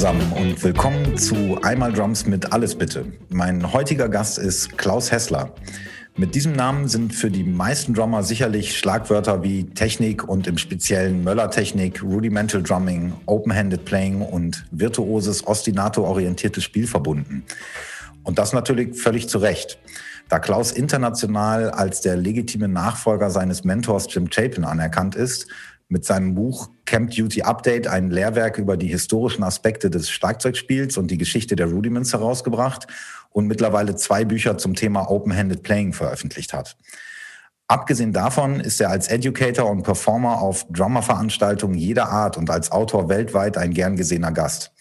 zusammen 0.00 0.32
und 0.32 0.64
willkommen 0.64 1.18
zu 1.18 1.58
Einmal 1.60 1.92
Drums 1.92 2.24
mit 2.24 2.54
Alles 2.54 2.74
Bitte. 2.74 3.04
Mein 3.28 3.74
heutiger 3.74 4.08
Gast 4.08 4.38
ist 4.38 4.78
Klaus 4.78 5.12
Hessler. 5.12 5.52
Mit 6.16 6.34
diesem 6.34 6.52
Namen 6.54 6.88
sind 6.88 7.14
für 7.14 7.30
die 7.30 7.44
meisten 7.44 7.92
Drummer 7.92 8.22
sicherlich 8.22 8.78
Schlagwörter 8.78 9.42
wie 9.42 9.64
Technik 9.64 10.26
und 10.26 10.46
im 10.46 10.56
speziellen 10.56 11.22
Möller-Technik, 11.22 12.02
Rudimental 12.02 12.62
Drumming, 12.62 13.12
Open-Handed 13.26 13.84
Playing 13.84 14.22
und 14.22 14.64
virtuoses 14.70 15.46
Ostinato-orientiertes 15.46 16.64
Spiel 16.64 16.86
verbunden. 16.86 17.44
Und 18.22 18.38
das 18.38 18.54
natürlich 18.54 18.98
völlig 18.98 19.28
zu 19.28 19.36
Recht. 19.36 19.78
Da 20.30 20.38
Klaus 20.38 20.72
international 20.72 21.70
als 21.72 22.00
der 22.00 22.16
legitime 22.16 22.68
Nachfolger 22.68 23.28
seines 23.28 23.64
Mentors 23.64 24.06
Jim 24.08 24.30
Chapin 24.30 24.64
anerkannt 24.64 25.14
ist, 25.14 25.48
mit 25.90 26.04
seinem 26.04 26.34
Buch 26.34 26.70
Camp 26.86 27.10
Duty 27.10 27.42
Update 27.42 27.86
ein 27.86 28.10
Lehrwerk 28.10 28.58
über 28.58 28.76
die 28.76 28.86
historischen 28.86 29.42
Aspekte 29.42 29.90
des 29.90 30.08
Schlagzeugspiels 30.10 30.96
und 30.96 31.10
die 31.10 31.18
Geschichte 31.18 31.56
der 31.56 31.66
Rudiments 31.66 32.12
herausgebracht 32.12 32.86
und 33.30 33.46
mittlerweile 33.46 33.96
zwei 33.96 34.24
Bücher 34.24 34.56
zum 34.56 34.74
Thema 34.74 35.10
Open-Handed 35.10 35.62
Playing 35.62 35.92
veröffentlicht 35.92 36.52
hat. 36.52 36.76
Abgesehen 37.66 38.12
davon 38.12 38.58
ist 38.58 38.80
er 38.80 38.90
als 38.90 39.08
Educator 39.08 39.70
und 39.70 39.82
Performer 39.82 40.40
auf 40.40 40.66
Drummer-Veranstaltungen 40.70 41.74
jeder 41.74 42.08
Art 42.08 42.36
und 42.36 42.50
als 42.50 42.72
Autor 42.72 43.08
weltweit 43.08 43.56
ein 43.56 43.72
gern 43.72 43.96
gesehener 43.96 44.32
Gast. 44.32 44.72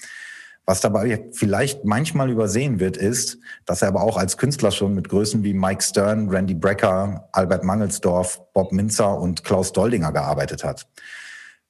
Was 0.69 0.81
dabei 0.81 1.25
vielleicht 1.31 1.83
manchmal 1.83 2.29
übersehen 2.29 2.79
wird, 2.79 2.95
ist, 2.95 3.39
dass 3.65 3.81
er 3.81 3.87
aber 3.87 4.03
auch 4.03 4.17
als 4.17 4.37
Künstler 4.37 4.69
schon 4.69 4.93
mit 4.93 5.09
Größen 5.09 5.43
wie 5.43 5.55
Mike 5.55 5.81
Stern, 5.81 6.29
Randy 6.29 6.53
Brecker, 6.53 7.27
Albert 7.31 7.63
Mangelsdorf, 7.63 8.39
Bob 8.53 8.71
Minzer 8.71 9.19
und 9.19 9.43
Klaus 9.43 9.73
Doldinger 9.73 10.11
gearbeitet 10.11 10.63
hat. 10.63 10.85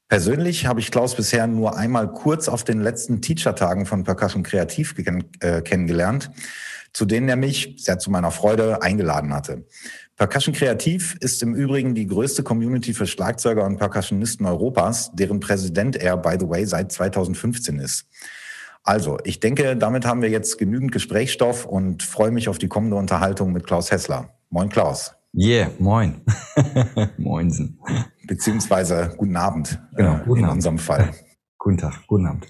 Persönlich 0.10 0.66
habe 0.66 0.82
ich 0.82 0.92
Klaus 0.92 1.16
bisher 1.16 1.48
nur 1.48 1.78
einmal 1.78 2.12
kurz 2.12 2.50
auf 2.50 2.66
den 2.66 2.82
letzten 2.82 3.22
Teacher-Tagen 3.22 3.86
von 3.86 4.04
Percussion 4.04 4.44
Kreativ 4.44 4.94
äh, 5.40 5.62
kennengelernt, 5.62 6.30
zu 6.92 7.06
denen 7.06 7.30
er 7.30 7.38
mich, 7.38 7.76
sehr 7.78 8.00
zu 8.00 8.12
meiner 8.12 8.32
Freude, 8.32 8.82
eingeladen 8.82 9.34
hatte. 9.34 9.66
Percussion 10.18 10.54
Kreativ 10.54 11.16
ist 11.22 11.42
im 11.42 11.56
Übrigen 11.56 11.96
die 11.96 12.06
größte 12.06 12.44
Community 12.44 12.94
für 12.94 13.08
Schlagzeuger 13.08 13.66
und 13.66 13.78
Percussionisten 13.78 14.46
Europas, 14.46 15.12
deren 15.14 15.40
Präsident 15.40 15.96
er, 15.96 16.18
by 16.18 16.36
the 16.38 16.50
way, 16.50 16.66
seit 16.66 16.92
2015 16.92 17.80
ist. 17.80 18.06
Also, 18.90 19.20
ich 19.24 19.40
denke, 19.40 19.78
damit 19.78 20.04
haben 20.04 20.24
wir 20.24 20.30
jetzt 20.30 20.58
genügend 20.58 20.92
Gesprächsstoff 20.92 21.68
und 21.68 22.02
freue 22.02 22.32
mich 22.32 22.50
auf 22.50 22.58
die 22.58 22.68
kommende 22.68 22.96
Unterhaltung 22.96 23.54
mit 23.54 23.68
Klaus 23.68 23.92
Hessler. 23.92 24.34
Moin, 24.50 24.70
Klaus. 24.70 25.14
Yeah, 25.32 25.70
moin. 25.78 26.22
Moinsen. 27.20 27.80
Beziehungsweise 28.26 29.14
guten 29.16 29.36
Abend. 29.36 29.80
Genau, 29.96 30.16
äh, 30.16 30.22
guten 30.26 30.40
in 30.40 30.46
Abend. 30.46 30.56
unserem 30.56 30.80
Fall. 30.80 31.12
Guten 31.60 31.78
Tag, 31.78 32.08
guten 32.08 32.26
Abend. 32.26 32.48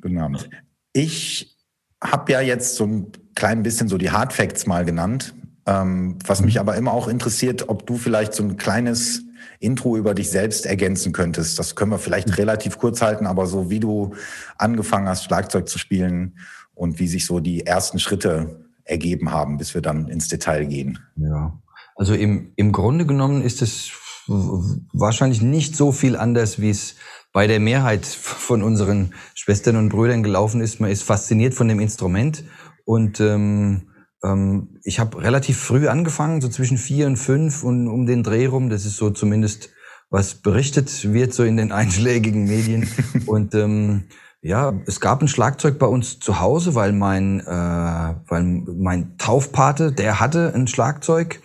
Guten 0.00 0.18
Abend. 0.18 0.48
Ich 0.92 1.58
habe 2.00 2.30
ja 2.30 2.40
jetzt 2.40 2.76
so 2.76 2.84
ein 2.84 3.10
klein 3.34 3.64
bisschen 3.64 3.88
so 3.88 3.98
die 3.98 4.12
Hard 4.12 4.32
Facts 4.32 4.66
mal 4.66 4.84
genannt, 4.84 5.34
ähm, 5.66 6.20
was 6.24 6.40
mich 6.40 6.54
mhm. 6.54 6.60
aber 6.60 6.76
immer 6.76 6.92
auch 6.92 7.08
interessiert, 7.08 7.68
ob 7.68 7.84
du 7.84 7.96
vielleicht 7.96 8.32
so 8.34 8.44
ein 8.44 8.58
kleines 8.58 9.24
Intro 9.60 9.96
über 9.96 10.14
dich 10.14 10.30
selbst 10.30 10.66
ergänzen 10.66 11.12
könntest. 11.12 11.58
Das 11.58 11.74
können 11.74 11.90
wir 11.90 11.98
vielleicht 11.98 12.28
mhm. 12.28 12.34
relativ 12.34 12.78
kurz 12.78 13.02
halten, 13.02 13.26
aber 13.26 13.46
so 13.46 13.70
wie 13.70 13.80
du 13.80 14.14
angefangen 14.58 15.08
hast, 15.08 15.24
Schlagzeug 15.24 15.68
zu 15.68 15.78
spielen 15.78 16.38
und 16.74 16.98
wie 16.98 17.08
sich 17.08 17.26
so 17.26 17.40
die 17.40 17.66
ersten 17.66 17.98
Schritte 17.98 18.64
ergeben 18.84 19.30
haben, 19.30 19.56
bis 19.56 19.74
wir 19.74 19.80
dann 19.80 20.08
ins 20.08 20.28
Detail 20.28 20.66
gehen. 20.66 20.98
Ja, 21.16 21.58
also 21.96 22.14
im, 22.14 22.52
im 22.56 22.72
Grunde 22.72 23.06
genommen 23.06 23.42
ist 23.42 23.62
es 23.62 23.90
wahrscheinlich 24.26 25.42
nicht 25.42 25.76
so 25.76 25.92
viel 25.92 26.16
anders, 26.16 26.60
wie 26.60 26.70
es 26.70 26.96
bei 27.32 27.46
der 27.46 27.60
Mehrheit 27.60 28.06
von 28.06 28.62
unseren 28.62 29.14
Schwestern 29.34 29.76
und 29.76 29.90
Brüdern 29.90 30.22
gelaufen 30.22 30.60
ist. 30.60 30.80
Man 30.80 30.90
ist 30.90 31.02
fasziniert 31.02 31.54
von 31.54 31.68
dem 31.68 31.80
Instrument 31.80 32.44
und 32.84 33.20
ähm, 33.20 33.88
ähm, 34.24 34.80
ich 34.82 34.98
habe 34.98 35.22
relativ 35.22 35.58
früh 35.58 35.86
angefangen, 35.88 36.40
so 36.40 36.48
zwischen 36.48 36.78
vier 36.78 37.06
und 37.06 37.16
fünf 37.16 37.62
und 37.62 37.86
um 37.88 38.06
den 38.06 38.22
Dreh 38.22 38.46
rum. 38.46 38.70
Das 38.70 38.86
ist 38.86 38.96
so 38.96 39.10
zumindest, 39.10 39.68
was 40.10 40.36
berichtet 40.36 41.12
wird, 41.12 41.34
so 41.34 41.42
in 41.44 41.56
den 41.56 41.72
einschlägigen 41.72 42.44
Medien. 42.44 42.88
und 43.26 43.54
ähm, 43.54 44.04
ja, 44.40 44.72
es 44.86 45.00
gab 45.00 45.20
ein 45.22 45.28
Schlagzeug 45.28 45.78
bei 45.78 45.86
uns 45.86 46.18
zu 46.18 46.38
Hause, 46.38 46.74
weil 46.74 46.92
mein, 46.92 47.40
äh, 47.40 47.46
weil 47.46 48.42
mein 48.42 49.16
Taufpate, 49.16 49.90
der 49.90 50.20
hatte 50.20 50.52
ein 50.54 50.66
Schlagzeug. 50.66 51.40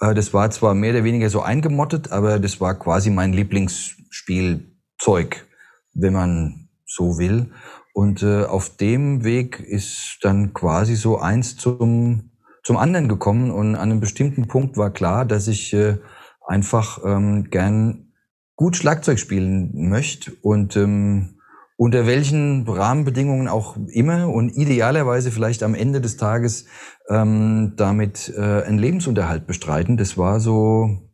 Äh, 0.00 0.14
das 0.14 0.32
war 0.32 0.52
zwar 0.52 0.74
mehr 0.74 0.92
oder 0.92 1.02
weniger 1.02 1.28
so 1.30 1.42
eingemottet, 1.42 2.12
aber 2.12 2.38
das 2.38 2.60
war 2.60 2.78
quasi 2.78 3.10
mein 3.10 3.32
Lieblingsspielzeug, 3.32 5.48
wenn 5.94 6.12
man 6.12 6.68
so 6.86 7.18
will. 7.18 7.50
Und 7.94 8.24
äh, 8.24 8.42
auf 8.44 8.76
dem 8.76 9.22
Weg 9.22 9.60
ist 9.60 10.18
dann 10.22 10.52
quasi 10.52 10.96
so 10.96 11.20
eins 11.20 11.56
zum, 11.56 12.32
zum 12.64 12.76
anderen 12.76 13.08
gekommen. 13.08 13.52
Und 13.52 13.76
an 13.76 13.92
einem 13.92 14.00
bestimmten 14.00 14.48
Punkt 14.48 14.76
war 14.76 14.90
klar, 14.90 15.24
dass 15.24 15.46
ich 15.46 15.72
äh, 15.72 15.98
einfach 16.44 16.98
ähm, 17.04 17.50
gern 17.50 18.12
gut 18.56 18.76
Schlagzeug 18.76 19.20
spielen 19.20 19.70
möchte 19.88 20.32
und 20.42 20.76
ähm, 20.76 21.38
unter 21.76 22.04
welchen 22.06 22.68
Rahmenbedingungen 22.68 23.46
auch 23.46 23.76
immer 23.92 24.28
und 24.28 24.50
idealerweise 24.50 25.30
vielleicht 25.30 25.62
am 25.62 25.74
Ende 25.76 26.00
des 26.00 26.16
Tages 26.16 26.66
ähm, 27.08 27.74
damit 27.76 28.32
äh, 28.36 28.62
einen 28.62 28.78
Lebensunterhalt 28.78 29.46
bestreiten. 29.46 29.96
Das 29.96 30.18
war 30.18 30.40
so, 30.40 31.10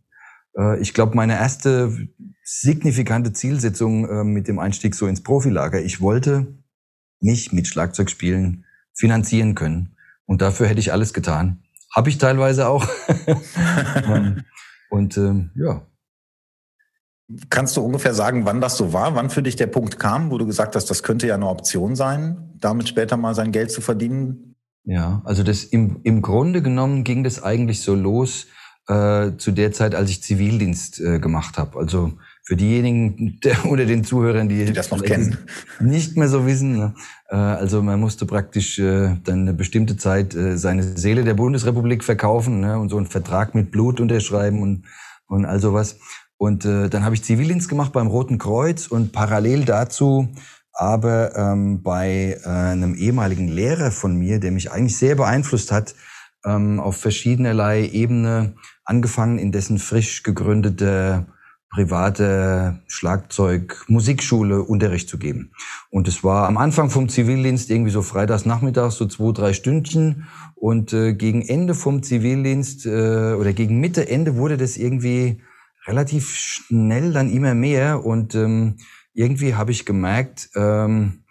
äh, 0.58 0.80
ich 0.80 0.94
glaube, 0.94 1.14
meine 1.14 1.34
erste 1.34 1.94
signifikante 2.42 3.34
Zielsetzung 3.34 4.08
äh, 4.08 4.24
mit 4.24 4.48
dem 4.48 4.58
Einstieg 4.58 4.94
so 4.94 5.06
ins 5.06 5.22
Profilager. 5.22 5.80
Ich 5.82 6.00
wollte 6.00 6.59
mich 7.20 7.52
mit 7.52 7.66
Schlagzeugspielen 7.66 8.64
finanzieren 8.94 9.54
können. 9.54 9.96
Und 10.26 10.42
dafür 10.42 10.66
hätte 10.66 10.80
ich 10.80 10.92
alles 10.92 11.12
getan. 11.12 11.62
Habe 11.94 12.08
ich 12.08 12.18
teilweise 12.18 12.68
auch. 12.68 12.86
und 14.90 15.16
ähm, 15.16 15.50
ja. 15.54 15.86
Kannst 17.48 17.76
du 17.76 17.82
ungefähr 17.82 18.14
sagen, 18.14 18.44
wann 18.44 18.60
das 18.60 18.76
so 18.76 18.92
war? 18.92 19.14
Wann 19.14 19.30
für 19.30 19.42
dich 19.42 19.56
der 19.56 19.68
Punkt 19.68 19.98
kam, 19.98 20.30
wo 20.30 20.38
du 20.38 20.46
gesagt 20.46 20.74
hast, 20.74 20.86
das 20.86 21.02
könnte 21.02 21.26
ja 21.26 21.34
eine 21.34 21.48
Option 21.48 21.94
sein, 21.94 22.54
damit 22.58 22.88
später 22.88 23.16
mal 23.16 23.34
sein 23.34 23.52
Geld 23.52 23.70
zu 23.70 23.80
verdienen? 23.80 24.56
Ja, 24.84 25.22
also 25.24 25.42
das 25.42 25.64
im, 25.64 26.00
im 26.02 26.22
Grunde 26.22 26.62
genommen 26.62 27.04
ging 27.04 27.22
das 27.22 27.42
eigentlich 27.42 27.82
so 27.82 27.94
los 27.94 28.46
äh, 28.88 29.36
zu 29.36 29.52
der 29.52 29.72
Zeit, 29.72 29.94
als 29.94 30.10
ich 30.10 30.22
Zivildienst 30.22 31.00
äh, 31.00 31.20
gemacht 31.20 31.58
habe. 31.58 31.78
Also 31.78 32.14
für 32.42 32.56
diejenigen 32.56 33.38
der, 33.44 33.64
unter 33.70 33.86
den 33.86 34.04
Zuhörern, 34.04 34.48
die, 34.48 34.64
die 34.64 34.72
das 34.72 34.90
noch 34.90 35.02
kennen, 35.02 35.38
nicht 35.80 36.16
mehr 36.16 36.28
so 36.28 36.46
wissen. 36.46 36.76
Ne? 36.76 36.94
Äh, 37.28 37.36
also 37.36 37.82
man 37.82 38.00
musste 38.00 38.26
praktisch 38.26 38.78
äh, 38.78 39.16
dann 39.24 39.40
eine 39.40 39.54
bestimmte 39.54 39.96
Zeit 39.96 40.34
äh, 40.34 40.56
seine 40.56 40.82
Seele 40.82 41.24
der 41.24 41.34
Bundesrepublik 41.34 42.04
verkaufen 42.04 42.60
ne? 42.60 42.78
und 42.78 42.88
so 42.88 42.96
einen 42.96 43.06
Vertrag 43.06 43.54
mit 43.54 43.70
Blut 43.70 44.00
unterschreiben 44.00 44.62
und 44.62 44.84
und 45.26 45.44
all 45.44 45.60
sowas. 45.60 45.96
Und 46.38 46.64
äh, 46.64 46.88
dann 46.88 47.04
habe 47.04 47.14
ich 47.14 47.22
Zivildienst 47.22 47.68
gemacht 47.68 47.92
beim 47.92 48.08
Roten 48.08 48.38
Kreuz 48.38 48.88
und 48.88 49.12
parallel 49.12 49.64
dazu 49.64 50.28
aber 50.80 51.36
ähm, 51.36 51.82
bei 51.82 52.38
äh, 52.42 52.48
einem 52.48 52.94
ehemaligen 52.94 53.48
Lehrer 53.48 53.90
von 53.90 54.16
mir, 54.16 54.40
der 54.40 54.50
mich 54.50 54.72
eigentlich 54.72 54.96
sehr 54.96 55.14
beeinflusst 55.14 55.72
hat, 55.72 55.94
ähm, 56.44 56.80
auf 56.80 56.96
verschiedenerlei 56.96 57.86
Ebene, 57.86 58.54
angefangen 58.84 59.38
in 59.38 59.52
dessen 59.52 59.78
frisch 59.78 60.22
gegründete 60.22 61.26
private 61.70 62.80
Schlagzeug 62.88 63.84
Musikschule 63.86 64.62
Unterricht 64.62 65.08
zu 65.08 65.18
geben. 65.18 65.52
Und 65.88 66.08
es 66.08 66.24
war 66.24 66.48
am 66.48 66.56
Anfang 66.56 66.90
vom 66.90 67.08
Zivildienst 67.08 67.70
irgendwie 67.70 67.92
so 67.92 68.02
freitags 68.02 68.44
nachmittags 68.44 68.96
so 68.96 69.06
zwei, 69.06 69.32
drei 69.32 69.52
Stündchen 69.52 70.26
und 70.56 70.92
äh, 70.92 71.14
gegen 71.14 71.42
Ende 71.42 71.74
vom 71.74 72.02
Zivildienst 72.02 72.86
äh, 72.86 73.34
oder 73.34 73.52
gegen 73.52 73.78
Mitte, 73.80 74.08
Ende 74.08 74.36
wurde 74.36 74.56
das 74.56 74.76
irgendwie 74.76 75.40
relativ 75.86 76.34
schnell 76.34 77.12
dann 77.12 77.30
immer 77.30 77.54
mehr 77.54 78.04
und 78.04 78.34
ähm, 78.34 78.76
irgendwie 79.14 79.54
habe 79.54 79.70
ich 79.70 79.86
gemerkt, 79.86 80.50
ähm, 80.56 81.24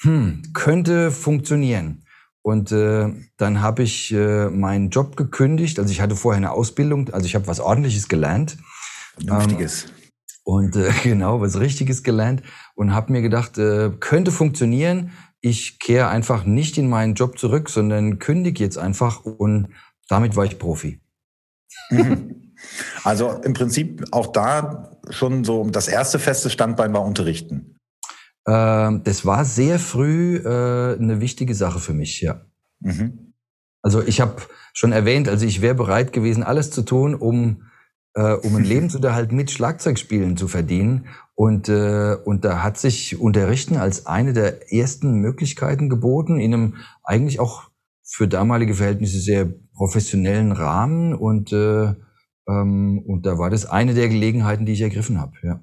hm, 0.00 0.42
könnte 0.54 1.10
funktionieren. 1.10 2.04
Und 2.42 2.72
äh, 2.72 3.12
dann 3.36 3.60
habe 3.60 3.82
ich 3.82 4.12
äh, 4.12 4.48
meinen 4.48 4.90
Job 4.90 5.16
gekündigt. 5.16 5.78
Also 5.78 5.90
ich 5.90 6.00
hatte 6.00 6.16
vorher 6.16 6.38
eine 6.38 6.52
Ausbildung, 6.52 7.10
also 7.10 7.26
ich 7.26 7.34
habe 7.34 7.46
was 7.46 7.60
Ordentliches 7.60 8.08
gelernt 8.08 8.58
Vernünftiges. 9.26 9.84
Ähm, 9.84 9.90
und 10.44 10.76
äh, 10.76 10.90
genau, 11.02 11.40
was 11.40 11.60
Richtiges 11.60 12.02
gelernt 12.02 12.42
und 12.74 12.94
habe 12.94 13.12
mir 13.12 13.22
gedacht, 13.22 13.58
äh, 13.58 13.90
könnte 14.00 14.32
funktionieren. 14.32 15.12
Ich 15.40 15.78
kehre 15.78 16.08
einfach 16.08 16.44
nicht 16.44 16.78
in 16.78 16.88
meinen 16.88 17.14
Job 17.14 17.38
zurück, 17.38 17.68
sondern 17.68 18.18
kündige 18.18 18.64
jetzt 18.64 18.78
einfach 18.78 19.24
und 19.24 19.68
damit 20.08 20.36
war 20.36 20.44
ich 20.44 20.58
Profi. 20.58 21.00
Also 23.04 23.30
im 23.44 23.52
Prinzip 23.52 24.04
auch 24.10 24.32
da 24.32 24.98
schon 25.10 25.44
so 25.44 25.68
das 25.70 25.88
erste 25.88 26.18
feste 26.18 26.50
Standbein 26.50 26.92
war 26.92 27.04
Unterrichten. 27.04 27.78
Äh, 28.46 28.98
das 29.04 29.24
war 29.24 29.44
sehr 29.44 29.78
früh 29.78 30.36
äh, 30.38 30.96
eine 30.98 31.20
wichtige 31.20 31.54
Sache 31.54 31.78
für 31.78 31.94
mich, 31.94 32.20
ja. 32.20 32.40
Mhm. 32.80 33.34
Also 33.82 34.02
ich 34.02 34.20
habe 34.20 34.42
schon 34.72 34.92
erwähnt, 34.92 35.28
also 35.28 35.46
ich 35.46 35.60
wäre 35.62 35.74
bereit 35.74 36.12
gewesen, 36.12 36.42
alles 36.42 36.70
zu 36.70 36.82
tun, 36.82 37.14
um 37.14 37.62
äh, 38.18 38.32
um 38.32 38.56
einen 38.56 38.64
Lebensunterhalt 38.64 39.32
mit 39.32 39.50
Schlagzeugspielen 39.50 40.36
zu 40.36 40.48
verdienen. 40.48 41.06
Und, 41.34 41.68
äh, 41.68 42.16
und 42.24 42.44
da 42.44 42.62
hat 42.62 42.78
sich 42.78 43.20
Unterrichten 43.20 43.76
als 43.76 44.06
eine 44.06 44.32
der 44.32 44.72
ersten 44.72 45.20
Möglichkeiten 45.20 45.88
geboten, 45.88 46.40
in 46.40 46.52
einem 46.52 46.74
eigentlich 47.04 47.38
auch 47.38 47.70
für 48.02 48.26
damalige 48.26 48.74
Verhältnisse 48.74 49.20
sehr 49.20 49.48
professionellen 49.74 50.50
Rahmen. 50.50 51.14
Und, 51.14 51.52
äh, 51.52 51.94
ähm, 52.48 53.04
und 53.06 53.24
da 53.24 53.38
war 53.38 53.50
das 53.50 53.66
eine 53.66 53.94
der 53.94 54.08
Gelegenheiten, 54.08 54.66
die 54.66 54.72
ich 54.72 54.80
ergriffen 54.80 55.20
habe. 55.20 55.32
Ja. 55.42 55.60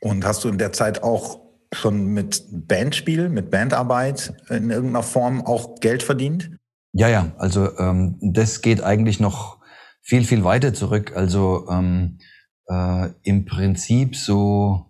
Und 0.00 0.24
hast 0.24 0.44
du 0.44 0.48
in 0.48 0.58
der 0.58 0.72
Zeit 0.72 1.02
auch 1.02 1.40
schon 1.74 2.06
mit 2.06 2.44
Bandspiel, 2.50 3.28
mit 3.28 3.50
Bandarbeit 3.50 4.32
in 4.48 4.70
irgendeiner 4.70 5.02
Form 5.02 5.44
auch 5.44 5.80
Geld 5.80 6.02
verdient? 6.02 6.52
Ja, 6.92 7.08
ja, 7.08 7.32
also 7.36 7.76
ähm, 7.78 8.16
das 8.22 8.62
geht 8.62 8.82
eigentlich 8.82 9.20
noch 9.20 9.55
viel, 10.06 10.24
viel 10.24 10.44
weiter 10.44 10.72
zurück. 10.72 11.12
Also 11.16 11.66
ähm, 11.68 12.18
äh, 12.68 13.08
im 13.24 13.44
Prinzip 13.44 14.14
so, 14.14 14.86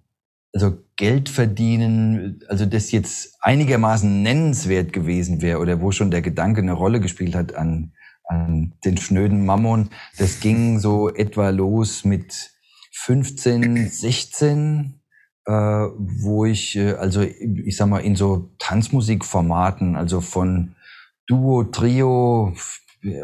also 0.52 0.76
Geld 0.96 1.30
verdienen, 1.30 2.40
also 2.48 2.66
das 2.66 2.92
jetzt 2.92 3.36
einigermaßen 3.40 4.22
nennenswert 4.22 4.92
gewesen 4.92 5.40
wäre 5.40 5.58
oder 5.58 5.80
wo 5.80 5.90
schon 5.90 6.10
der 6.10 6.22
Gedanke 6.22 6.60
eine 6.60 6.74
Rolle 6.74 7.00
gespielt 7.00 7.34
hat 7.34 7.54
an, 7.54 7.92
an 8.24 8.74
den 8.84 8.98
schnöden 8.98 9.46
Mammon, 9.46 9.90
das 10.18 10.40
ging 10.40 10.78
so 10.80 11.08
etwa 11.08 11.48
los 11.48 12.04
mit 12.04 12.50
15, 12.92 13.88
16, 13.88 15.00
äh, 15.46 15.52
wo 15.52 16.44
ich, 16.44 16.76
äh, 16.76 16.92
also 16.92 17.22
ich 17.22 17.76
sag 17.76 17.88
mal, 17.88 18.00
in 18.00 18.16
so 18.16 18.50
Tanzmusikformaten, 18.58 19.96
also 19.96 20.20
von 20.20 20.74
Duo, 21.26 21.64
Trio, 21.64 22.54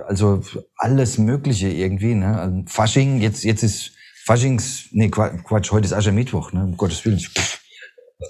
also 0.07 0.43
alles 0.77 1.19
Mögliche 1.19 1.69
irgendwie, 1.69 2.15
ne? 2.15 2.39
Also 2.39 2.63
Fasching, 2.67 3.21
jetzt, 3.21 3.45
jetzt 3.45 3.63
ist 3.63 3.93
Faschings, 4.25 4.89
nee, 4.93 5.09
Quatsch, 5.09 5.73
heute 5.73 5.87
ist 5.87 5.93
Aschermittwoch, 5.93 6.53
ne? 6.53 6.65
Um 6.65 6.77
Gottes 6.77 7.05
Willen. 7.05 7.21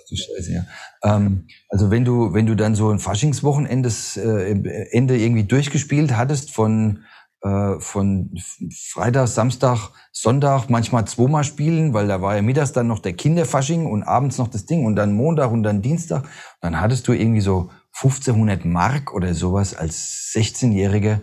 Du 0.08 0.16
Scheiße, 0.16 0.52
ja. 0.52 0.64
Ähm, 1.04 1.46
also 1.69 1.90
wenn 1.90 2.04
du, 2.04 2.32
wenn 2.32 2.46
du 2.46 2.54
dann 2.54 2.75
so 2.75 2.90
ein 2.90 2.99
Faschingswochenende 2.99 3.90
äh, 4.16 4.88
Ende 4.90 5.19
irgendwie 5.19 5.44
durchgespielt 5.44 6.16
hattest 6.16 6.50
von 6.50 7.04
äh, 7.43 7.81
von 7.81 8.31
Freitag, 8.70 9.26
Samstag, 9.26 9.90
Sonntag 10.12 10.70
manchmal 10.70 11.06
zweimal 11.06 11.44
spielen, 11.44 11.93
weil 11.93 12.06
da 12.06 12.22
war 12.22 12.37
ja 12.37 12.43
mittags 12.43 12.72
dann 12.72 12.87
noch 12.87 13.00
der 13.00 13.14
Kinderfasching 13.14 13.87
und 13.87 14.05
abends 14.05 14.38
noch 14.38 14.48
das 14.48 14.64
Ding 14.64 14.84
und 14.84 14.96
dann 14.96 15.12
Montag 15.12 15.50
und 15.50 15.64
dann 15.64 15.82
Dienstag. 15.82 16.25
Dann 16.60 16.81
hattest 16.81 17.08
du 17.08 17.12
irgendwie 17.12 17.40
so 17.40 17.70
1500 18.00 18.64
Mark 18.64 19.12
oder 19.12 19.34
sowas 19.34 19.75
als 19.75 20.32
16-Jähriger. 20.34 21.20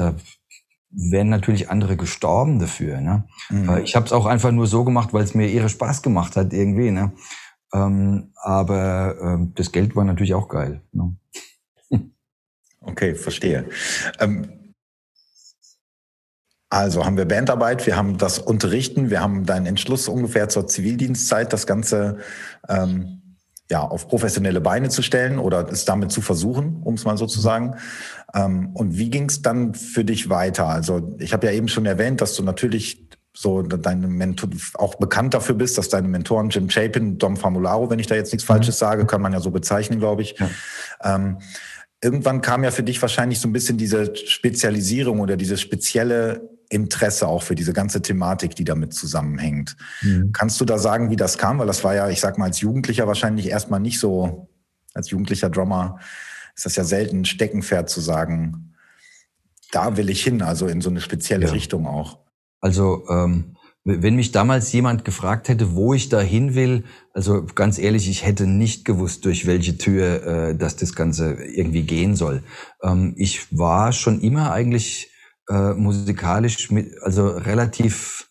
Da 0.00 0.14
wären 0.88 1.28
natürlich 1.28 1.68
andere 1.68 1.98
gestorben 1.98 2.58
dafür. 2.58 3.02
Ne? 3.02 3.24
Mhm. 3.50 3.82
Ich 3.84 3.94
habe 3.94 4.06
es 4.06 4.12
auch 4.12 4.24
einfach 4.24 4.50
nur 4.50 4.66
so 4.66 4.82
gemacht, 4.82 5.12
weil 5.12 5.22
es 5.22 5.34
mir 5.34 5.46
ihre 5.46 5.68
Spaß 5.68 6.00
gemacht 6.00 6.36
hat 6.36 6.54
irgendwie. 6.54 6.90
Ne? 6.90 7.12
Ähm, 7.74 8.32
aber 8.36 9.14
ähm, 9.20 9.52
das 9.54 9.72
Geld 9.72 9.94
war 9.94 10.04
natürlich 10.04 10.32
auch 10.32 10.48
geil. 10.48 10.80
Ne? 10.92 11.16
Okay, 12.80 13.14
verstehe. 13.14 13.66
Ähm 14.20 14.74
also 16.70 17.04
haben 17.04 17.18
wir 17.18 17.26
Bandarbeit, 17.26 17.84
wir 17.86 17.96
haben 17.96 18.16
das 18.16 18.38
Unterrichten, 18.38 19.10
wir 19.10 19.20
haben 19.20 19.44
deinen 19.44 19.66
Entschluss 19.66 20.08
ungefähr 20.08 20.48
zur 20.48 20.66
Zivildienstzeit, 20.66 21.52
das 21.52 21.66
Ganze 21.66 22.18
ähm, 22.68 23.20
ja 23.70 23.80
auf 23.80 24.08
professionelle 24.08 24.60
Beine 24.60 24.88
zu 24.88 25.02
stellen 25.02 25.38
oder 25.38 25.68
es 25.68 25.84
damit 25.84 26.12
zu 26.12 26.20
versuchen, 26.20 26.82
um 26.82 26.94
es 26.94 27.04
mal 27.04 27.16
so 27.16 27.26
zu 27.26 27.40
sagen. 27.40 27.76
Ähm, 28.34 28.70
und 28.74 28.96
wie 28.96 29.10
ging 29.10 29.28
es 29.28 29.42
dann 29.42 29.74
für 29.74 30.04
dich 30.04 30.28
weiter? 30.28 30.66
Also 30.66 31.16
ich 31.18 31.32
habe 31.32 31.46
ja 31.46 31.52
eben 31.52 31.68
schon 31.68 31.86
erwähnt, 31.86 32.20
dass 32.20 32.34
du 32.34 32.42
natürlich 32.42 33.08
so 33.32 33.62
deine 33.62 34.08
Mentor 34.08 34.50
auch 34.74 34.96
bekannt 34.96 35.34
dafür 35.34 35.54
bist, 35.54 35.78
dass 35.78 35.88
deine 35.88 36.08
Mentoren 36.08 36.50
Jim 36.50 36.68
Chapin, 36.68 37.18
Dom 37.18 37.36
Famularo, 37.36 37.88
wenn 37.88 37.98
ich 37.98 38.06
da 38.06 38.14
jetzt 38.14 38.32
nichts 38.32 38.48
mhm. 38.48 38.54
Falsches 38.54 38.78
sage, 38.78 39.06
kann 39.06 39.22
man 39.22 39.32
ja 39.32 39.40
so 39.40 39.50
bezeichnen, 39.50 39.98
glaube 39.98 40.22
ich. 40.22 40.36
Ja. 40.38 40.50
Ähm, 41.02 41.38
irgendwann 42.02 42.40
kam 42.40 42.64
ja 42.64 42.70
für 42.70 42.82
dich 42.82 43.00
wahrscheinlich 43.00 43.40
so 43.40 43.48
ein 43.48 43.52
bisschen 43.52 43.78
diese 43.78 44.14
Spezialisierung 44.16 45.20
oder 45.20 45.36
dieses 45.36 45.60
spezielle 45.60 46.48
Interesse 46.68 47.26
auch 47.26 47.42
für 47.42 47.54
diese 47.54 47.72
ganze 47.72 48.00
Thematik, 48.00 48.54
die 48.54 48.64
damit 48.64 48.94
zusammenhängt. 48.94 49.76
Mhm. 50.02 50.32
Kannst 50.32 50.60
du 50.60 50.64
da 50.64 50.78
sagen, 50.78 51.10
wie 51.10 51.16
das 51.16 51.36
kam? 51.36 51.58
Weil 51.58 51.66
das 51.66 51.82
war 51.84 51.94
ja, 51.94 52.08
ich 52.08 52.20
sag 52.20 52.38
mal, 52.38 52.46
als 52.46 52.60
Jugendlicher 52.60 53.06
wahrscheinlich 53.06 53.48
erstmal 53.48 53.80
nicht 53.80 53.98
so, 53.98 54.48
als 54.94 55.10
jugendlicher 55.10 55.50
Drummer 55.50 55.98
ist 56.54 56.66
das 56.66 56.76
ja 56.76 56.84
selten 56.84 57.20
ein 57.20 57.24
Steckenpferd 57.24 57.88
zu 57.88 58.00
sagen, 58.00 58.74
da 59.72 59.96
will 59.96 60.10
ich 60.10 60.22
hin, 60.22 60.42
also 60.42 60.66
in 60.66 60.80
so 60.80 60.90
eine 60.90 61.00
spezielle 61.00 61.46
ja. 61.46 61.52
Richtung 61.52 61.86
auch. 61.86 62.18
Also 62.60 63.04
ähm, 63.08 63.56
wenn 63.84 64.16
mich 64.16 64.30
damals 64.30 64.72
jemand 64.72 65.04
gefragt 65.04 65.48
hätte, 65.48 65.74
wo 65.74 65.94
ich 65.94 66.10
da 66.10 66.20
hin 66.20 66.54
will, 66.54 66.84
also 67.14 67.46
ganz 67.54 67.78
ehrlich, 67.78 68.10
ich 68.10 68.26
hätte 68.26 68.46
nicht 68.46 68.84
gewusst, 68.84 69.24
durch 69.24 69.46
welche 69.46 69.78
Tür 69.78 70.26
äh, 70.26 70.56
dass 70.56 70.76
das 70.76 70.94
Ganze 70.94 71.32
irgendwie 71.34 71.82
gehen 71.82 72.14
soll. 72.14 72.42
Ähm, 72.82 73.14
ich 73.16 73.56
war 73.56 73.92
schon 73.92 74.20
immer 74.20 74.52
eigentlich 74.52 75.10
äh, 75.48 75.72
musikalisch 75.72 76.70
mit, 76.70 76.92
also 77.02 77.28
relativ 77.28 78.30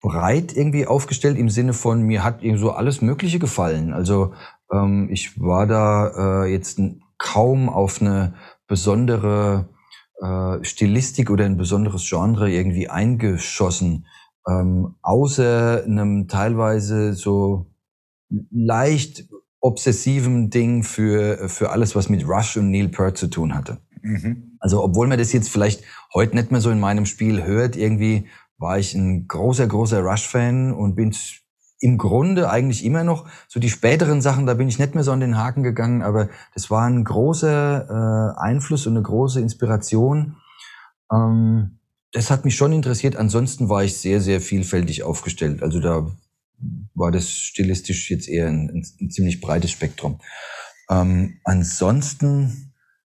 breit 0.00 0.56
irgendwie 0.56 0.86
aufgestellt 0.86 1.38
im 1.38 1.50
Sinne 1.50 1.74
von 1.74 2.02
mir 2.02 2.24
hat 2.24 2.42
irgendwie 2.42 2.62
so 2.62 2.72
alles 2.72 3.02
Mögliche 3.02 3.38
gefallen. 3.38 3.92
Also 3.92 4.32
ähm, 4.72 5.08
ich 5.10 5.38
war 5.38 5.66
da 5.66 6.44
äh, 6.44 6.50
jetzt 6.50 6.80
kaum 7.20 7.68
auf 7.68 8.00
eine 8.00 8.34
besondere 8.66 9.68
äh, 10.20 10.64
Stilistik 10.64 11.30
oder 11.30 11.44
ein 11.44 11.56
besonderes 11.56 12.08
Genre 12.08 12.50
irgendwie 12.50 12.88
eingeschossen, 12.88 14.06
ähm, 14.48 14.96
außer 15.02 15.84
einem 15.84 16.26
teilweise 16.26 17.12
so 17.12 17.66
leicht 18.50 19.28
obsessiven 19.60 20.50
Ding 20.50 20.82
für, 20.82 21.48
für 21.48 21.70
alles, 21.70 21.94
was 21.94 22.08
mit 22.08 22.26
Rush 22.26 22.56
und 22.56 22.70
Neil 22.70 22.88
Peart 22.88 23.18
zu 23.18 23.28
tun 23.28 23.54
hatte. 23.54 23.78
Mhm. 24.02 24.56
Also 24.58 24.82
obwohl 24.82 25.06
man 25.06 25.18
das 25.18 25.32
jetzt 25.32 25.50
vielleicht 25.50 25.84
heute 26.14 26.34
nicht 26.34 26.50
mehr 26.50 26.62
so 26.62 26.70
in 26.70 26.80
meinem 26.80 27.04
Spiel 27.04 27.44
hört, 27.44 27.76
irgendwie 27.76 28.26
war 28.56 28.78
ich 28.78 28.94
ein 28.94 29.28
großer, 29.28 29.66
großer 29.66 30.00
Rush-Fan 30.00 30.72
und 30.72 30.96
bin 30.96 31.14
im 31.80 31.98
Grunde 31.98 32.50
eigentlich 32.50 32.84
immer 32.84 33.04
noch. 33.04 33.26
So 33.48 33.58
die 33.58 33.70
späteren 33.70 34.20
Sachen, 34.20 34.46
da 34.46 34.54
bin 34.54 34.68
ich 34.68 34.78
nicht 34.78 34.94
mehr 34.94 35.04
so 35.04 35.12
an 35.12 35.20
den 35.20 35.38
Haken 35.38 35.62
gegangen, 35.62 36.02
aber 36.02 36.28
das 36.54 36.70
war 36.70 36.86
ein 36.86 37.04
großer 37.04 38.36
äh, 38.36 38.40
Einfluss 38.40 38.86
und 38.86 38.94
eine 38.94 39.02
große 39.02 39.40
Inspiration. 39.40 40.36
Ähm, 41.10 41.78
das 42.12 42.30
hat 42.30 42.44
mich 42.44 42.56
schon 42.56 42.72
interessiert. 42.72 43.16
Ansonsten 43.16 43.68
war 43.68 43.82
ich 43.82 43.96
sehr, 43.96 44.20
sehr 44.20 44.40
vielfältig 44.40 45.02
aufgestellt. 45.02 45.62
Also 45.62 45.80
da 45.80 46.06
war 46.94 47.10
das 47.10 47.30
stilistisch 47.30 48.10
jetzt 48.10 48.28
eher 48.28 48.48
ein, 48.48 48.84
ein, 49.00 49.10
ziemlich 49.10 49.40
breites 49.40 49.70
Spektrum. 49.70 50.20
Ähm, 50.88 51.40
ansonsten 51.44 52.66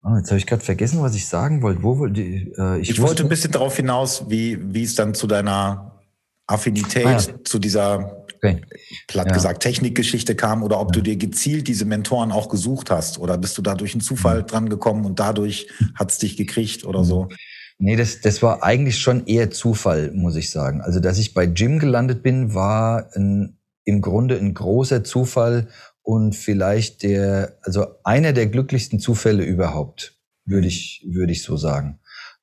Oh, 0.03 0.17
jetzt 0.17 0.31
habe 0.31 0.39
ich 0.39 0.47
gerade 0.47 0.65
vergessen, 0.65 1.03
was 1.03 1.13
ich 1.13 1.27
sagen 1.27 1.61
wollte. 1.61 1.83
Wo 1.83 2.07
äh, 2.07 2.79
ich? 2.79 2.89
Ich 2.89 3.01
wollte 3.03 3.21
ein 3.21 3.29
bisschen 3.29 3.51
darauf 3.51 3.75
hinaus, 3.75 4.27
wie 4.29 4.57
wie 4.73 4.81
es 4.81 4.95
dann 4.95 5.13
zu 5.13 5.27
deiner 5.27 6.01
Affinität 6.47 7.05
ah, 7.05 7.11
ja. 7.11 7.43
zu 7.43 7.59
dieser 7.59 8.20
okay. 8.43 8.61
platt 9.07 9.27
ja. 9.27 9.33
gesagt 9.33 9.63
Technikgeschichte 9.63 10.35
kam 10.35 10.63
oder 10.63 10.79
ob 10.79 10.89
ja. 10.89 10.93
du 10.93 11.01
dir 11.01 11.15
gezielt 11.15 11.67
diese 11.67 11.85
Mentoren 11.85 12.31
auch 12.31 12.49
gesucht 12.49 12.91
hast 12.91 13.19
oder 13.19 13.37
bist 13.37 13.57
du 13.57 13.61
da 13.61 13.75
durch 13.75 13.93
einen 13.93 14.01
Zufall 14.01 14.41
mhm. 14.41 14.47
dran 14.47 14.69
gekommen 14.69 15.05
und 15.05 15.19
dadurch 15.19 15.67
hat's 15.95 16.17
dich 16.17 16.37
gekriegt 16.37 16.85
oder 16.85 17.03
so? 17.03 17.29
Nee, 17.83 17.95
das, 17.95 18.21
das 18.21 18.43
war 18.43 18.61
eigentlich 18.61 18.99
schon 18.99 19.25
eher 19.25 19.49
Zufall, 19.49 20.11
muss 20.13 20.35
ich 20.35 20.51
sagen. 20.51 20.81
Also, 20.81 20.99
dass 20.99 21.17
ich 21.17 21.33
bei 21.33 21.45
Jim 21.45 21.79
gelandet 21.79 22.21
bin, 22.21 22.53
war 22.53 23.09
ein, 23.15 23.57
im 23.85 24.01
Grunde 24.01 24.37
ein 24.37 24.53
großer 24.53 25.03
Zufall 25.03 25.67
und 26.03 26.35
vielleicht 26.35 27.01
der, 27.01 27.57
also 27.63 27.87
einer 28.03 28.33
der 28.33 28.45
glücklichsten 28.45 28.99
Zufälle 28.99 29.43
überhaupt, 29.43 30.15
würde 30.45 30.67
ich, 30.67 31.03
würde 31.09 31.31
ich 31.31 31.41
so 31.41 31.57
sagen. 31.57 31.99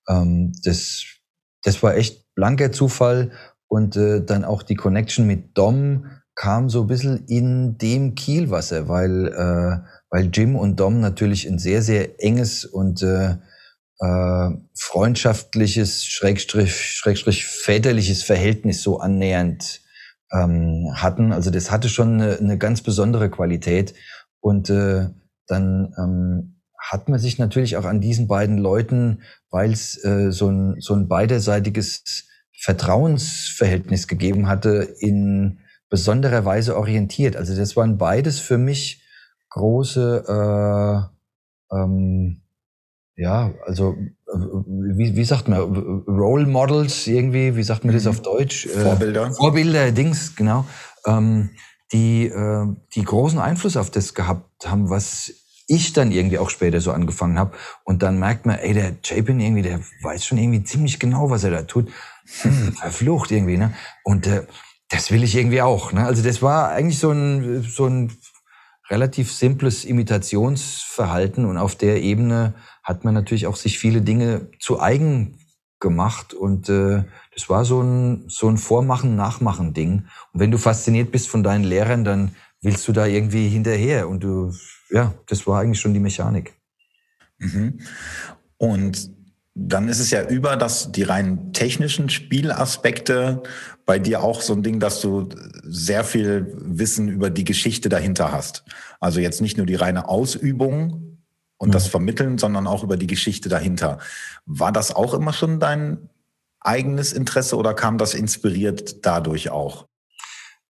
Ähm, 0.09 0.55
das, 0.65 1.05
das 1.63 1.85
war 1.85 1.97
echt 1.97 2.35
blanker 2.35 2.73
Zufall 2.73 3.31
und 3.69 3.97
äh, 3.97 4.25
dann 4.25 4.45
auch 4.45 4.63
die 4.63 4.75
Connection 4.75 5.27
mit 5.27 5.57
Dom 5.57 6.07
kam 6.35 6.69
so 6.69 6.83
ein 6.83 6.87
bisschen 6.87 7.25
in 7.27 7.79
dem 7.79 8.15
Kielwasser, 8.15 8.89
weil, 8.89 9.27
äh, 9.27 9.89
weil 10.11 10.31
Jim 10.33 10.57
und 10.57 10.79
Dom 10.79 11.01
natürlich 11.01 11.47
ein 11.49 11.59
sehr, 11.59 11.83
sehr 11.83 12.23
enges 12.23 12.65
und 12.65 13.03
äh, 13.03 13.37
äh, 14.01 14.51
freundschaftliches, 14.75 16.05
schrägstrich, 16.07 16.75
schrägstrich 16.75 17.45
väterliches 17.45 18.23
Verhältnis 18.23 18.83
so 18.83 19.01
annähernd 19.01 19.81
ähm, 20.33 20.93
hatten. 20.95 21.33
Also 21.33 21.51
das 21.51 21.71
hatte 21.71 21.89
schon 21.89 22.21
eine, 22.21 22.39
eine 22.39 22.59
ganz 22.59 22.83
besondere 22.83 23.31
Qualität. 23.31 23.95
Und 24.41 24.71
äh, 24.71 25.09
dann 25.49 25.95
ähm, 25.99 26.61
hat 26.79 27.09
man 27.09 27.19
sich 27.19 27.39
natürlich 27.39 27.77
auch 27.77 27.85
an 27.85 28.01
diesen 28.01 28.29
beiden 28.29 28.59
Leuten, 28.59 29.23
weil 29.51 29.73
es 29.73 30.03
äh, 30.05 30.31
so, 30.31 30.49
ein, 30.49 30.77
so 30.81 30.95
ein 30.95 31.09
beiderseitiges 31.09 32.29
Vertrauensverhältnis 32.61 34.09
gegeben 34.09 34.49
hatte, 34.49 34.95
in 34.99 35.61
besonderer 35.89 36.45
Weise 36.45 36.77
orientiert. 36.77 37.37
Also 37.37 37.57
das 37.57 37.77
waren 37.77 37.99
beides 37.99 38.41
für 38.41 38.59
mich 38.59 39.03
große, 39.51 41.11
äh, 41.73 41.77
ähm, 41.77 42.43
ja, 43.17 43.53
also 43.67 43.97
wie, 44.27 45.17
wie 45.17 45.25
sagt 45.25 45.49
man, 45.49 45.59
Role 46.07 46.47
Models 46.47 47.07
irgendwie, 47.07 47.57
wie 47.57 47.63
sagt 47.63 47.85
man 47.85 47.95
das 47.95 48.05
mhm. 48.05 48.11
auf 48.11 48.23
Deutsch? 48.23 48.67
Äh, 48.67 48.81
Vorbilder. 48.81 49.33
Vorbilder, 49.33 49.91
Dings, 49.93 50.37
genau. 50.37 50.65
Ähm, 51.07 51.51
die, 51.93 52.27
äh, 52.27 52.67
die 52.95 53.05
großen 53.05 53.39
Einfluss 53.39 53.77
auf 53.77 53.91
das 53.91 54.15
gehabt 54.15 54.67
haben, 54.67 54.91
was 54.91 55.33
ich 55.69 55.93
dann 55.93 56.11
irgendwie 56.13 56.39
auch 56.39 56.51
später 56.51 56.81
so 56.81 56.93
angefangen 56.93 57.39
habe. 57.39 57.53
Und 57.85 58.03
dann 58.03 58.19
merkt 58.19 58.47
man, 58.47 58.59
ey, 58.59 58.73
der 58.73 58.97
Chapin 59.03 59.39
irgendwie, 59.39 59.63
der 59.63 59.81
weiß 60.03 60.25
schon 60.25 60.39
irgendwie 60.39 60.65
ziemlich 60.65 60.99
genau, 60.99 61.31
was 61.31 61.45
er 61.45 61.51
da 61.51 61.63
tut. 61.63 61.91
Hm, 62.43 62.73
verflucht 62.75 63.31
irgendwie, 63.31 63.57
ne? 63.57 63.75
Und 64.05 64.27
äh, 64.27 64.47
das 64.89 65.11
will 65.11 65.23
ich 65.23 65.37
irgendwie 65.37 65.63
auch. 65.63 65.93
Ne? 65.93 66.05
Also 66.05 66.23
das 66.23 66.43
war 66.43 66.71
eigentlich 66.71 66.99
so 66.99 67.11
ein, 67.11 67.63
so 67.63 67.87
ein 67.87 68.13
relativ 68.91 69.33
simples 69.33 69.85
Imitationsverhalten 69.85 71.45
und 71.45 71.59
auf 71.59 71.75
der 71.75 72.03
Ebene 72.03 72.55
hat 72.83 73.05
man 73.05 73.15
natürlich 73.15 73.47
auch 73.47 73.57
sich 73.57 73.79
viele 73.79 74.01
Dinge 74.01 74.51
zu 74.59 74.81
eigen 74.81 75.39
gemacht 75.79 76.35
und 76.35 76.69
äh, 76.69 77.05
das 77.35 77.49
war 77.49 77.65
so 77.65 77.83
ein 77.83 78.25
so 78.29 78.49
ein 78.49 78.57
Vormachen 78.57 79.15
Nachmachen 79.15 79.75
Ding 79.75 80.07
und 80.33 80.41
wenn 80.41 80.51
du 80.51 80.59
fasziniert 80.59 81.13
bist 81.13 81.29
von 81.29 81.45
deinen 81.45 81.65
Lehrern 81.65 82.03
dann 82.03 82.35
willst 82.63 82.89
du 82.89 82.93
da 82.93 83.07
irgendwie 83.07 83.49
hinterher 83.49 84.09
und 84.09 84.25
du 84.25 84.53
ja 84.91 85.15
das 85.27 85.47
war 85.47 85.61
eigentlich 85.61 85.79
schon 85.79 85.95
die 85.95 86.01
Mechanik 86.01 86.55
mhm. 87.39 87.79
und 88.57 89.18
dann 89.61 89.89
ist 89.89 89.99
es 89.99 90.11
ja 90.11 90.23
über 90.23 90.57
das, 90.57 90.93
die 90.93 91.03
rein 91.03 91.53
technischen 91.53 92.11
Spielaspekte 92.11 93.43
bei 93.85 93.99
dir 93.99 94.23
auch 94.23 94.41
so 94.41 94.53
ein 94.53 94.63
Ding, 94.63 94.79
dass 94.79 95.01
du 95.01 95.29
sehr 95.65 96.05
viel 96.05 96.55
Wissen 96.55 97.09
über 97.09 97.29
die 97.29 97.45
Geschichte 97.45 97.89
dahinter 97.89 98.31
hast. 98.31 98.65
Also 99.01 99.19
jetzt 99.19 99.41
nicht 99.41 99.57
nur 99.57 99.67
die 99.67 99.75
reine 99.75 100.09
Ausübung 100.09 101.19
und 101.57 101.69
mhm. 101.69 101.73
das 101.73 101.89
Vermitteln, 101.89 102.39
sondern 102.39 102.69
auch 102.69 102.85
über 102.85 102.97
die 102.97 103.09
Geschichte 103.09 103.49
dahinter. 103.49 103.99
War 104.47 104.71
das 104.71 104.95
auch 104.95 105.13
immer 105.13 105.33
schon 105.33 105.59
dein 105.59 106.09
eigenes 106.61 107.13
Interesse 107.13 107.57
oder 107.57 107.75
kam 107.75 107.99
das 107.99 108.15
inspiriert 108.15 109.05
dadurch 109.05 109.51
auch? 109.51 109.89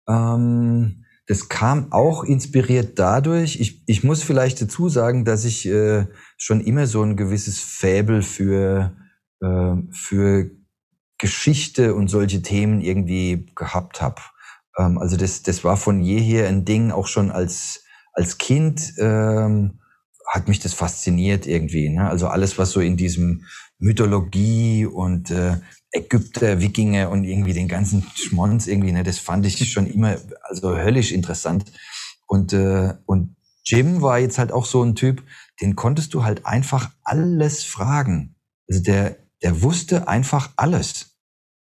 Ähm, 0.09 1.05
das 1.27 1.49
kam 1.49 1.91
auch 1.93 2.23
inspiriert 2.23 3.01
dadurch. 3.01 3.59
Ich, 3.59 3.83
ich 3.87 4.05
muss 4.05 4.23
vielleicht 4.23 4.63
dazu 4.63 4.89
sagen, 4.89 5.25
dass 5.25 5.45
ich 5.45 5.67
äh, 5.67 6.07
schon 6.37 6.61
immer 6.61 6.87
so 6.87 7.03
ein 7.03 7.17
gewisses 7.17 7.61
Fäbel 7.61 8.23
für, 8.23 8.97
äh, 9.41 9.75
für 9.91 10.51
Geschichte 11.19 11.95
und 11.95 12.09
solche 12.09 12.43
Themen 12.43 12.81
irgendwie 12.81 13.47
gehabt 13.55 14.03
habe. 14.03 14.21
Ähm, 14.79 14.99
also 14.99 15.17
das, 15.17 15.43
das 15.43 15.65
war 15.65 15.77
von 15.77 16.01
jeher 16.01 16.49
ein 16.49 16.65
Ding, 16.65 16.91
auch 16.91 17.07
schon 17.07 17.31
als, 17.31 17.85
als 18.13 18.39
Kind 18.39 18.95
ähm, 18.99 19.81
hat 20.29 20.49
mich 20.49 20.61
das 20.61 20.75
fasziniert 20.75 21.47
irgendwie. 21.47 21.89
Ne? 21.89 22.09
Also 22.09 22.29
alles, 22.29 22.59
was 22.59 22.73
so 22.73 22.81
in 22.81 22.97
diesem 22.97 23.45
Mythologie 23.79 24.87
und 24.87 25.31
äh, 25.31 25.57
Ägypter, 25.93 26.61
Wikinger 26.61 27.11
und 27.11 27.25
irgendwie 27.25 27.53
den 27.53 27.69
ganzen 27.69 28.05
Schmonz 28.15 28.67
irgendwie, 28.67 28.93
ne, 28.93 29.03
das 29.03 29.19
fand 29.19 29.47
ich 29.47 29.71
schon 29.71 29.87
immer 29.87 30.17
also 30.43 30.77
höllisch 30.77 31.13
interessant. 31.13 31.73
Und, 32.27 32.53
äh, 32.53 32.95
und 33.07 33.37
Jim 33.65 34.03
war 34.03 34.19
jetzt 34.19 34.39
halt 34.39 34.53
auch 34.53 34.67
so 34.67 34.83
ein 34.83 34.95
Typ, 34.95 35.23
den 35.61 35.77
konntest 35.77 36.15
du 36.15 36.25
halt 36.25 36.47
einfach 36.47 36.91
alles 37.03 37.65
fragen. 37.65 38.37
Also 38.69 38.83
der, 38.83 39.17
der 39.43 39.63
wusste 39.63 40.09
einfach 40.09 40.51
alles. 40.57 41.17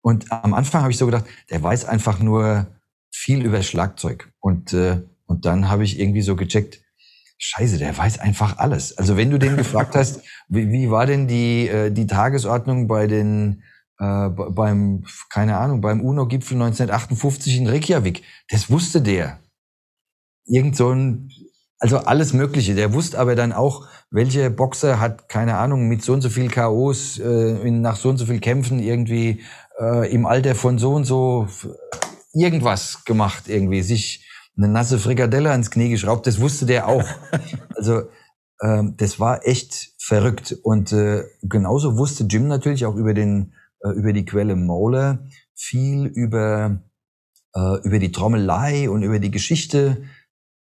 Und 0.02 0.32
am 0.32 0.54
Anfang 0.54 0.82
habe 0.82 0.90
ich 0.90 0.99
so 0.99 1.06
gedacht, 1.06 1.26
der 1.50 1.62
weiß 1.62 1.84
einfach 1.84 2.18
nur 2.18 2.66
viel 3.12 3.44
über 3.44 3.62
Schlagzeug. 3.62 4.32
Und, 4.40 4.72
äh, 4.72 5.02
und 5.26 5.44
dann 5.44 5.68
habe 5.68 5.84
ich 5.84 6.00
irgendwie 6.00 6.22
so 6.22 6.37
gecheckt, 6.37 6.80
Scheiße, 7.38 7.78
der 7.78 7.96
weiß 7.96 8.20
einfach 8.20 8.58
alles. 8.58 8.96
Also 8.99 9.16
wenn 9.16 9.30
du 9.30 9.38
den 9.38 9.56
gefragt 9.56 9.94
hast, 9.96 10.22
wie, 10.49 10.70
wie 10.70 10.90
war 10.90 11.06
denn 11.06 11.28
die, 11.28 11.68
äh, 11.68 11.90
die 11.90 12.06
Tagesordnung 12.06 12.87
bei 12.88 13.06
den 13.06 13.62
äh, 13.99 14.28
beim, 14.30 15.04
keine 15.30 15.58
Ahnung, 15.58 15.80
beim 15.80 16.00
UNO-Gipfel 16.00 16.54
1958 16.54 17.58
in 17.58 17.68
Reykjavik. 17.68 18.22
Das 18.49 18.70
wusste 18.70 19.00
der. 19.00 19.38
Irgend 20.44 20.76
so 20.76 20.90
ein, 20.90 21.30
also 21.82 21.98
alles 21.98 22.32
Mögliche. 22.32 22.76
Der 22.76 22.94
wusste 22.94 23.18
aber 23.18 23.34
dann 23.34 23.52
auch, 23.52 23.88
welche 24.10 24.50
Boxer 24.50 25.00
hat, 25.00 25.28
keine 25.28 25.56
Ahnung, 25.56 25.88
mit 25.88 26.04
so 26.04 26.12
und 26.12 26.20
so 26.20 26.30
viel 26.30 26.48
K.O.s, 26.48 27.18
äh, 27.18 27.70
nach 27.70 27.96
so 27.96 28.08
und 28.08 28.18
so 28.18 28.26
viel 28.26 28.38
Kämpfen 28.38 28.78
irgendwie 28.78 29.42
äh, 29.80 30.12
im 30.12 30.24
Alter 30.24 30.54
von 30.54 30.78
so 30.78 30.94
und 30.94 31.04
so 31.04 31.48
irgendwas 32.32 33.04
gemacht 33.04 33.48
irgendwie, 33.48 33.82
sich 33.82 34.24
eine 34.56 34.68
nasse 34.68 35.00
Frikadelle 35.00 35.50
ans 35.50 35.72
Knie 35.72 35.88
geschraubt, 35.88 36.28
das 36.28 36.40
wusste 36.40 36.66
der 36.66 36.86
auch. 36.86 37.04
Also 37.74 38.02
ähm, 38.62 38.94
das 38.96 39.18
war 39.18 39.44
echt 39.44 39.94
verrückt. 39.98 40.56
Und 40.62 40.92
äh, 40.92 41.24
genauso 41.42 41.98
wusste 41.98 42.24
Jim 42.24 42.46
natürlich 42.46 42.86
auch 42.86 42.94
über 42.94 43.12
den 43.12 43.54
äh, 43.80 43.88
über 43.88 44.12
die 44.12 44.24
Quelle 44.24 44.54
Mole, 44.54 45.26
viel 45.56 46.06
über, 46.06 46.80
äh, 47.56 47.80
über 47.82 47.98
die 47.98 48.12
Trommelei 48.12 48.88
und 48.88 49.02
über 49.02 49.18
die 49.18 49.32
Geschichte 49.32 50.04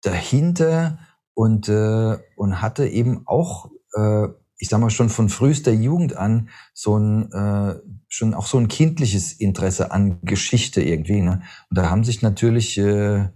dahinter 0.04 1.00
und, 1.38 1.70
äh, 1.70 2.18
und 2.36 2.64
hatte 2.64 2.88
eben 2.88 3.22
auch, 3.28 3.70
äh, 3.96 4.28
ich 4.58 4.70
sag 4.70 4.80
mal 4.80 4.90
schon 4.90 5.10
von 5.10 5.30
frühester 5.30 5.72
Jugend 5.72 6.18
an, 6.18 6.50
so 6.74 6.98
ein, 6.98 7.32
äh, 7.32 7.76
schon 8.08 8.34
auch 8.34 8.48
so 8.48 8.58
ein 8.58 8.68
kindliches 8.68 9.34
Interesse 9.34 9.92
an 9.92 10.20
Geschichte 10.24 10.82
irgendwie. 10.82 11.22
Ne? 11.22 11.44
Und 11.70 11.78
da 11.78 11.92
haben 11.92 12.04
sich 12.04 12.24
natürlich, 12.24 12.80
äh, 12.80 13.18
äh, 13.20 13.30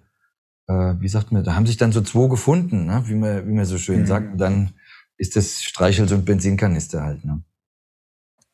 wie 0.68 1.08
sagt 1.10 1.32
man, 1.32 1.44
da 1.44 1.54
haben 1.54 1.68
sich 1.68 1.78
dann 1.78 1.92
so 1.92 2.02
zwei 2.02 2.28
gefunden, 2.28 2.88
ne? 2.88 3.04
wie, 3.06 3.14
man, 3.14 3.48
wie 3.48 3.54
man 3.54 3.66
so 3.66 3.78
schön 3.78 4.00
mhm. 4.00 4.08
sagt. 4.08 4.32
Und 4.32 4.38
dann 4.40 4.72
ist 5.18 5.36
das 5.36 5.62
Streichholz 5.62 6.12
und 6.12 6.26
Benzinkanister 6.26 7.04
halt. 7.04 7.24
Ne? 7.24 7.44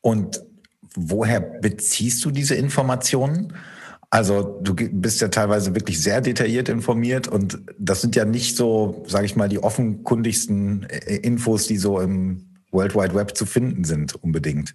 Und 0.02 0.44
woher 0.94 1.40
beziehst 1.40 2.26
du 2.26 2.32
diese 2.32 2.56
Informationen? 2.56 3.54
Also 4.10 4.60
du 4.62 4.74
bist 4.74 5.20
ja 5.20 5.28
teilweise 5.28 5.76
wirklich 5.76 6.02
sehr 6.02 6.22
detailliert 6.22 6.70
informiert 6.70 7.28
und 7.28 7.60
das 7.78 8.02
sind 8.02 8.16
ja 8.16 8.24
nicht 8.24 8.56
so, 8.56 9.04
sage 9.08 9.26
ich 9.26 9.36
mal, 9.36 9.50
die 9.50 9.62
offenkundigsten 9.62 10.84
äh, 10.90 11.18
Infos, 11.18 11.68
die 11.68 11.78
so 11.78 12.00
im 12.00 12.58
World 12.72 12.96
Wide 12.96 13.16
Web 13.16 13.36
zu 13.36 13.46
finden 13.46 13.84
sind 13.84 14.16
unbedingt. 14.16 14.74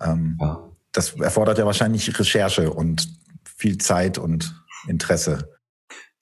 Ähm, 0.00 0.38
ja. 0.40 0.70
Das 0.92 1.14
erfordert 1.14 1.58
ja 1.58 1.66
wahrscheinlich 1.66 2.16
Recherche 2.16 2.72
und 2.72 3.08
viel 3.56 3.78
Zeit 3.78 4.18
und 4.18 4.54
Interesse. 4.86 5.48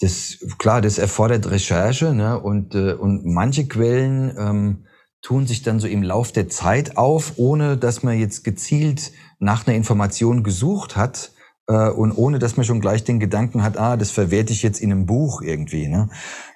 Das 0.00 0.38
klar, 0.58 0.80
das 0.80 0.96
erfordert 0.96 1.50
Recherche 1.50 2.14
ne? 2.14 2.40
und 2.40 2.74
äh, 2.74 2.94
und 2.94 3.26
manche 3.26 3.68
Quellen 3.68 4.34
ähm, 4.38 4.86
tun 5.20 5.46
sich 5.46 5.62
dann 5.62 5.80
so 5.80 5.86
im 5.86 6.02
Lauf 6.02 6.32
der 6.32 6.48
Zeit 6.48 6.96
auf, 6.96 7.34
ohne 7.36 7.76
dass 7.76 8.02
man 8.02 8.18
jetzt 8.18 8.42
gezielt 8.42 9.12
nach 9.38 9.66
einer 9.66 9.76
Information 9.76 10.42
gesucht 10.42 10.96
hat 10.96 11.31
äh, 11.68 11.90
und 11.90 12.12
ohne 12.12 12.38
dass 12.38 12.56
man 12.56 12.64
schon 12.64 12.80
gleich 12.80 13.04
den 13.04 13.20
Gedanken 13.20 13.62
hat, 13.62 13.78
ah, 13.78 13.96
das 13.96 14.10
verwerte 14.10 14.52
ich 14.52 14.62
jetzt 14.62 14.80
in 14.80 14.92
einem 14.92 15.06
Buch 15.06 15.42
irgendwie. 15.42 15.88
Ne? 15.88 16.08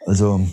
Also 0.04 0.46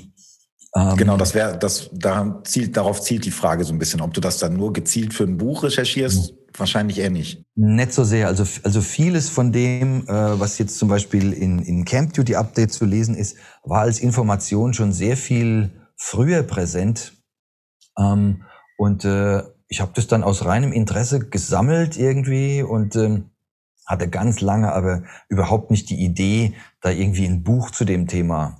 ähm, 0.75 0.97
genau, 0.97 1.17
das 1.17 1.33
wäre, 1.33 1.57
das 1.57 1.89
da 1.93 2.41
zielt, 2.43 2.75
darauf 2.77 3.01
zielt 3.01 3.25
die 3.25 3.31
Frage 3.31 3.63
so 3.63 3.73
ein 3.73 3.79
bisschen, 3.79 4.01
ob 4.01 4.13
du 4.13 4.21
das 4.21 4.39
dann 4.39 4.53
nur 4.53 4.73
gezielt 4.73 5.13
für 5.13 5.23
ein 5.23 5.37
Buch 5.37 5.63
recherchierst. 5.63 6.29
Ja. 6.29 6.35
Wahrscheinlich 6.55 6.99
eher 6.99 7.09
nicht. 7.09 7.43
Nicht 7.55 7.93
so 7.93 8.03
sehr. 8.03 8.27
Also, 8.27 8.43
also 8.63 8.81
vieles 8.81 9.27
von 9.29 9.51
dem, 9.51 10.07
äh, 10.07 10.39
was 10.39 10.59
jetzt 10.59 10.77
zum 10.77 10.87
Beispiel 10.87 11.33
in, 11.33 11.59
in 11.59 11.83
Camp 11.83 12.13
Duty 12.13 12.35
Update 12.35 12.71
zu 12.71 12.85
lesen 12.85 13.15
ist, 13.15 13.37
war 13.63 13.81
als 13.81 13.99
Information 13.99 14.75
schon 14.75 14.93
sehr 14.93 15.17
viel 15.17 15.71
früher 15.97 16.43
präsent 16.43 17.13
ähm, 17.97 18.43
und 18.77 19.05
äh, 19.05 19.43
ich 19.67 19.81
habe 19.81 19.91
das 19.95 20.07
dann 20.07 20.23
aus 20.23 20.45
reinem 20.45 20.71
Interesse 20.71 21.19
gesammelt 21.19 21.97
irgendwie 21.97 22.61
und 22.61 22.95
ähm, 22.95 23.31
hatte 23.93 24.09
ganz 24.09 24.41
lange 24.41 24.73
aber 24.73 25.03
überhaupt 25.29 25.71
nicht 25.71 25.89
die 25.89 26.03
Idee, 26.03 26.53
da 26.81 26.89
irgendwie 26.89 27.25
ein 27.25 27.43
Buch 27.43 27.71
zu 27.71 27.85
dem 27.85 28.07
Thema 28.07 28.59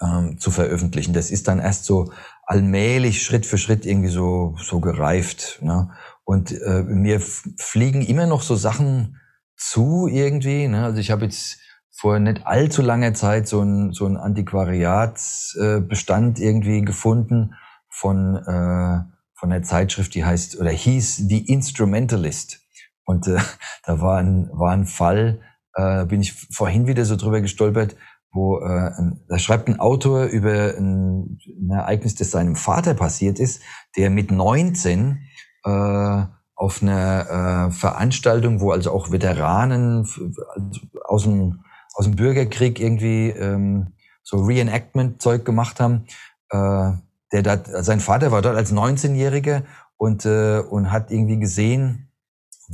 ähm, 0.00 0.38
zu 0.38 0.50
veröffentlichen. 0.50 1.12
Das 1.14 1.30
ist 1.30 1.46
dann 1.48 1.58
erst 1.58 1.84
so 1.84 2.12
allmählich 2.44 3.22
Schritt 3.22 3.46
für 3.46 3.58
Schritt 3.58 3.86
irgendwie 3.86 4.10
so 4.10 4.56
so 4.58 4.80
gereift. 4.80 5.60
Ne? 5.62 5.90
Und 6.24 6.52
äh, 6.52 6.82
mir 6.82 7.20
fliegen 7.20 8.02
immer 8.02 8.26
noch 8.26 8.42
so 8.42 8.56
Sachen 8.56 9.20
zu 9.56 10.08
irgendwie. 10.08 10.68
Ne? 10.68 10.84
Also 10.84 10.98
ich 10.98 11.10
habe 11.10 11.24
jetzt 11.24 11.58
vor 11.90 12.18
nicht 12.18 12.46
allzu 12.46 12.82
langer 12.82 13.14
Zeit 13.14 13.48
so 13.48 13.62
ein 13.62 13.92
so 13.92 14.06
ein 14.06 14.16
Antiquariatsbestand 14.16 16.38
äh, 16.38 16.44
irgendwie 16.44 16.82
gefunden 16.82 17.54
von, 17.88 18.36
äh, 18.36 19.00
von 19.34 19.50
der 19.50 19.62
Zeitschrift, 19.62 20.14
die 20.14 20.24
heißt 20.24 20.60
oder 20.60 20.70
hieß 20.70 21.28
The 21.28 21.52
Instrumentalist. 21.52 22.63
Und 23.04 23.26
äh, 23.28 23.38
da 23.84 24.00
war 24.00 24.18
ein, 24.18 24.48
war 24.52 24.72
ein 24.72 24.86
Fall, 24.86 25.40
äh, 25.74 26.04
bin 26.06 26.20
ich 26.20 26.32
vorhin 26.32 26.86
wieder 26.86 27.04
so 27.04 27.16
drüber 27.16 27.40
gestolpert, 27.40 27.96
wo 28.32 28.58
äh, 28.58 28.90
da 29.28 29.38
schreibt 29.38 29.68
ein 29.68 29.78
Autor 29.78 30.24
über 30.24 30.74
ein, 30.76 31.38
ein 31.46 31.70
Ereignis, 31.70 32.16
das 32.16 32.32
seinem 32.32 32.56
Vater 32.56 32.94
passiert 32.94 33.38
ist, 33.38 33.62
der 33.96 34.10
mit 34.10 34.30
19 34.30 35.20
äh, 35.64 36.24
auf 36.56 36.82
einer 36.82 37.68
äh, 37.68 37.72
Veranstaltung, 37.72 38.60
wo 38.60 38.72
also 38.72 38.92
auch 38.92 39.10
Veteranen 39.10 40.06
also 40.54 40.80
aus 41.04 41.24
dem, 41.24 41.64
aus 41.94 42.06
dem 42.06 42.16
Bürgerkrieg 42.16 42.80
irgendwie 42.80 43.30
ähm, 43.30 43.94
so 44.22 44.38
Reenactment-Zeug 44.38 45.44
gemacht 45.44 45.80
haben, 45.80 46.06
äh, 46.50 46.92
der 47.32 47.42
da, 47.42 47.82
sein 47.82 48.00
Vater 48.00 48.32
war 48.32 48.42
dort 48.42 48.56
als 48.56 48.72
19-Jähriger 48.72 49.62
und, 49.96 50.24
äh, 50.24 50.60
und 50.60 50.90
hat 50.90 51.10
irgendwie 51.10 51.38
gesehen, 51.38 52.03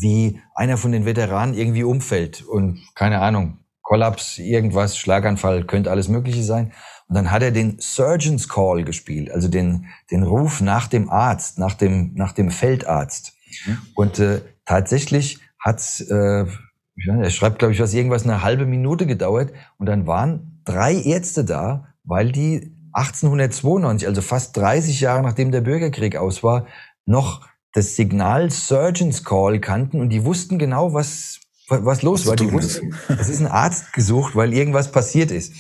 wie 0.00 0.40
einer 0.54 0.76
von 0.76 0.92
den 0.92 1.04
Veteranen 1.04 1.54
irgendwie 1.54 1.85
umfällt 1.85 2.42
und 2.42 2.80
keine 2.95 3.21
Ahnung, 3.21 3.59
Kollaps, 3.83 4.38
irgendwas, 4.38 4.97
Schlaganfall, 4.97 5.64
könnte 5.64 5.90
alles 5.90 6.09
Mögliche 6.09 6.45
sein. 6.45 6.73
Und 7.09 7.16
dann 7.16 7.33
hat 7.33 7.42
er 7.42 7.50
den 7.50 7.78
Surgeon's 7.80 8.49
Call 8.49 8.85
gespielt, 8.85 9.33
also 9.33 9.49
den, 9.49 9.87
den 10.12 10.23
Ruf 10.23 10.61
nach 10.61 10.87
dem 10.87 11.11
Arzt, 11.11 11.59
nach 11.59 11.75
dem, 11.75 12.14
nach 12.14 12.33
dem 12.33 12.52
Feldarzt. 12.52 13.33
Mhm. 13.66 13.78
Und 13.97 14.19
äh, 14.21 14.42
tatsächlich 14.64 15.40
hat's, 15.59 16.00
äh, 16.02 16.47
er 17.04 17.30
schreibt, 17.30 17.59
glaube 17.59 17.75
ich, 17.75 17.80
was 17.80 17.95
irgendwas 17.95 18.23
eine 18.23 18.45
halbe 18.45 18.64
Minute 18.64 19.07
gedauert. 19.07 19.52
Und 19.78 19.87
dann 19.87 20.07
waren 20.07 20.62
drei 20.64 20.95
Ärzte 20.95 21.45
da, 21.45 21.88
weil 22.04 22.30
die 22.30 22.76
1892, 22.92 24.07
also 24.07 24.23
fast 24.23 24.57
30 24.57 25.00
Jahre 25.00 25.23
nachdem 25.23 25.50
der 25.50 25.62
Bürgerkrieg 25.62 26.14
aus 26.14 26.45
war, 26.45 26.66
noch 27.07 27.45
das 27.72 27.96
Signal 27.96 28.50
Surgeon's 28.50 29.24
Call 29.24 29.60
kannten 29.60 30.00
und 30.00 30.10
die 30.10 30.24
wussten 30.24 30.58
genau, 30.58 30.92
was, 30.92 31.40
was 31.68 32.02
los 32.02 32.26
war. 32.26 32.36
Die 32.36 32.50
wussten, 32.52 32.94
es 33.08 33.28
ist 33.28 33.40
ein 33.40 33.46
Arzt 33.46 33.92
gesucht, 33.92 34.34
weil 34.34 34.52
irgendwas 34.52 34.90
passiert 34.90 35.30
ist. 35.30 35.54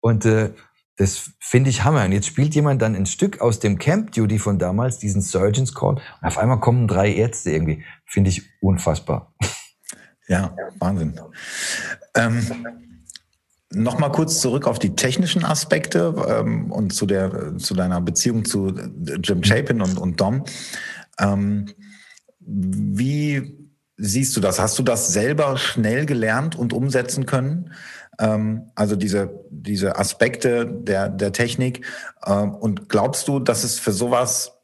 Und 0.00 0.24
äh, 0.24 0.52
das 0.96 1.30
finde 1.40 1.70
ich 1.70 1.84
Hammer. 1.84 2.04
Und 2.04 2.12
jetzt 2.12 2.26
spielt 2.26 2.54
jemand 2.54 2.82
dann 2.82 2.94
ein 2.94 3.06
Stück 3.06 3.40
aus 3.40 3.60
dem 3.60 3.78
Camp 3.78 4.12
Duty 4.12 4.38
von 4.38 4.58
damals, 4.58 4.98
diesen 4.98 5.22
Surgeon's 5.22 5.74
Call, 5.74 5.94
und 5.94 6.26
auf 6.26 6.38
einmal 6.38 6.60
kommen 6.60 6.88
drei 6.88 7.12
Ärzte 7.12 7.50
irgendwie. 7.50 7.84
Finde 8.04 8.30
ich 8.30 8.42
unfassbar. 8.60 9.32
Ja, 10.28 10.54
Wahnsinn. 10.78 11.18
Ähm, 12.14 12.46
Nochmal 13.70 14.10
kurz 14.10 14.40
zurück 14.40 14.66
auf 14.66 14.78
die 14.78 14.96
technischen 14.96 15.44
Aspekte 15.44 16.14
ähm, 16.26 16.72
und 16.72 16.94
zu 16.94 17.04
der 17.04 17.58
zu 17.58 17.74
deiner 17.74 18.00
Beziehung 18.00 18.46
zu 18.46 18.72
Jim 19.22 19.42
Chapin 19.42 19.82
und, 19.82 19.98
und 19.98 20.18
Dom. 20.18 20.44
Ähm, 21.18 21.66
wie 22.40 23.70
siehst 23.96 24.36
du 24.36 24.40
das? 24.40 24.58
Hast 24.58 24.78
du 24.78 24.82
das 24.82 25.12
selber 25.12 25.56
schnell 25.56 26.06
gelernt 26.06 26.56
und 26.56 26.72
umsetzen 26.72 27.26
können? 27.26 27.72
Ähm, 28.18 28.70
also 28.74 28.96
diese, 28.96 29.30
diese 29.50 29.96
Aspekte 29.96 30.66
der, 30.66 31.08
der 31.08 31.32
Technik. 31.32 31.84
Ähm, 32.26 32.54
und 32.54 32.88
glaubst 32.88 33.28
du, 33.28 33.38
dass 33.38 33.64
es 33.64 33.78
für 33.78 33.92
sowas 33.92 34.57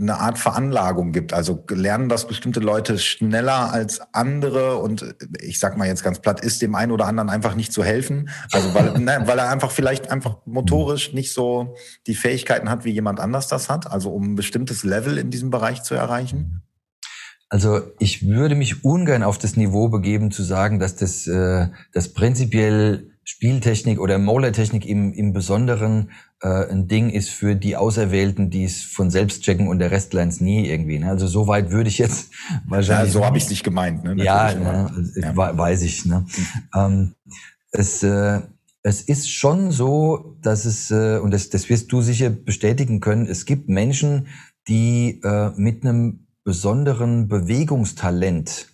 eine 0.00 0.18
Art 0.18 0.38
Veranlagung 0.38 1.12
gibt. 1.12 1.32
Also 1.32 1.64
lernen 1.70 2.08
das 2.08 2.26
bestimmte 2.26 2.60
Leute 2.60 2.98
schneller 2.98 3.72
als 3.72 4.00
andere 4.14 4.76
und 4.78 5.14
ich 5.40 5.58
sag 5.58 5.76
mal 5.76 5.88
jetzt 5.88 6.04
ganz 6.04 6.20
platt, 6.20 6.40
ist 6.40 6.62
dem 6.62 6.74
einen 6.74 6.92
oder 6.92 7.06
anderen 7.06 7.30
einfach 7.30 7.54
nicht 7.54 7.72
zu 7.72 7.82
helfen. 7.82 8.28
Also 8.52 8.72
weil, 8.74 8.92
ne, 8.98 9.22
weil 9.24 9.38
er 9.38 9.50
einfach 9.50 9.70
vielleicht 9.70 10.10
einfach 10.10 10.36
motorisch 10.46 11.12
nicht 11.12 11.32
so 11.32 11.74
die 12.06 12.14
Fähigkeiten 12.14 12.70
hat, 12.70 12.84
wie 12.84 12.92
jemand 12.92 13.18
anders 13.18 13.48
das 13.48 13.68
hat, 13.68 13.90
also 13.90 14.10
um 14.10 14.32
ein 14.32 14.34
bestimmtes 14.36 14.84
Level 14.84 15.18
in 15.18 15.30
diesem 15.30 15.50
Bereich 15.50 15.82
zu 15.82 15.94
erreichen. 15.94 16.62
Also 17.50 17.80
ich 17.98 18.26
würde 18.26 18.54
mich 18.54 18.84
ungern 18.84 19.22
auf 19.22 19.38
das 19.38 19.56
Niveau 19.56 19.88
begeben 19.88 20.30
zu 20.30 20.42
sagen, 20.42 20.78
dass 20.78 20.96
das, 20.96 21.26
äh, 21.26 21.68
das 21.92 22.12
prinzipiell 22.12 23.17
Spieltechnik 23.28 24.00
oder 24.00 24.18
Molar-Technik 24.18 24.86
im, 24.86 25.12
im 25.12 25.34
Besonderen 25.34 26.12
äh, 26.40 26.48
ein 26.48 26.88
Ding 26.88 27.10
ist 27.10 27.28
für 27.28 27.56
die 27.56 27.76
Auserwählten, 27.76 28.48
die 28.48 28.64
es 28.64 28.82
von 28.82 29.10
selbst 29.10 29.42
checken 29.42 29.68
und 29.68 29.80
der 29.80 29.90
Rest 29.90 30.14
lernt 30.14 30.40
nie 30.40 30.66
irgendwie. 30.66 30.98
Ne? 30.98 31.10
Also 31.10 31.26
so 31.26 31.46
weit 31.46 31.70
würde 31.70 31.90
ich 31.90 31.98
jetzt 31.98 32.30
wahrscheinlich. 32.66 33.12
Ja, 33.12 33.20
so 33.20 33.26
habe 33.26 33.36
ich 33.36 33.44
es 33.44 33.50
nicht 33.50 33.64
gemeint. 33.64 34.02
Ne? 34.02 34.14
Ja, 34.24 34.54
ne? 34.54 35.12
ja, 35.14 35.36
weiß 35.36 35.82
ich. 35.82 36.06
Ne? 36.06 36.24
Ähm, 36.74 37.16
es, 37.70 38.02
äh, 38.02 38.40
es 38.82 39.02
ist 39.02 39.28
schon 39.28 39.72
so, 39.72 40.38
dass 40.40 40.64
es, 40.64 40.90
äh, 40.90 41.18
und 41.18 41.30
das, 41.30 41.50
das 41.50 41.68
wirst 41.68 41.92
du 41.92 42.00
sicher 42.00 42.30
bestätigen 42.30 43.00
können, 43.00 43.26
es 43.26 43.44
gibt 43.44 43.68
Menschen, 43.68 44.28
die 44.68 45.20
äh, 45.22 45.50
mit 45.54 45.84
einem 45.84 46.28
besonderen 46.44 47.28
Bewegungstalent 47.28 48.68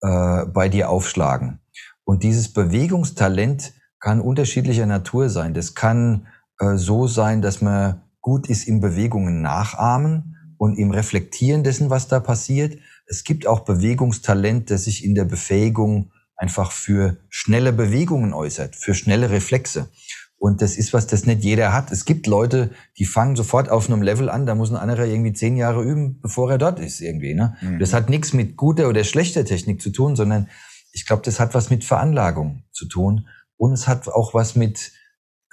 äh, 0.00 0.46
bei 0.46 0.68
dir 0.68 0.90
aufschlagen. 0.90 1.60
Und 2.02 2.24
dieses 2.24 2.52
Bewegungstalent 2.52 3.72
kann 4.04 4.20
unterschiedlicher 4.20 4.84
Natur 4.84 5.30
sein. 5.30 5.54
Das 5.54 5.74
kann 5.74 6.26
äh, 6.60 6.76
so 6.76 7.06
sein, 7.06 7.40
dass 7.40 7.62
man 7.62 8.02
gut 8.20 8.50
ist 8.50 8.68
im 8.68 8.80
Bewegungen 8.80 9.40
nachahmen 9.40 10.36
und 10.58 10.76
im 10.76 10.90
Reflektieren 10.90 11.64
dessen, 11.64 11.88
was 11.88 12.06
da 12.06 12.20
passiert. 12.20 12.78
Es 13.06 13.24
gibt 13.24 13.46
auch 13.46 13.60
Bewegungstalent, 13.60 14.70
das 14.70 14.84
sich 14.84 15.06
in 15.06 15.14
der 15.14 15.24
Befähigung 15.24 16.12
einfach 16.36 16.70
für 16.70 17.16
schnelle 17.30 17.72
Bewegungen 17.72 18.34
äußert, 18.34 18.76
für 18.76 18.92
schnelle 18.92 19.30
Reflexe. 19.30 19.88
Und 20.36 20.60
das 20.60 20.76
ist 20.76 20.92
was, 20.92 21.06
das 21.06 21.24
nicht 21.24 21.42
jeder 21.42 21.72
hat. 21.72 21.90
Es 21.90 22.04
gibt 22.04 22.26
Leute, 22.26 22.72
die 22.98 23.06
fangen 23.06 23.36
sofort 23.36 23.70
auf 23.70 23.88
einem 23.88 24.02
Level 24.02 24.28
an, 24.28 24.44
da 24.44 24.54
muss 24.54 24.70
ein 24.70 24.76
anderer 24.76 25.06
irgendwie 25.06 25.32
zehn 25.32 25.56
Jahre 25.56 25.82
üben, 25.82 26.20
bevor 26.20 26.50
er 26.50 26.58
dort 26.58 26.78
ist 26.78 27.00
irgendwie. 27.00 27.32
Ne? 27.32 27.56
Mhm. 27.62 27.78
Das 27.78 27.94
hat 27.94 28.10
nichts 28.10 28.34
mit 28.34 28.58
guter 28.58 28.90
oder 28.90 29.02
schlechter 29.02 29.46
Technik 29.46 29.80
zu 29.80 29.88
tun, 29.88 30.14
sondern 30.14 30.50
ich 30.92 31.06
glaube, 31.06 31.22
das 31.24 31.40
hat 31.40 31.54
was 31.54 31.70
mit 31.70 31.84
Veranlagung 31.84 32.64
zu 32.70 32.86
tun. 32.86 33.26
Und 33.64 33.72
es 33.72 33.88
hat 33.88 34.08
auch 34.08 34.34
was 34.34 34.56
mit 34.56 34.92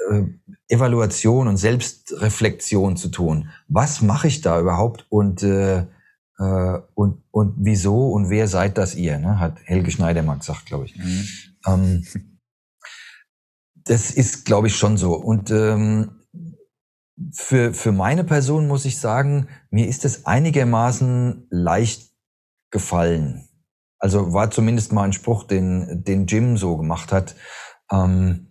äh, 0.09 0.23
Evaluation 0.67 1.47
und 1.47 1.55
Selbstreflexion 1.55 2.97
zu 2.97 3.07
tun. 3.07 3.49
Was 3.69 4.01
mache 4.01 4.27
ich 4.27 4.41
da 4.41 4.59
überhaupt 4.59 5.05
und, 5.07 5.43
äh, 5.43 5.85
äh, 6.37 6.79
und, 6.93 7.23
und 7.31 7.55
wieso 7.59 8.09
und 8.09 8.29
wer 8.29 8.49
seid 8.49 8.77
das 8.77 8.95
ihr? 8.95 9.17
Ne? 9.17 9.39
Hat 9.39 9.59
Helge 9.63 9.91
Schneider 9.91 10.23
mal 10.23 10.35
gesagt, 10.35 10.65
glaube 10.65 10.87
ich. 10.87 10.97
Mhm. 10.97 11.27
Ähm, 11.65 12.05
das 13.85 14.11
ist, 14.11 14.43
glaube 14.43 14.67
ich, 14.67 14.75
schon 14.75 14.97
so. 14.97 15.13
Und 15.13 15.49
ähm, 15.49 16.11
für, 17.31 17.73
für 17.73 17.93
meine 17.93 18.25
Person 18.25 18.67
muss 18.67 18.83
ich 18.83 18.99
sagen, 18.99 19.47
mir 19.69 19.87
ist 19.87 20.03
es 20.03 20.25
einigermaßen 20.25 21.47
leicht 21.49 22.11
gefallen. 22.71 23.47
Also 23.99 24.33
war 24.33 24.51
zumindest 24.51 24.91
mal 24.91 25.03
ein 25.03 25.13
Spruch, 25.13 25.45
den, 25.45 26.03
den 26.03 26.25
Jim 26.25 26.57
so 26.57 26.75
gemacht 26.75 27.13
hat. 27.13 27.35
Ähm, 27.91 28.47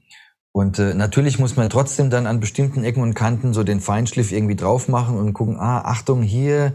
und 0.53 0.79
äh, 0.79 0.95
natürlich 0.95 1.39
muss 1.39 1.57
man 1.57 1.71
trotzdem 1.71 2.11
dann 2.11 2.27
an 2.27 2.41
bestimmten 2.41 2.83
Ecken 2.83 3.03
und 3.03 3.15
Kanten 3.15 3.55
so 3.55 3.63
den 3.63 3.81
Feinschliff 3.81 4.33
irgendwie 4.33 4.57
drauf 4.57 4.89
machen 4.89 5.17
und 5.17 5.33
gucken, 5.33 5.57
ah, 5.59 5.83
Achtung, 5.83 6.23
hier, 6.23 6.75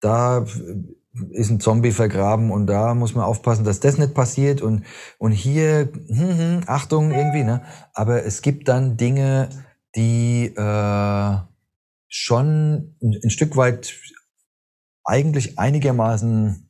da 0.00 0.44
ist 1.30 1.50
ein 1.50 1.60
Zombie 1.60 1.92
vergraben 1.92 2.50
und 2.50 2.66
da 2.66 2.94
muss 2.94 3.14
man 3.14 3.24
aufpassen, 3.24 3.64
dass 3.64 3.80
das 3.80 3.98
nicht 3.98 4.14
passiert 4.14 4.60
und, 4.60 4.84
und 5.18 5.32
hier, 5.32 5.88
hm, 6.08 6.38
hm, 6.38 6.60
Achtung, 6.66 7.10
irgendwie, 7.10 7.42
ne? 7.42 7.62
Aber 7.94 8.24
es 8.24 8.42
gibt 8.42 8.68
dann 8.68 8.96
Dinge, 8.96 9.48
die 9.96 10.54
äh, 10.54 11.36
schon 12.08 12.96
ein, 13.02 13.20
ein 13.24 13.30
Stück 13.30 13.56
weit 13.56 13.94
eigentlich 15.04 15.58
einigermaßen 15.58 16.65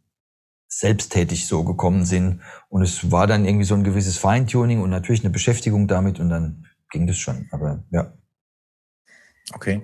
selbsttätig 0.78 1.46
so 1.46 1.64
gekommen 1.64 2.04
sind. 2.04 2.42
Und 2.68 2.82
es 2.82 3.10
war 3.10 3.26
dann 3.26 3.46
irgendwie 3.46 3.64
so 3.64 3.74
ein 3.74 3.84
gewisses 3.84 4.18
Feintuning 4.18 4.82
und 4.82 4.90
natürlich 4.90 5.22
eine 5.22 5.30
Beschäftigung 5.30 5.88
damit 5.88 6.20
und 6.20 6.28
dann 6.28 6.66
ging 6.90 7.06
das 7.06 7.16
schon. 7.16 7.48
Aber 7.50 7.82
ja. 7.90 8.12
Okay. 9.54 9.82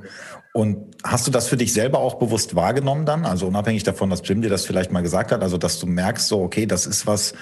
Und 0.53 0.97
hast 1.03 1.27
du 1.27 1.31
das 1.31 1.49
für 1.49 1.57
dich 1.57 1.73
selber 1.73 2.01
auch 2.01 2.19
bewusst 2.19 2.55
wahrgenommen 2.57 3.07
dann? 3.07 3.25
Also 3.25 3.47
unabhängig 3.47 3.85
davon, 3.85 4.11
dass 4.11 4.21
Jim 4.23 4.43
dir 4.43 4.51
das 4.51 4.67
vielleicht 4.67 4.93
mal 4.93 5.03
gesagt 5.03 5.33
hat, 5.33 5.41
also 5.41 5.57
dass 5.57 5.79
du 5.79 5.87
merkst, 5.87 6.29
so, 6.29 6.43
okay, 6.43 6.67
das 6.67 6.87
ist 6.87 7.07
was, 7.07 7.33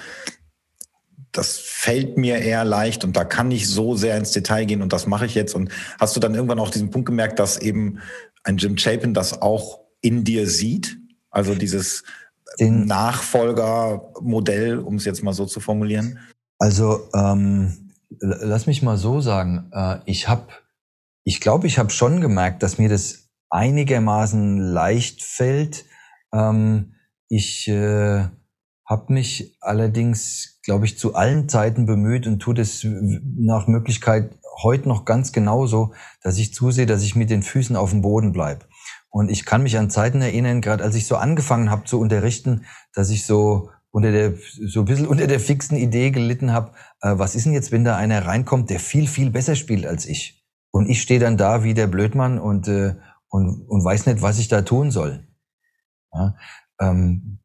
das 1.33 1.57
fällt 1.57 2.17
mir 2.17 2.37
eher 2.37 2.63
leicht 2.63 3.03
und 3.03 3.17
da 3.17 3.25
kann 3.25 3.51
ich 3.51 3.67
so 3.67 3.95
sehr 3.95 4.15
ins 4.17 4.31
Detail 4.31 4.65
gehen 4.65 4.81
und 4.81 4.93
das 4.93 5.07
mache 5.07 5.25
ich 5.25 5.35
jetzt. 5.35 5.55
Und 5.55 5.71
hast 5.99 6.15
du 6.15 6.21
dann 6.21 6.35
irgendwann 6.35 6.59
auch 6.59 6.69
diesen 6.69 6.89
Punkt 6.89 7.07
gemerkt, 7.07 7.39
dass 7.39 7.57
eben 7.57 7.99
ein 8.43 8.55
Jim 8.55 8.77
Chapin 8.77 9.13
das 9.13 9.41
auch 9.41 9.81
in 9.99 10.23
dir 10.23 10.47
sieht? 10.47 10.97
Also 11.31 11.55
dieses, 11.55 12.03
den 12.59 12.85
Nachfolgermodell, 12.85 14.79
um 14.79 14.95
es 14.95 15.05
jetzt 15.05 15.23
mal 15.23 15.33
so 15.33 15.45
zu 15.45 15.59
formulieren? 15.59 16.19
Also 16.59 17.09
ähm, 17.13 17.91
lass 18.19 18.67
mich 18.67 18.81
mal 18.81 18.97
so 18.97 19.21
sagen, 19.21 19.71
äh, 19.73 19.97
ich 20.05 20.27
habe, 20.27 20.47
ich 21.23 21.41
glaube, 21.41 21.67
ich 21.67 21.79
habe 21.79 21.89
schon 21.89 22.21
gemerkt, 22.21 22.63
dass 22.63 22.77
mir 22.77 22.89
das 22.89 23.29
einigermaßen 23.49 24.57
leicht 24.57 25.23
fällt. 25.23 25.85
Ähm, 26.33 26.95
ich 27.29 27.67
äh, 27.67 28.25
habe 28.85 29.13
mich 29.13 29.57
allerdings, 29.61 30.59
glaube 30.63 30.85
ich, 30.85 30.97
zu 30.97 31.15
allen 31.15 31.47
Zeiten 31.47 31.85
bemüht 31.85 32.27
und 32.27 32.39
tue 32.39 32.53
das 32.53 32.85
nach 32.85 33.67
Möglichkeit 33.67 34.37
heute 34.63 34.87
noch 34.89 35.05
ganz 35.05 35.31
genauso, 35.31 35.93
dass 36.21 36.37
ich 36.37 36.53
zusehe, 36.53 36.85
dass 36.85 37.03
ich 37.03 37.15
mit 37.15 37.29
den 37.29 37.43
Füßen 37.43 37.75
auf 37.75 37.91
dem 37.91 38.01
Boden 38.01 38.33
bleibe. 38.33 38.65
Und 39.11 39.29
ich 39.29 39.45
kann 39.45 39.61
mich 39.61 39.77
an 39.77 39.89
Zeiten 39.89 40.21
erinnern, 40.21 40.61
gerade 40.61 40.83
als 40.83 40.95
ich 40.95 41.05
so 41.05 41.17
angefangen 41.17 41.69
habe 41.69 41.83
zu 41.83 41.99
unterrichten, 41.99 42.65
dass 42.93 43.09
ich 43.09 43.25
so 43.25 43.69
unter 43.91 44.11
der 44.11 44.33
so 44.65 44.79
ein 44.79 44.85
bisschen 44.85 45.07
unter 45.07 45.27
der 45.27 45.39
fixen 45.39 45.77
Idee 45.77 46.11
gelitten 46.11 46.53
habe, 46.53 46.71
äh, 47.01 47.13
was 47.17 47.35
ist 47.35 47.45
denn 47.45 47.53
jetzt, 47.53 47.71
wenn 47.71 47.83
da 47.83 47.97
einer 47.97 48.25
reinkommt, 48.25 48.69
der 48.69 48.79
viel 48.79 49.07
viel 49.07 49.29
besser 49.29 49.55
spielt 49.55 49.85
als 49.85 50.05
ich 50.05 50.41
und 50.71 50.89
ich 50.89 51.01
stehe 51.01 51.19
dann 51.19 51.35
da 51.37 51.63
wie 51.63 51.73
der 51.73 51.87
Blödmann 51.87 52.39
und 52.39 52.67
äh, 52.69 52.95
und, 53.27 53.67
und 53.67 53.83
weiß 53.83 54.05
nicht, 54.07 54.21
was 54.21 54.39
ich 54.39 54.49
da 54.49 54.61
tun 54.61 54.91
soll. 54.91 55.25
Ja, 56.13 56.35
ähm, 56.79 57.39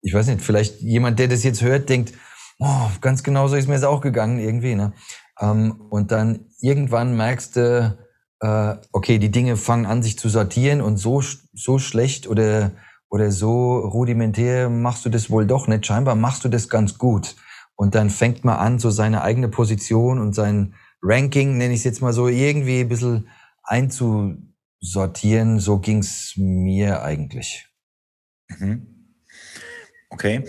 ich 0.00 0.14
weiß 0.14 0.28
nicht, 0.28 0.42
vielleicht 0.42 0.80
jemand, 0.80 1.18
der 1.18 1.28
das 1.28 1.42
jetzt 1.42 1.62
hört, 1.62 1.88
denkt, 1.88 2.12
oh, 2.58 2.88
ganz 3.00 3.22
genau 3.22 3.48
so 3.48 3.56
ist 3.56 3.68
mir 3.68 3.74
es 3.74 3.84
auch 3.84 4.00
gegangen 4.00 4.38
irgendwie. 4.38 4.74
Ne? 4.74 4.92
Ähm, 5.40 5.80
und 5.90 6.12
dann 6.12 6.46
irgendwann 6.60 7.16
merkst 7.16 7.56
du, 7.56 7.98
äh, 8.44 8.76
okay, 8.92 9.18
die 9.18 9.30
Dinge 9.30 9.56
fangen 9.56 9.86
an, 9.86 10.02
sich 10.02 10.18
zu 10.18 10.28
sortieren 10.28 10.82
und 10.82 10.98
so, 10.98 11.22
so 11.54 11.78
schlecht 11.78 12.28
oder, 12.28 12.72
oder 13.08 13.30
so 13.30 13.78
rudimentär 13.78 14.68
machst 14.68 15.06
du 15.06 15.08
das 15.08 15.30
wohl 15.30 15.46
doch 15.46 15.66
nicht. 15.66 15.86
Scheinbar 15.86 16.14
machst 16.14 16.44
du 16.44 16.50
das 16.50 16.68
ganz 16.68 16.98
gut. 16.98 17.36
Und 17.74 17.94
dann 17.94 18.10
fängt 18.10 18.44
man 18.44 18.58
an, 18.58 18.78
so 18.78 18.90
seine 18.90 19.22
eigene 19.22 19.48
Position 19.48 20.20
und 20.20 20.34
sein 20.34 20.74
Ranking, 21.02 21.56
nenne 21.56 21.72
ich 21.72 21.80
es 21.80 21.84
jetzt 21.84 22.02
mal 22.02 22.12
so, 22.12 22.28
irgendwie 22.28 22.80
ein 22.80 22.88
bisschen 22.88 23.28
einzusortieren. 23.62 25.58
So 25.58 25.78
ging's 25.78 26.34
mir 26.36 27.02
eigentlich. 27.02 27.66
Mhm. 28.48 28.93
Okay. 30.14 30.44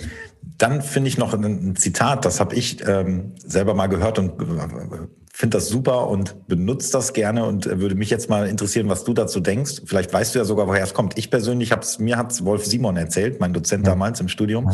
Dann 0.57 0.81
finde 0.83 1.09
ich 1.09 1.17
noch 1.17 1.33
ein, 1.33 1.75
Zitat, 1.75 2.23
das 2.23 2.39
habe 2.39 2.55
ich 2.55 2.87
ähm, 2.87 3.33
selber 3.43 3.73
mal 3.73 3.87
gehört 3.87 4.19
und 4.19 4.39
äh, 4.39 5.07
finde 5.33 5.57
das 5.57 5.67
super 5.67 6.07
und 6.07 6.47
benutze 6.47 6.91
das 6.91 7.13
gerne 7.13 7.45
und 7.45 7.65
äh, 7.65 7.79
würde 7.79 7.95
mich 7.95 8.11
jetzt 8.11 8.29
mal 8.29 8.47
interessieren, 8.47 8.87
was 8.87 9.03
du 9.03 9.13
dazu 9.13 9.39
denkst. 9.39 9.81
Vielleicht 9.85 10.13
weißt 10.13 10.35
du 10.35 10.39
ja 10.39 10.45
sogar, 10.45 10.67
woher 10.67 10.83
es 10.83 10.93
kommt. 10.93 11.17
Ich 11.17 11.31
persönlich 11.31 11.71
habe 11.71 11.81
es, 11.81 11.97
mir 11.97 12.15
hat 12.17 12.45
Wolf 12.45 12.65
Simon 12.65 12.95
erzählt, 12.95 13.39
mein 13.39 13.53
Dozent 13.53 13.85
ja. 13.85 13.93
damals 13.93 14.19
im 14.21 14.29
Studium. 14.29 14.71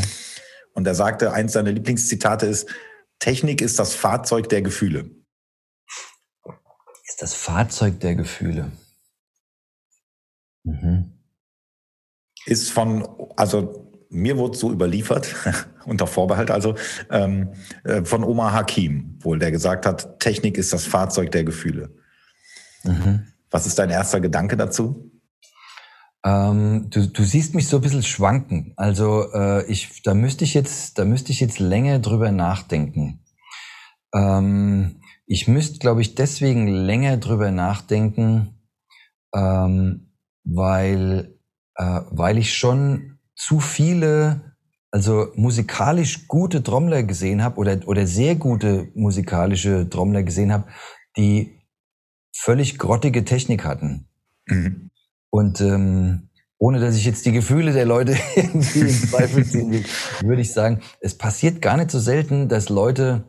Und 0.73 0.85
er 0.85 0.95
sagte, 0.95 1.31
eins 1.31 1.53
seiner 1.53 1.71
Lieblingszitate 1.71 2.45
ist, 2.45 2.69
Technik 3.19 3.61
ist 3.61 3.79
das 3.79 3.95
Fahrzeug 3.95 4.49
der 4.49 4.61
Gefühle. 4.61 5.09
Ist 7.07 7.21
das 7.21 7.33
Fahrzeug 7.33 7.99
der 8.01 8.15
Gefühle. 8.15 8.71
Mhm. 10.63 11.13
Ist 12.45 12.71
von, 12.71 13.07
also 13.37 13.90
mir 14.11 14.37
wurde 14.37 14.57
so 14.57 14.71
überliefert, 14.71 15.35
unter 15.85 16.05
Vorbehalt 16.05 16.51
also, 16.51 16.75
ähm, 17.09 17.53
äh, 17.83 18.03
von 18.03 18.23
Omar 18.23 18.53
Hakim 18.53 19.17
wohl, 19.21 19.39
der 19.39 19.51
gesagt 19.51 19.85
hat, 19.85 20.19
Technik 20.19 20.57
ist 20.57 20.73
das 20.73 20.85
Fahrzeug 20.85 21.31
der 21.31 21.43
Gefühle. 21.43 21.95
Mhm. 22.83 23.27
Was 23.49 23.65
ist 23.65 23.79
dein 23.79 23.89
erster 23.89 24.19
Gedanke 24.19 24.57
dazu? 24.57 25.11
Ähm, 26.23 26.87
du, 26.89 27.07
du 27.07 27.23
siehst 27.23 27.55
mich 27.55 27.67
so 27.67 27.77
ein 27.77 27.81
bisschen 27.81 28.03
schwanken. 28.03 28.73
Also 28.75 29.31
äh, 29.33 29.65
ich, 29.65 30.03
da 30.03 30.13
müsste 30.13 30.43
ich 30.43 30.53
jetzt, 30.53 30.99
da 30.99 31.05
müsste 31.05 31.31
ich 31.31 31.39
jetzt 31.39 31.59
länger 31.59 31.99
drüber 31.99 32.31
nachdenken. 32.31 33.23
Ähm, 34.13 35.01
ich 35.25 35.47
müsste, 35.47 35.79
glaube 35.79 36.01
ich, 36.01 36.15
deswegen 36.15 36.67
länger 36.67 37.17
drüber 37.17 37.51
nachdenken, 37.51 38.61
ähm, 39.33 40.11
weil, 40.43 41.39
äh, 41.75 42.01
weil 42.09 42.37
ich 42.37 42.53
schon 42.53 43.10
zu 43.41 43.59
viele, 43.59 44.55
also 44.91 45.29
musikalisch 45.35 46.27
gute 46.27 46.61
Trommler 46.61 47.01
gesehen 47.01 47.43
habe 47.43 47.57
oder, 47.57 47.79
oder 47.87 48.05
sehr 48.05 48.35
gute 48.35 48.89
musikalische 48.93 49.89
Trommler 49.89 50.21
gesehen 50.21 50.51
habe, 50.51 50.67
die 51.17 51.59
völlig 52.35 52.77
grottige 52.77 53.25
Technik 53.25 53.65
hatten. 53.65 54.07
Mhm. 54.45 54.91
Und 55.31 55.59
ähm, 55.59 56.29
ohne 56.59 56.79
dass 56.79 56.95
ich 56.95 57.03
jetzt 57.03 57.25
die 57.25 57.31
Gefühle 57.31 57.73
der 57.73 57.85
Leute 57.85 58.15
irgendwie 58.35 58.81
in 58.81 58.89
Zweifel 58.89 59.43
ziehen 59.43 59.71
will, 59.71 59.85
würde 60.21 60.41
ich 60.41 60.53
sagen, 60.53 60.81
es 60.99 61.17
passiert 61.17 61.63
gar 61.63 61.77
nicht 61.77 61.89
so 61.89 61.99
selten, 61.99 62.47
dass 62.47 62.69
Leute, 62.69 63.23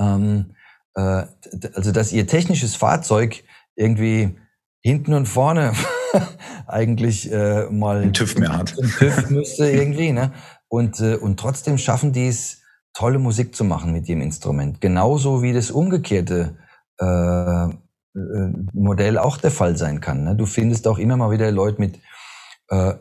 ähm, 0.00 0.56
äh, 0.94 1.26
also 1.74 1.92
dass 1.92 2.12
ihr 2.12 2.26
technisches 2.26 2.74
Fahrzeug 2.74 3.44
irgendwie 3.76 4.36
hinten 4.80 5.14
und 5.14 5.26
vorne 5.26 5.74
eigentlich 6.66 7.30
äh, 7.32 7.66
mal 7.70 8.02
einen 8.02 8.12
TÜV 8.12 8.36
mehr 8.36 8.56
hat. 8.56 8.76
Ein 8.82 8.88
TÜV 8.88 9.30
müsste 9.30 9.70
irgendwie, 9.70 10.12
ne? 10.12 10.32
Und, 10.68 11.00
äh, 11.00 11.16
und 11.16 11.40
trotzdem 11.40 11.78
schaffen 11.78 12.12
die 12.12 12.28
es, 12.28 12.62
tolle 12.94 13.18
Musik 13.18 13.54
zu 13.54 13.64
machen 13.64 13.92
mit 13.92 14.08
dem 14.08 14.20
Instrument. 14.20 14.80
Genauso 14.80 15.42
wie 15.42 15.52
das 15.52 15.70
umgekehrte 15.70 16.56
äh, 16.98 17.64
äh, 17.64 18.52
Modell 18.72 19.18
auch 19.18 19.36
der 19.36 19.52
Fall 19.52 19.76
sein 19.76 20.00
kann. 20.00 20.24
Ne? 20.24 20.34
Du 20.34 20.46
findest 20.46 20.88
auch 20.88 20.98
immer 20.98 21.16
mal 21.16 21.30
wieder 21.30 21.50
Leute 21.52 21.80
mit, 21.80 22.00
äh, 22.70 22.94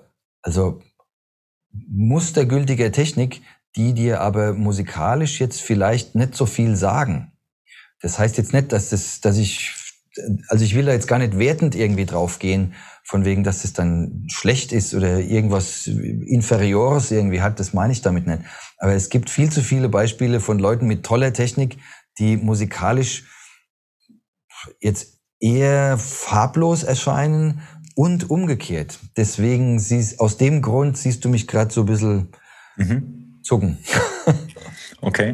also 0.43 0.81
mustergültiger 1.89 2.91
Technik, 2.91 3.41
die 3.75 3.93
dir 3.93 4.21
aber 4.21 4.53
musikalisch 4.53 5.39
jetzt 5.39 5.61
vielleicht 5.61 6.15
nicht 6.15 6.35
so 6.35 6.45
viel 6.45 6.75
sagen. 6.75 7.31
Das 8.01 8.19
heißt 8.19 8.37
jetzt 8.37 8.53
nicht, 8.53 8.71
dass, 8.71 8.89
das, 8.89 9.21
dass 9.21 9.37
ich, 9.37 9.73
also 10.49 10.63
ich 10.63 10.75
will 10.75 10.85
da 10.85 10.93
jetzt 10.93 11.07
gar 11.07 11.19
nicht 11.19 11.39
wertend 11.39 11.75
irgendwie 11.75 12.05
draufgehen, 12.05 12.73
von 13.07 13.23
wegen, 13.23 13.45
dass 13.45 13.63
es 13.63 13.71
dann 13.71 14.25
schlecht 14.27 14.73
ist 14.73 14.93
oder 14.93 15.19
irgendwas 15.19 15.87
Inferiores 15.87 17.09
irgendwie 17.09 17.41
hat, 17.41 17.57
das 17.57 17.73
meine 17.73 17.93
ich 17.93 18.01
damit 18.01 18.27
nicht. 18.27 18.41
Aber 18.79 18.93
es 18.93 19.09
gibt 19.09 19.29
viel 19.29 19.49
zu 19.49 19.61
viele 19.61 19.87
Beispiele 19.87 20.41
von 20.41 20.59
Leuten 20.59 20.87
mit 20.87 21.05
toller 21.05 21.31
Technik, 21.31 21.77
die 22.19 22.35
musikalisch 22.35 23.23
jetzt 24.81 25.19
eher 25.39 25.97
farblos 25.97 26.83
erscheinen 26.83 27.61
und 27.95 28.29
umgekehrt. 28.29 28.99
Deswegen 29.15 29.79
siehst, 29.79 30.19
aus 30.19 30.35
dem 30.35 30.61
Grund 30.61 30.97
siehst 30.97 31.23
du 31.23 31.29
mich 31.29 31.47
gerade 31.47 31.73
so 31.73 31.83
ein 31.83 31.85
bisschen 31.85 32.27
mhm. 32.75 33.39
zucken. 33.41 33.77
okay. 34.99 35.33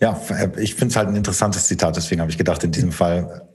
Ja, 0.00 0.20
ich 0.58 0.74
finde 0.74 0.88
es 0.88 0.96
halt 0.96 1.10
ein 1.10 1.16
interessantes 1.16 1.68
Zitat, 1.68 1.94
deswegen 1.94 2.20
habe 2.20 2.32
ich 2.32 2.38
gedacht, 2.38 2.64
in 2.64 2.72
diesem 2.72 2.90
Fall 2.90 3.49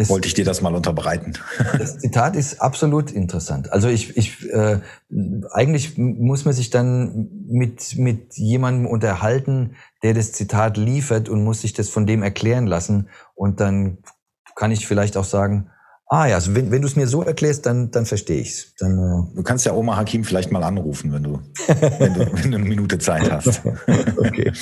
das, 0.00 0.08
Wollte 0.08 0.28
ich 0.28 0.34
dir 0.34 0.46
das 0.46 0.62
mal 0.62 0.74
unterbreiten. 0.74 1.34
Das 1.78 1.98
Zitat 1.98 2.34
ist 2.34 2.62
absolut 2.62 3.10
interessant. 3.10 3.70
Also 3.70 3.88
ich, 3.88 4.16
ich 4.16 4.50
äh, 4.50 4.80
eigentlich 5.52 5.98
muss 5.98 6.46
man 6.46 6.54
sich 6.54 6.70
dann 6.70 7.28
mit, 7.46 7.98
mit 7.98 8.34
jemandem 8.34 8.86
unterhalten, 8.86 9.76
der 10.02 10.14
das 10.14 10.32
Zitat 10.32 10.78
liefert 10.78 11.28
und 11.28 11.44
muss 11.44 11.60
sich 11.60 11.74
das 11.74 11.90
von 11.90 12.06
dem 12.06 12.22
erklären 12.22 12.66
lassen. 12.66 13.08
Und 13.34 13.60
dann 13.60 13.98
kann 14.56 14.70
ich 14.72 14.86
vielleicht 14.86 15.18
auch 15.18 15.24
sagen, 15.24 15.70
Ah 16.12 16.26
ja, 16.26 16.34
also 16.34 16.56
wenn, 16.56 16.72
wenn 16.72 16.82
du 16.82 16.88
es 16.88 16.96
mir 16.96 17.06
so 17.06 17.22
erklärst, 17.22 17.66
dann, 17.66 17.92
dann 17.92 18.04
verstehe 18.04 18.40
ich's. 18.40 18.74
Dann, 18.80 18.98
äh 18.98 19.36
du 19.36 19.42
kannst 19.44 19.64
ja 19.64 19.72
Oma 19.72 19.96
Hakim 19.96 20.24
vielleicht 20.24 20.50
mal 20.50 20.64
anrufen, 20.64 21.12
wenn 21.12 21.22
du, 21.22 21.40
wenn 22.00 22.14
du, 22.14 22.32
wenn 22.32 22.50
du 22.50 22.56
eine 22.56 22.58
Minute 22.58 22.98
Zeit 22.98 23.30
hast. 23.30 23.62
okay. 24.16 24.52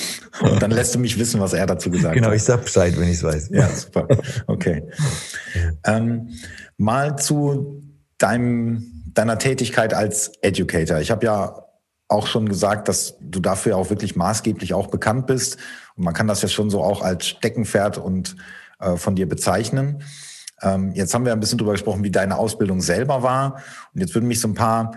Und 0.41 0.61
dann 0.61 0.69
lässt 0.69 0.93
du 0.93 0.99
mich 0.99 1.17
wissen, 1.17 1.41
was 1.41 1.53
er 1.53 1.65
dazu 1.65 1.89
gesagt 1.89 2.13
genau, 2.13 2.27
hat. 2.27 2.33
Genau, 2.33 2.35
ich 2.35 2.43
sag 2.43 2.63
Bescheid, 2.63 2.95
wenn 2.99 3.07
ich 3.07 3.15
es 3.15 3.23
weiß. 3.23 3.49
Ja, 3.51 3.67
super. 3.67 4.07
Okay. 4.45 4.83
ähm, 5.85 6.29
mal 6.77 7.17
zu 7.17 7.81
deinem, 8.19 9.03
deiner 9.15 9.39
Tätigkeit 9.39 9.95
als 9.95 10.31
Educator. 10.43 10.99
Ich 10.99 11.09
habe 11.09 11.25
ja 11.25 11.65
auch 12.09 12.27
schon 12.27 12.47
gesagt, 12.47 12.87
dass 12.87 13.15
du 13.21 13.39
dafür 13.39 13.75
auch 13.77 13.89
wirklich 13.89 14.15
maßgeblich 14.15 14.75
auch 14.75 14.87
bekannt 14.87 15.25
bist. 15.25 15.57
Und 15.95 16.03
man 16.03 16.13
kann 16.13 16.27
das 16.27 16.43
ja 16.43 16.47
schon 16.47 16.69
so 16.69 16.83
auch 16.83 17.01
als 17.01 17.25
Steckenpferd 17.25 17.97
und 17.97 18.35
äh, 18.79 18.97
von 18.97 19.15
dir 19.15 19.27
bezeichnen. 19.27 20.03
Ähm, 20.61 20.93
jetzt 20.93 21.13
haben 21.13 21.25
wir 21.25 21.33
ein 21.33 21.39
bisschen 21.39 21.57
drüber 21.57 21.73
gesprochen, 21.73 22.03
wie 22.03 22.11
deine 22.11 22.37
Ausbildung 22.37 22.81
selber 22.81 23.23
war. 23.23 23.61
Und 23.93 24.01
jetzt 24.01 24.13
würden 24.13 24.27
mich 24.27 24.39
so 24.39 24.47
ein 24.47 24.55
paar 24.55 24.91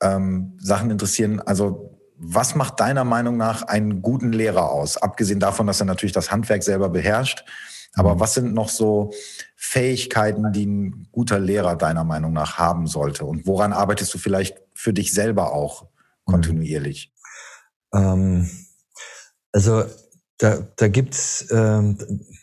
ähm, 0.00 0.56
Sachen 0.60 0.90
interessieren. 0.90 1.40
Also 1.40 1.98
was 2.16 2.54
macht 2.54 2.80
deiner 2.80 3.04
Meinung 3.04 3.36
nach 3.36 3.62
einen 3.62 4.02
guten 4.02 4.32
Lehrer 4.32 4.70
aus? 4.70 4.96
Abgesehen 4.96 5.40
davon, 5.40 5.66
dass 5.66 5.80
er 5.80 5.86
natürlich 5.86 6.12
das 6.12 6.30
Handwerk 6.30 6.64
selber 6.64 6.88
beherrscht. 6.88 7.44
Aber 7.94 8.20
was 8.20 8.34
sind 8.34 8.54
noch 8.54 8.68
so 8.68 9.12
Fähigkeiten, 9.56 10.52
die 10.52 10.66
ein 10.66 11.08
guter 11.10 11.38
Lehrer 11.38 11.76
deiner 11.76 12.04
Meinung 12.04 12.32
nach 12.32 12.58
haben 12.58 12.86
sollte? 12.86 13.24
Und 13.24 13.46
woran 13.46 13.72
arbeitest 13.72 14.12
du 14.14 14.18
vielleicht 14.18 14.60
für 14.74 14.92
dich 14.92 15.12
selber 15.12 15.52
auch 15.52 15.86
kontinuierlich? 16.24 17.12
Ähm, 17.94 18.50
also 19.52 19.84
da, 20.38 20.58
da 20.76 20.88
gibt's, 20.88 21.46
ähm, 21.50 21.98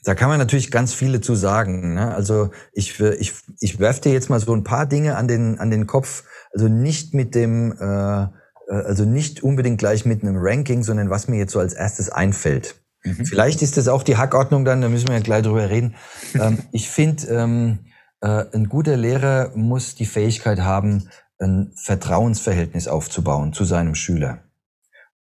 da 0.05 0.13
kann 0.13 0.29
man 0.29 0.37
natürlich 0.37 0.69
ganz 0.71 0.93
viele 0.93 1.19
zu 1.19 1.35
sagen. 1.35 1.95
Ne? 1.95 2.13
Also 2.13 2.51
ich, 2.73 2.99
ich, 2.99 3.33
ich 3.59 3.79
werfe 3.79 4.01
dir 4.01 4.13
jetzt 4.13 4.29
mal 4.29 4.39
so 4.39 4.55
ein 4.55 4.63
paar 4.63 4.85
Dinge 4.85 5.17
an 5.17 5.27
den, 5.27 5.59
an 5.59 5.71
den 5.71 5.87
Kopf. 5.87 6.23
Also 6.53 6.67
nicht 6.67 7.13
mit 7.13 7.33
dem, 7.33 7.75
äh, 7.79 8.23
äh, 8.23 8.27
also 8.67 9.03
nicht 9.03 9.43
unbedingt 9.43 9.79
gleich 9.79 10.05
mit 10.05 10.21
einem 10.21 10.35
Ranking, 10.37 10.83
sondern 10.83 11.09
was 11.09 11.27
mir 11.27 11.37
jetzt 11.37 11.53
so 11.53 11.59
als 11.59 11.73
erstes 11.73 12.09
einfällt. 12.09 12.75
Mhm. 13.03 13.25
Vielleicht 13.25 13.63
ist 13.63 13.77
das 13.77 13.87
auch 13.87 14.03
die 14.03 14.15
Hackordnung 14.15 14.63
dann, 14.63 14.81
da 14.81 14.89
müssen 14.89 15.07
wir 15.07 15.15
ja 15.15 15.21
gleich 15.21 15.43
drüber 15.43 15.69
reden. 15.69 15.95
ähm, 16.35 16.59
ich 16.71 16.89
finde, 16.89 17.27
ähm, 17.27 17.79
äh, 18.21 18.45
ein 18.53 18.69
guter 18.69 18.97
Lehrer 18.97 19.51
muss 19.55 19.95
die 19.95 20.05
Fähigkeit 20.05 20.59
haben, 20.59 21.09
ein 21.39 21.73
Vertrauensverhältnis 21.75 22.87
aufzubauen 22.87 23.53
zu 23.53 23.65
seinem 23.65 23.95
Schüler. 23.95 24.43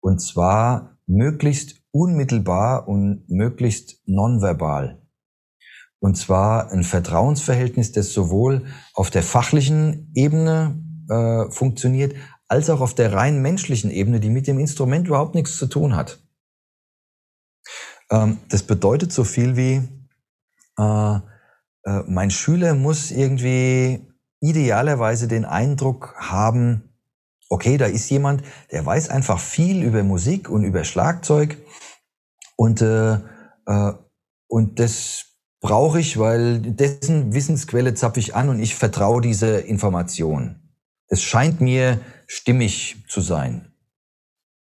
Und 0.00 0.20
zwar 0.20 0.98
möglichst 1.06 1.83
unmittelbar 1.94 2.88
und 2.88 3.24
möglichst 3.28 4.02
nonverbal. 4.04 5.00
Und 6.00 6.16
zwar 6.16 6.70
ein 6.72 6.82
Vertrauensverhältnis, 6.82 7.92
das 7.92 8.12
sowohl 8.12 8.66
auf 8.94 9.10
der 9.10 9.22
fachlichen 9.22 10.10
Ebene 10.14 10.82
äh, 11.08 11.50
funktioniert, 11.50 12.14
als 12.48 12.68
auch 12.68 12.80
auf 12.80 12.94
der 12.94 13.12
rein 13.12 13.40
menschlichen 13.40 13.90
Ebene, 13.90 14.20
die 14.20 14.28
mit 14.28 14.46
dem 14.46 14.58
Instrument 14.58 15.06
überhaupt 15.06 15.34
nichts 15.34 15.56
zu 15.56 15.66
tun 15.66 15.94
hat. 15.94 16.20
Ähm, 18.10 18.38
das 18.48 18.64
bedeutet 18.64 19.12
so 19.12 19.22
viel 19.22 19.56
wie, 19.56 19.88
äh, 20.78 21.16
äh, 21.84 22.02
mein 22.08 22.30
Schüler 22.30 22.74
muss 22.74 23.12
irgendwie 23.12 24.06
idealerweise 24.40 25.28
den 25.28 25.44
Eindruck 25.44 26.14
haben, 26.18 26.93
okay, 27.54 27.76
da 27.76 27.86
ist 27.86 28.10
jemand, 28.10 28.42
der 28.72 28.84
weiß 28.84 29.10
einfach 29.10 29.38
viel 29.38 29.84
über 29.84 30.02
Musik 30.02 30.48
und 30.48 30.64
über 30.64 30.82
Schlagzeug 30.82 31.56
und, 32.56 32.82
äh, 32.82 33.14
äh, 33.66 33.92
und 34.48 34.80
das 34.80 35.26
brauche 35.60 36.00
ich, 36.00 36.18
weil 36.18 36.60
dessen 36.60 37.32
Wissensquelle 37.32 37.94
zapfe 37.94 38.18
ich 38.18 38.34
an 38.34 38.48
und 38.48 38.60
ich 38.60 38.74
vertraue 38.74 39.20
diese 39.20 39.58
Information. 39.60 40.74
Das 41.08 41.22
scheint 41.22 41.60
mir 41.60 42.00
stimmig 42.26 43.04
zu 43.08 43.20
sein. 43.20 43.72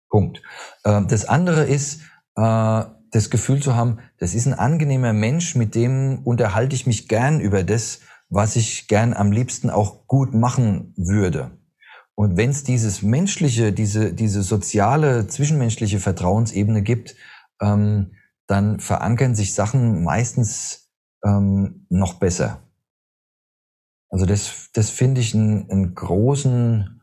Punkt. 0.08 0.42
Äh, 0.82 1.02
das 1.06 1.26
andere 1.26 1.64
ist, 1.64 2.00
äh, 2.34 2.82
das 3.12 3.30
Gefühl 3.30 3.62
zu 3.62 3.76
haben, 3.76 3.98
das 4.18 4.34
ist 4.34 4.46
ein 4.46 4.54
angenehmer 4.54 5.12
Mensch, 5.12 5.54
mit 5.54 5.76
dem 5.76 6.22
unterhalte 6.24 6.74
ich 6.74 6.86
mich 6.86 7.08
gern 7.08 7.40
über 7.40 7.62
das, 7.62 8.00
was 8.28 8.56
ich 8.56 8.88
gern 8.88 9.14
am 9.14 9.30
liebsten 9.30 9.70
auch 9.70 10.06
gut 10.08 10.34
machen 10.34 10.92
würde. 10.96 11.59
Und 12.20 12.36
wenn 12.36 12.50
es 12.50 12.64
dieses 12.64 13.00
menschliche, 13.00 13.72
diese, 13.72 14.12
diese 14.12 14.42
soziale, 14.42 15.26
zwischenmenschliche 15.26 16.00
Vertrauensebene 16.00 16.82
gibt, 16.82 17.16
ähm, 17.62 18.12
dann 18.46 18.78
verankern 18.78 19.34
sich 19.34 19.54
Sachen 19.54 20.04
meistens 20.04 20.90
ähm, 21.24 21.86
noch 21.88 22.18
besser. 22.18 22.60
Also 24.10 24.26
das, 24.26 24.68
das 24.74 24.90
finde 24.90 25.22
ich 25.22 25.34
einen, 25.34 25.70
einen 25.70 25.94
großen, 25.94 27.00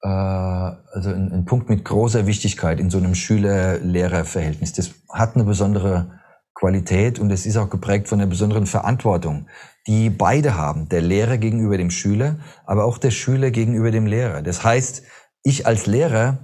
äh, 0.00 0.08
also 0.08 1.10
einen, 1.10 1.30
einen 1.30 1.44
Punkt 1.44 1.68
mit 1.68 1.84
großer 1.84 2.26
Wichtigkeit 2.26 2.80
in 2.80 2.88
so 2.88 2.96
einem 2.96 3.14
Schüler-Lehrer-Verhältnis. 3.14 4.72
Das 4.72 4.94
hat 5.10 5.34
eine 5.34 5.44
besondere 5.44 6.22
Qualität 6.54 7.18
und 7.18 7.30
es 7.30 7.44
ist 7.44 7.58
auch 7.58 7.68
geprägt 7.68 8.08
von 8.08 8.18
einer 8.18 8.30
besonderen 8.30 8.64
Verantwortung, 8.64 9.46
die 9.86 10.10
beide 10.10 10.56
haben, 10.56 10.88
der 10.88 11.02
Lehrer 11.02 11.36
gegenüber 11.38 11.76
dem 11.76 11.90
Schüler, 11.90 12.36
aber 12.64 12.84
auch 12.84 12.98
der 12.98 13.10
Schüler 13.10 13.50
gegenüber 13.50 13.90
dem 13.90 14.06
Lehrer. 14.06 14.42
Das 14.42 14.64
heißt, 14.64 15.02
ich 15.42 15.66
als 15.66 15.86
Lehrer 15.86 16.38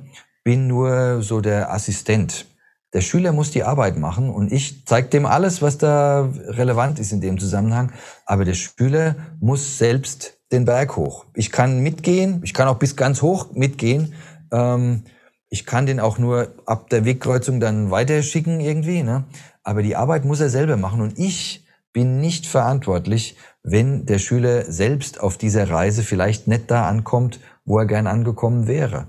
bin 0.44 0.66
nur 0.66 1.22
so 1.22 1.40
der 1.40 1.72
Assistent. 1.72 2.46
Der 2.92 3.00
Schüler 3.00 3.32
muss 3.32 3.52
die 3.52 3.62
Arbeit 3.62 3.96
machen 3.96 4.30
und 4.30 4.52
ich 4.52 4.84
zeige 4.84 5.08
dem 5.08 5.24
alles, 5.24 5.62
was 5.62 5.78
da 5.78 6.28
relevant 6.48 6.98
ist 6.98 7.12
in 7.12 7.20
dem 7.20 7.38
Zusammenhang. 7.38 7.92
Aber 8.26 8.44
der 8.44 8.54
Schüler 8.54 9.14
muss 9.38 9.78
selbst 9.78 10.38
den 10.50 10.64
Berg 10.64 10.96
hoch. 10.96 11.26
Ich 11.34 11.52
kann 11.52 11.80
mitgehen, 11.80 12.40
ich 12.42 12.52
kann 12.52 12.66
auch 12.66 12.78
bis 12.78 12.96
ganz 12.96 13.22
hoch 13.22 13.52
mitgehen. 13.52 14.14
Ähm, 14.52 15.04
ich 15.48 15.66
kann 15.66 15.86
den 15.86 16.00
auch 16.00 16.18
nur 16.18 16.52
ab 16.66 16.90
der 16.90 17.04
Wegkreuzung 17.04 17.60
dann 17.60 17.90
weiterschicken 17.90 18.60
irgendwie. 18.60 19.02
Ne? 19.02 19.24
Aber 19.62 19.82
die 19.82 19.94
Arbeit 19.96 20.24
muss 20.24 20.40
er 20.40 20.50
selber 20.50 20.76
machen 20.76 21.00
und 21.00 21.18
ich 21.18 21.64
bin 21.92 22.20
nicht 22.20 22.46
verantwortlich, 22.46 23.36
wenn 23.62 24.06
der 24.06 24.18
Schüler 24.18 24.70
selbst 24.70 25.20
auf 25.20 25.36
dieser 25.36 25.68
Reise 25.68 26.02
vielleicht 26.02 26.48
nicht 26.48 26.70
da 26.70 26.88
ankommt, 26.88 27.40
wo 27.64 27.78
er 27.78 27.86
gern 27.86 28.06
angekommen 28.06 28.66
wäre 28.66 29.08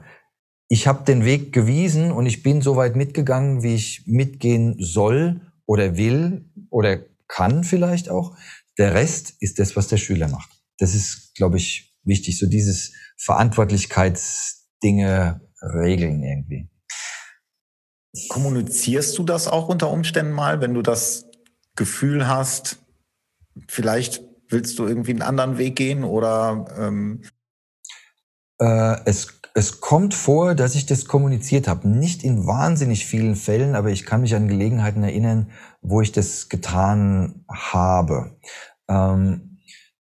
ich 0.71 0.87
habe 0.87 1.03
den 1.03 1.25
Weg 1.25 1.51
gewiesen 1.51 2.13
und 2.13 2.25
ich 2.25 2.43
bin 2.43 2.61
so 2.61 2.77
weit 2.77 2.95
mitgegangen, 2.95 3.61
wie 3.61 3.75
ich 3.75 4.03
mitgehen 4.05 4.77
soll 4.79 5.41
oder 5.65 5.97
will 5.97 6.49
oder 6.69 6.99
kann 7.27 7.65
vielleicht 7.65 8.09
auch. 8.09 8.37
Der 8.77 8.93
Rest 8.93 9.33
ist 9.41 9.59
das, 9.59 9.75
was 9.75 9.89
der 9.89 9.97
Schüler 9.97 10.29
macht. 10.29 10.49
Das 10.77 10.95
ist, 10.95 11.35
glaube 11.35 11.57
ich, 11.57 11.93
wichtig, 12.05 12.39
so 12.39 12.47
dieses 12.47 12.93
Verantwortlichkeitsdinge 13.17 15.41
regeln 15.61 16.23
irgendwie. 16.23 16.69
Kommunizierst 18.29 19.17
du 19.17 19.23
das 19.23 19.49
auch 19.49 19.67
unter 19.67 19.91
Umständen 19.91 20.31
mal, 20.31 20.61
wenn 20.61 20.73
du 20.73 20.81
das 20.81 21.25
Gefühl 21.81 22.27
hast, 22.27 22.77
vielleicht 23.67 24.21
willst 24.49 24.77
du 24.77 24.85
irgendwie 24.85 25.11
einen 25.11 25.23
anderen 25.23 25.57
Weg 25.57 25.75
gehen 25.75 26.03
oder 26.03 26.65
ähm 26.77 27.23
äh, 28.59 28.97
es 29.05 29.41
es 29.53 29.81
kommt 29.81 30.13
vor, 30.13 30.55
dass 30.55 30.75
ich 30.75 30.85
das 30.85 31.05
kommuniziert 31.05 31.67
habe. 31.67 31.87
Nicht 31.87 32.23
in 32.23 32.47
wahnsinnig 32.47 33.05
vielen 33.05 33.35
Fällen, 33.35 33.75
aber 33.75 33.89
ich 33.89 34.05
kann 34.05 34.21
mich 34.21 34.35
an 34.35 34.47
Gelegenheiten 34.47 35.03
erinnern, 35.03 35.51
wo 35.81 36.01
ich 36.01 36.11
das 36.11 36.47
getan 36.47 37.43
habe. 37.49 38.37
Ähm, 38.87 39.57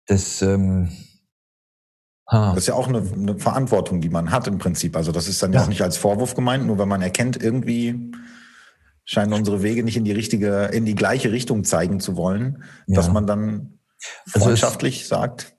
das, 0.07 0.41
ähm, 0.41 0.89
das 2.29 2.57
ist 2.57 2.67
ja 2.67 2.75
auch 2.75 2.87
eine, 2.87 2.99
eine, 2.99 3.37
Verantwortung, 3.37 4.01
die 4.01 4.09
man 4.09 4.31
hat 4.31 4.47
im 4.47 4.57
Prinzip. 4.57 4.95
Also 4.95 5.11
das 5.11 5.27
ist 5.27 5.43
dann 5.43 5.53
ja 5.53 5.63
auch 5.63 5.67
nicht 5.67 5.81
als 5.81 5.97
Vorwurf 5.97 6.33
gemeint, 6.33 6.65
nur 6.65 6.79
wenn 6.79 6.87
man 6.87 7.01
erkennt, 7.01 7.41
irgendwie 7.41 8.11
scheinen 9.05 9.33
unsere 9.33 9.63
Wege 9.63 9.83
nicht 9.83 9.97
in 9.97 10.03
die 10.03 10.11
richtige, 10.11 10.65
in 10.65 10.85
die 10.85 10.95
gleiche 10.95 11.31
Richtung 11.31 11.63
zeigen 11.63 11.99
zu 11.99 12.17
wollen, 12.17 12.63
ja. 12.87 12.95
dass 12.95 13.11
man 13.11 13.27
dann 13.27 13.79
freundschaftlich 14.27 15.01
also 15.01 15.09
sagt. 15.09 15.55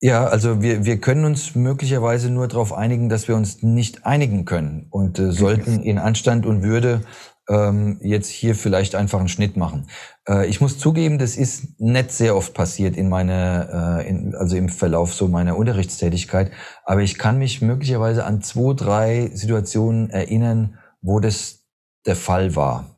Ja, 0.00 0.26
also 0.26 0.60
wir, 0.60 0.84
wir 0.84 1.00
können 1.00 1.24
uns 1.24 1.54
möglicherweise 1.54 2.30
nur 2.30 2.48
darauf 2.48 2.72
einigen, 2.74 3.08
dass 3.08 3.28
wir 3.28 3.34
uns 3.34 3.62
nicht 3.62 4.04
einigen 4.04 4.44
können 4.44 4.86
und 4.90 5.18
äh, 5.18 5.32
sollten 5.32 5.82
in 5.82 5.98
Anstand 5.98 6.44
und 6.44 6.62
Würde 6.62 7.00
ähm, 7.48 7.98
jetzt 8.02 8.28
hier 8.28 8.54
vielleicht 8.54 8.94
einfach 8.94 9.18
einen 9.18 9.28
Schnitt 9.28 9.56
machen. 9.56 9.88
Äh, 10.28 10.48
ich 10.48 10.60
muss 10.60 10.78
zugeben, 10.78 11.18
das 11.18 11.36
ist 11.36 11.80
nicht 11.80 12.10
sehr 12.10 12.36
oft 12.36 12.52
passiert 12.52 12.96
in 12.96 13.08
meiner, 13.08 14.00
äh, 14.00 14.08
in, 14.08 14.34
also 14.34 14.56
im 14.56 14.68
Verlauf 14.68 15.14
so 15.14 15.28
meiner 15.28 15.56
Unterrichtstätigkeit, 15.56 16.50
aber 16.84 17.02
ich 17.02 17.16
kann 17.16 17.38
mich 17.38 17.62
möglicherweise 17.62 18.24
an 18.24 18.42
zwei, 18.42 18.74
drei 18.74 19.30
Situationen 19.32 20.10
erinnern, 20.10 20.78
wo 21.00 21.20
das 21.20 21.65
der 22.06 22.16
Fall 22.16 22.56
war. 22.56 22.96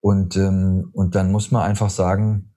Und, 0.00 0.36
ähm, 0.36 0.90
und 0.92 1.14
dann 1.14 1.32
muss 1.32 1.50
man 1.50 1.62
einfach 1.62 1.90
sagen, 1.90 2.54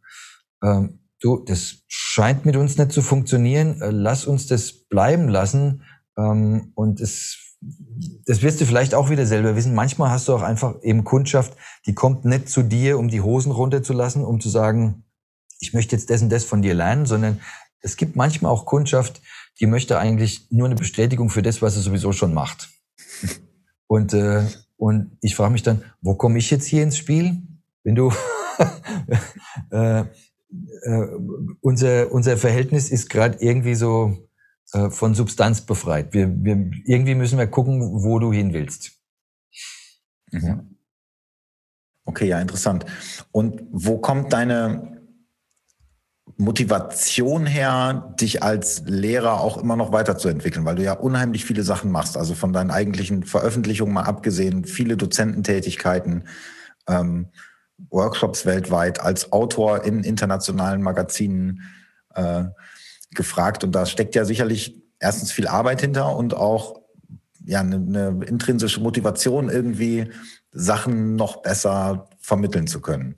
ähm, 0.61 0.99
du, 1.21 1.43
das 1.45 1.77
scheint 1.87 2.45
mit 2.45 2.55
uns 2.55 2.77
nicht 2.77 2.91
zu 2.91 3.01
funktionieren, 3.01 3.81
äh, 3.81 3.89
lass 3.89 4.25
uns 4.25 4.47
das 4.47 4.71
bleiben 4.71 5.29
lassen. 5.29 5.83
Ähm, 6.17 6.71
und 6.75 6.99
es, 6.99 7.55
das 8.25 8.41
wirst 8.41 8.59
du 8.59 8.65
vielleicht 8.65 8.93
auch 8.93 9.09
wieder 9.09 9.25
selber 9.25 9.55
wissen. 9.55 9.73
Manchmal 9.73 10.11
hast 10.11 10.27
du 10.27 10.35
auch 10.35 10.41
einfach 10.41 10.75
eben 10.83 11.03
Kundschaft, 11.03 11.53
die 11.85 11.93
kommt 11.95 12.25
nicht 12.25 12.49
zu 12.49 12.63
dir, 12.63 12.99
um 12.99 13.07
die 13.07 13.21
Hosen 13.21 13.51
runterzulassen, 13.51 14.25
um 14.25 14.41
zu 14.41 14.49
sagen, 14.49 15.05
ich 15.59 15.73
möchte 15.73 15.95
jetzt 15.95 16.09
das 16.09 16.21
und 16.21 16.29
das 16.29 16.43
von 16.43 16.61
dir 16.61 16.73
lernen, 16.73 17.05
sondern 17.05 17.39
es 17.79 17.95
gibt 17.95 18.15
manchmal 18.15 18.51
auch 18.51 18.65
Kundschaft, 18.65 19.21
die 19.59 19.67
möchte 19.67 19.97
eigentlich 19.97 20.47
nur 20.51 20.67
eine 20.67 20.75
Bestätigung 20.75 21.29
für 21.29 21.41
das, 21.41 21.61
was 21.61 21.75
er 21.75 21.81
sowieso 21.81 22.11
schon 22.11 22.33
macht. 22.33 22.69
Und, 23.87 24.13
äh, 24.13 24.45
und 24.77 25.17
ich 25.21 25.35
frage 25.35 25.51
mich 25.51 25.63
dann, 25.63 25.83
wo 26.01 26.15
komme 26.15 26.37
ich 26.37 26.49
jetzt 26.51 26.65
hier 26.65 26.83
ins 26.83 26.97
Spiel? 26.97 27.41
Wenn 27.83 27.95
du 27.95 28.11
äh, 29.71 30.01
äh, 30.01 31.07
unser, 31.61 32.11
unser 32.11 32.37
Verhältnis 32.37 32.89
ist 32.89 33.09
gerade 33.09 33.37
irgendwie 33.39 33.75
so 33.75 34.27
äh, 34.73 34.89
von 34.89 35.15
Substanz 35.15 35.61
befreit. 35.61 36.13
Wir, 36.13 36.29
wir, 36.43 36.71
irgendwie 36.85 37.15
müssen 37.15 37.37
wir 37.37 37.47
gucken, 37.47 37.81
wo 38.03 38.19
du 38.19 38.31
hin 38.31 38.53
willst. 38.53 38.99
Mhm. 40.31 40.77
Okay, 42.05 42.27
ja, 42.27 42.39
interessant. 42.39 42.85
Und 43.31 43.61
wo 43.71 43.97
kommt 43.97 44.31
deine 44.31 44.96
Motivation 46.35 47.45
her, 47.45 48.13
dich 48.19 48.43
als 48.43 48.83
Lehrer 48.85 49.39
auch 49.39 49.57
immer 49.57 49.75
noch 49.75 49.91
weiterzuentwickeln, 49.91 50.65
weil 50.65 50.75
du 50.75 50.83
ja 50.83 50.93
unheimlich 50.93 51.45
viele 51.45 51.63
Sachen 51.63 51.91
machst, 51.91 52.17
also 52.17 52.35
von 52.35 52.51
deinen 52.53 52.69
eigentlichen 52.69 53.23
Veröffentlichungen 53.23 53.93
mal 53.93 54.03
abgesehen, 54.03 54.65
viele 54.65 54.97
Dozententätigkeiten. 54.97 56.27
Ähm, 56.87 57.29
Workshops 57.89 58.45
weltweit 58.45 58.99
als 58.99 59.31
Autor 59.31 59.83
in 59.83 60.03
internationalen 60.03 60.81
Magazinen 60.81 61.61
äh, 62.15 62.45
gefragt. 63.11 63.63
Und 63.63 63.73
da 63.73 63.85
steckt 63.85 64.15
ja 64.15 64.25
sicherlich 64.25 64.81
erstens 64.99 65.31
viel 65.31 65.47
Arbeit 65.47 65.81
hinter 65.81 66.15
und 66.15 66.33
auch 66.33 66.81
ja 67.45 67.61
eine, 67.61 67.75
eine 67.75 68.25
intrinsische 68.25 68.81
Motivation, 68.81 69.49
irgendwie 69.49 70.11
Sachen 70.51 71.15
noch 71.15 71.41
besser 71.41 72.09
vermitteln 72.19 72.67
zu 72.67 72.81
können. 72.81 73.15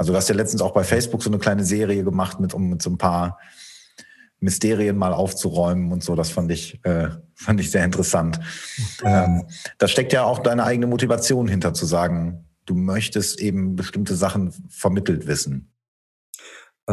Also 0.00 0.12
du 0.12 0.16
hast 0.16 0.30
ja 0.30 0.34
letztens 0.34 0.62
auch 0.62 0.72
bei 0.72 0.82
Facebook 0.82 1.22
so 1.22 1.28
eine 1.28 1.38
kleine 1.38 1.62
Serie 1.62 2.02
gemacht, 2.02 2.40
mit, 2.40 2.54
um 2.54 2.70
mit 2.70 2.80
so 2.80 2.88
ein 2.88 2.96
paar 2.96 3.38
Mysterien 4.38 4.96
mal 4.96 5.12
aufzuräumen 5.12 5.92
und 5.92 6.02
so. 6.02 6.14
Das 6.14 6.30
fand 6.30 6.50
ich, 6.50 6.82
äh, 6.86 7.10
fand 7.34 7.60
ich 7.60 7.70
sehr 7.70 7.84
interessant. 7.84 8.40
Ähm, 9.04 9.44
da 9.76 9.88
steckt 9.88 10.14
ja 10.14 10.24
auch 10.24 10.38
deine 10.38 10.64
eigene 10.64 10.86
Motivation 10.86 11.48
hinter 11.48 11.74
zu 11.74 11.84
sagen, 11.84 12.46
du 12.64 12.74
möchtest 12.74 13.40
eben 13.40 13.76
bestimmte 13.76 14.14
Sachen 14.14 14.54
vermittelt 14.70 15.26
wissen. 15.26 15.70
Äh, 16.88 16.92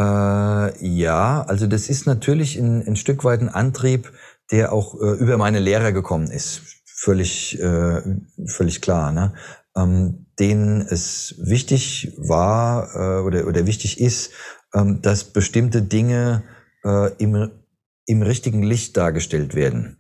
ja, 0.85 1.45
also 1.47 1.65
das 1.65 1.87
ist 1.87 2.07
natürlich 2.07 2.57
ein, 2.57 2.85
ein 2.85 2.97
Stück 2.97 3.23
weit 3.23 3.39
ein 3.39 3.47
Antrieb, 3.47 4.11
der 4.51 4.73
auch 4.73 4.95
äh, 4.95 5.13
über 5.13 5.37
meine 5.37 5.59
Lehrer 5.59 5.93
gekommen 5.93 6.29
ist. 6.29 6.61
Völlig, 6.83 7.57
äh, 7.57 8.01
völlig 8.47 8.81
klar. 8.81 9.13
Ne? 9.13 9.33
Ähm, 9.77 10.25
denen 10.39 10.81
es 10.81 11.35
wichtig 11.37 12.13
war 12.17 12.95
äh, 12.95 13.21
oder, 13.23 13.47
oder 13.47 13.65
wichtig 13.65 13.99
ist, 13.99 14.31
ähm, 14.73 15.01
dass 15.01 15.25
bestimmte 15.25 15.81
Dinge 15.81 16.43
äh, 16.83 17.11
im, 17.17 17.51
im 18.05 18.21
richtigen 18.21 18.63
Licht 18.63 18.97
dargestellt 18.97 19.55
werden. 19.55 19.97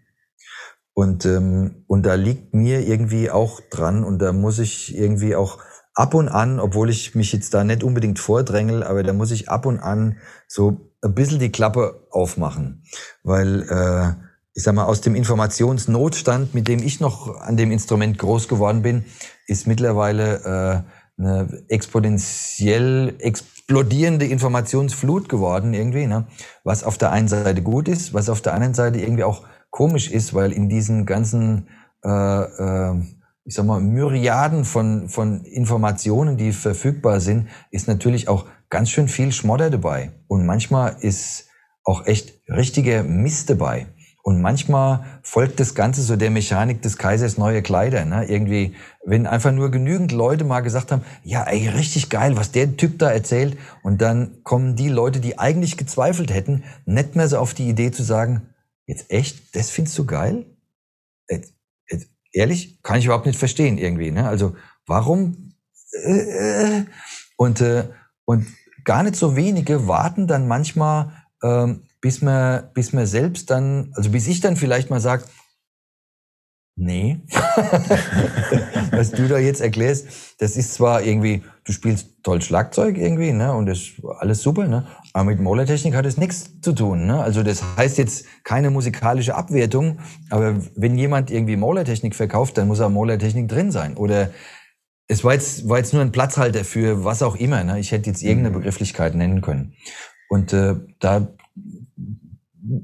Und, 0.93 1.25
ähm, 1.25 1.83
und 1.87 2.05
da 2.05 2.15
liegt 2.15 2.53
mir 2.55 2.87
irgendwie 2.87 3.29
auch 3.29 3.61
dran 3.69 4.03
und 4.03 4.19
da 4.19 4.33
muss 4.33 4.57
ich 4.57 4.97
irgendwie 4.97 5.35
auch 5.35 5.59
ab 5.93 6.13
und 6.13 6.27
an, 6.27 6.59
obwohl 6.59 6.89
ich 6.89 7.15
mich 7.15 7.33
jetzt 7.33 7.53
da 7.53 7.63
nicht 7.63 7.83
unbedingt 7.83 8.19
vordrängel, 8.19 8.83
aber 8.83 9.03
da 9.03 9.13
muss 9.13 9.31
ich 9.31 9.49
ab 9.49 9.65
und 9.65 9.79
an 9.79 10.17
so 10.47 10.91
ein 11.03 11.13
bisschen 11.13 11.39
die 11.39 11.51
Klappe 11.51 12.07
aufmachen. 12.11 12.83
Weil, 13.23 13.63
äh, 13.63 14.26
ich 14.57 14.63
sag 14.63 14.73
mal, 14.73 14.85
aus 14.85 15.01
dem 15.01 15.13
Informationsnotstand, 15.13 16.55
mit 16.55 16.67
dem 16.67 16.81
ich 16.81 16.99
noch 16.99 17.39
an 17.41 17.57
dem 17.57 17.71
Instrument 17.71 18.17
groß 18.17 18.47
geworden 18.47 18.81
bin, 18.81 19.05
ist 19.45 19.67
mittlerweile 19.67 20.83
äh, 21.19 21.21
eine 21.21 21.63
exponentiell 21.67 23.13
explodierende 23.19 24.25
Informationsflut 24.25 25.29
geworden 25.29 25.75
irgendwie, 25.75 26.07
ne? 26.07 26.25
was 26.63 26.83
auf 26.83 26.97
der 26.97 27.11
einen 27.11 27.27
Seite 27.27 27.61
gut 27.61 27.87
ist, 27.87 28.15
was 28.15 28.29
auf 28.29 28.41
der 28.41 28.55
anderen 28.55 28.73
Seite 28.73 28.99
irgendwie 28.99 29.25
auch 29.25 29.43
komisch 29.69 30.09
ist, 30.09 30.33
weil 30.33 30.51
in 30.51 30.69
diesen 30.69 31.05
ganzen, 31.05 31.67
äh, 32.03 32.09
äh, 32.09 32.95
ich 33.45 33.53
sag 33.53 33.63
mal, 33.67 33.79
Myriaden 33.79 34.65
von, 34.65 35.07
von 35.07 35.45
Informationen, 35.45 36.35
die 36.35 36.51
verfügbar 36.51 37.19
sind, 37.19 37.47
ist 37.69 37.87
natürlich 37.87 38.27
auch 38.27 38.47
ganz 38.71 38.89
schön 38.89 39.07
viel 39.07 39.31
Schmodder 39.31 39.69
dabei. 39.69 40.13
Und 40.27 40.47
manchmal 40.47 40.95
ist 40.99 41.45
auch 41.83 42.07
echt 42.07 42.41
richtige 42.49 43.03
Mist 43.03 43.51
dabei. 43.51 43.85
Und 44.27 44.41
manchmal 44.41 45.05
folgt 45.23 45.61
das 45.61 45.73
Ganze 45.73 46.01
so 46.01 46.17
der 46.17 46.29
Mechanik 46.29 46.81
des 46.81 46.97
Kaisers 46.97 47.37
neue 47.37 47.61
Kleider. 47.61 48.03
Ne? 48.03 48.25
Irgendwie, 48.25 48.75
wenn 49.05 49.25
einfach 49.25 49.53
nur 49.53 49.71
genügend 49.71 50.11
Leute 50.11 50.43
mal 50.43 50.59
gesagt 50.59 50.91
haben, 50.91 51.05
ja, 51.23 51.45
ey, 51.45 51.69
richtig 51.69 52.09
geil, 52.09 52.35
was 52.35 52.51
der 52.51 52.75
Typ 52.75 52.99
da 52.99 53.09
erzählt. 53.09 53.57
Und 53.83 54.01
dann 54.01 54.43
kommen 54.43 54.75
die 54.75 54.89
Leute, 54.89 55.21
die 55.21 55.39
eigentlich 55.39 55.77
gezweifelt 55.77 56.33
hätten, 56.33 56.65
nicht 56.85 57.15
mehr 57.15 57.29
so 57.29 57.37
auf 57.37 57.53
die 57.53 57.69
Idee 57.69 57.91
zu 57.91 58.03
sagen, 58.03 58.49
jetzt 58.85 59.09
echt, 59.09 59.55
das 59.55 59.69
findest 59.69 59.97
du 59.97 60.05
geil? 60.05 60.45
Jetzt, 61.29 61.53
jetzt, 61.89 62.09
ehrlich, 62.33 62.83
kann 62.83 62.99
ich 62.99 63.05
überhaupt 63.05 63.27
nicht 63.27 63.39
verstehen 63.39 63.77
irgendwie. 63.77 64.11
Ne? 64.11 64.27
Also 64.27 64.57
warum? 64.87 65.53
Äh, 66.03 66.83
und, 67.37 67.61
äh, 67.61 67.87
und 68.25 68.45
gar 68.83 69.03
nicht 69.03 69.15
so 69.15 69.37
wenige 69.37 69.87
warten 69.87 70.27
dann 70.27 70.49
manchmal 70.49 71.13
ähm, 71.41 71.86
bis 72.07 72.21
man, 72.21 72.63
bis 72.73 72.93
man 72.93 73.05
selbst 73.05 73.49
dann, 73.49 73.91
also 73.93 74.09
bis 74.09 74.27
ich 74.27 74.39
dann 74.39 74.55
vielleicht 74.55 74.89
mal 74.89 75.01
sag, 75.01 75.25
nee, 76.77 77.19
was 78.91 79.11
du 79.11 79.27
da 79.27 79.37
jetzt 79.39 79.59
erklärst, 79.59 80.07
das 80.39 80.55
ist 80.55 80.73
zwar 80.73 81.01
irgendwie, 81.03 81.43
du 81.65 81.73
spielst 81.73 82.23
toll 82.23 82.41
Schlagzeug 82.41 82.97
irgendwie, 82.97 83.33
ne, 83.33 83.53
und 83.53 83.65
das 83.65 83.79
ist 83.79 84.05
alles 84.19 84.41
super, 84.41 84.69
ne, 84.69 84.87
aber 85.11 85.25
mit 85.25 85.41
Molartechnik 85.41 85.95
hat 85.95 86.05
es 86.05 86.15
nichts 86.15 86.61
zu 86.61 86.71
tun, 86.71 87.07
ne, 87.07 87.21
also 87.21 87.43
das 87.43 87.61
heißt 87.75 87.97
jetzt 87.97 88.25
keine 88.45 88.69
musikalische 88.69 89.35
Abwertung, 89.35 89.99
aber 90.29 90.55
wenn 90.77 90.97
jemand 90.97 91.29
irgendwie 91.29 91.57
Molartechnik 91.57 92.15
verkauft, 92.15 92.57
dann 92.57 92.69
muss 92.69 92.79
auch 92.79 92.89
Molartechnik 92.89 93.49
drin 93.49 93.69
sein, 93.69 93.97
oder 93.97 94.29
es 95.09 95.25
war 95.25 95.33
jetzt, 95.33 95.67
war 95.67 95.77
jetzt 95.77 95.91
nur 95.91 96.03
ein 96.03 96.13
Platzhalter 96.13 96.63
für 96.63 97.03
was 97.03 97.21
auch 97.21 97.35
immer, 97.35 97.65
ne, 97.65 97.81
ich 97.81 97.91
hätte 97.91 98.09
jetzt 98.09 98.23
irgendeine 98.23 98.51
mhm. 98.51 98.59
Begrifflichkeit 98.59 99.13
nennen 99.13 99.41
können. 99.41 99.73
Und 100.29 100.51
äh, 100.51 100.75
da 100.99 101.27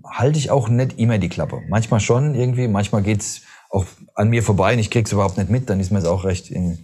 halte 0.05 0.39
ich 0.39 0.51
auch 0.51 0.69
nicht 0.69 0.99
immer 0.99 1.17
die 1.17 1.29
Klappe. 1.29 1.61
Manchmal 1.69 1.99
schon 1.99 2.35
irgendwie, 2.35 2.67
manchmal 2.67 3.03
geht's 3.03 3.41
auch 3.69 3.85
an 4.15 4.29
mir 4.29 4.43
vorbei 4.43 4.73
und 4.73 4.79
ich 4.79 4.91
krieg's 4.91 5.11
überhaupt 5.11 5.37
nicht 5.37 5.49
mit, 5.49 5.69
dann 5.69 5.79
ist 5.79 5.91
mir 5.91 5.99
es 5.99 6.05
auch 6.05 6.23
recht. 6.23 6.51
In, 6.51 6.79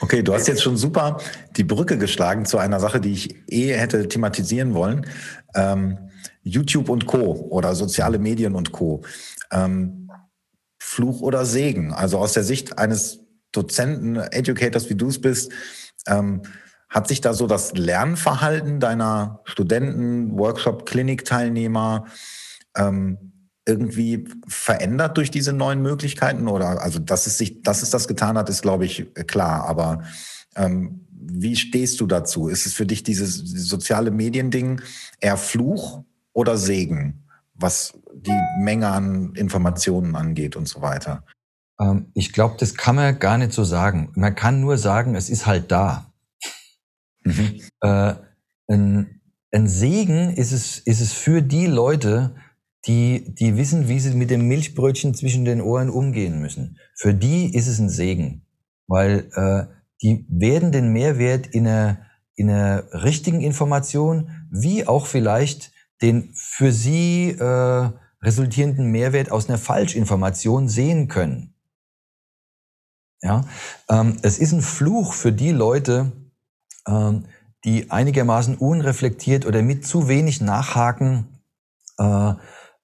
Okay, 0.00 0.22
du 0.22 0.34
hast 0.34 0.48
jetzt 0.48 0.62
schon 0.62 0.76
super 0.76 1.18
die 1.56 1.64
Brücke 1.64 1.98
geschlagen 1.98 2.44
zu 2.46 2.58
einer 2.58 2.80
Sache, 2.80 3.00
die 3.00 3.12
ich 3.12 3.34
eh 3.48 3.72
hätte 3.74 4.08
thematisieren 4.08 4.74
wollen. 4.74 5.06
Ähm, 5.54 6.10
YouTube 6.42 6.88
und 6.88 7.06
Co. 7.06 7.32
oder 7.50 7.74
soziale 7.74 8.18
Medien 8.18 8.54
und 8.54 8.72
Co. 8.72 9.02
Ähm, 9.50 10.10
Fluch 10.80 11.20
oder 11.20 11.44
Segen? 11.44 11.92
Also 11.92 12.18
aus 12.18 12.32
der 12.32 12.44
Sicht 12.44 12.78
eines 12.78 13.20
Dozenten, 13.52 14.16
Educators, 14.16 14.90
wie 14.90 14.94
du 14.94 15.08
es 15.08 15.20
bist, 15.20 15.52
ähm, 16.06 16.42
hat 16.88 17.08
sich 17.08 17.20
da 17.20 17.34
so 17.34 17.46
das 17.46 17.72
Lernverhalten 17.74 18.80
deiner 18.80 19.40
Studenten, 19.44 20.38
Workshop, 20.38 20.86
Klinikteilnehmer 20.86 22.06
ähm, 22.76 23.18
irgendwie 23.66 24.24
verändert 24.46 25.18
durch 25.18 25.30
diese 25.30 25.52
neuen 25.52 25.82
Möglichkeiten? 25.82 26.48
Oder 26.48 26.82
also, 26.82 26.98
dass 26.98 27.26
es 27.26 27.36
sich, 27.36 27.62
dass 27.62 27.82
es 27.82 27.90
das 27.90 28.08
getan 28.08 28.38
hat, 28.38 28.48
ist, 28.48 28.62
glaube 28.62 28.86
ich, 28.86 29.06
klar. 29.26 29.68
Aber 29.68 30.02
ähm, 30.56 31.06
wie 31.10 31.56
stehst 31.56 32.00
du 32.00 32.06
dazu? 32.06 32.48
Ist 32.48 32.64
es 32.64 32.72
für 32.72 32.86
dich 32.86 33.02
dieses 33.02 33.36
soziale 33.36 34.10
Mediending 34.10 34.80
eher 35.20 35.36
Fluch 35.36 36.02
oder 36.32 36.56
Segen, 36.56 37.24
was 37.54 37.92
die 38.14 38.40
Menge 38.60 38.88
an 38.88 39.34
Informationen 39.34 40.16
angeht 40.16 40.56
und 40.56 40.66
so 40.66 40.80
weiter? 40.80 41.24
Ähm, 41.78 42.06
ich 42.14 42.32
glaube, 42.32 42.56
das 42.58 42.74
kann 42.74 42.96
man 42.96 43.18
gar 43.18 43.36
nicht 43.36 43.52
so 43.52 43.64
sagen. 43.64 44.10
Man 44.14 44.34
kann 44.34 44.60
nur 44.60 44.78
sagen, 44.78 45.14
es 45.14 45.28
ist 45.28 45.46
halt 45.46 45.70
da. 45.70 46.06
Mhm. 47.28 47.60
Äh, 47.80 48.14
ein, 48.68 49.20
ein 49.52 49.68
Segen 49.68 50.34
ist 50.34 50.52
es, 50.52 50.78
ist 50.78 51.00
es 51.00 51.12
für 51.12 51.42
die 51.42 51.66
Leute, 51.66 52.34
die, 52.86 53.34
die 53.34 53.56
wissen, 53.56 53.88
wie 53.88 54.00
sie 54.00 54.14
mit 54.14 54.30
dem 54.30 54.48
Milchbrötchen 54.48 55.14
zwischen 55.14 55.44
den 55.44 55.60
Ohren 55.60 55.90
umgehen 55.90 56.40
müssen. 56.40 56.78
Für 56.94 57.14
die 57.14 57.54
ist 57.54 57.66
es 57.66 57.78
ein 57.78 57.90
Segen, 57.90 58.46
weil 58.86 59.30
äh, 59.34 59.74
die 60.02 60.26
werden 60.28 60.72
den 60.72 60.92
Mehrwert 60.92 61.48
in 61.48 61.66
einer, 61.66 61.98
in 62.34 62.50
einer 62.50 62.84
richtigen 62.92 63.40
Information, 63.40 64.30
wie 64.50 64.86
auch 64.86 65.06
vielleicht 65.06 65.72
den 66.00 66.30
für 66.34 66.72
sie 66.72 67.30
äh, 67.30 67.90
resultierenden 68.22 68.90
Mehrwert 68.90 69.30
aus 69.30 69.48
einer 69.48 69.58
Falschinformation 69.58 70.68
sehen 70.68 71.08
können. 71.08 71.54
Ja, 73.20 73.44
ähm, 73.90 74.16
es 74.22 74.38
ist 74.38 74.52
ein 74.52 74.62
Fluch 74.62 75.12
für 75.12 75.32
die 75.32 75.50
Leute, 75.50 76.12
die 77.64 77.90
einigermaßen 77.90 78.56
unreflektiert 78.56 79.44
oder 79.46 79.62
mit 79.62 79.86
zu 79.86 80.08
wenig 80.08 80.40
Nachhaken 80.40 81.26
äh, 81.98 82.32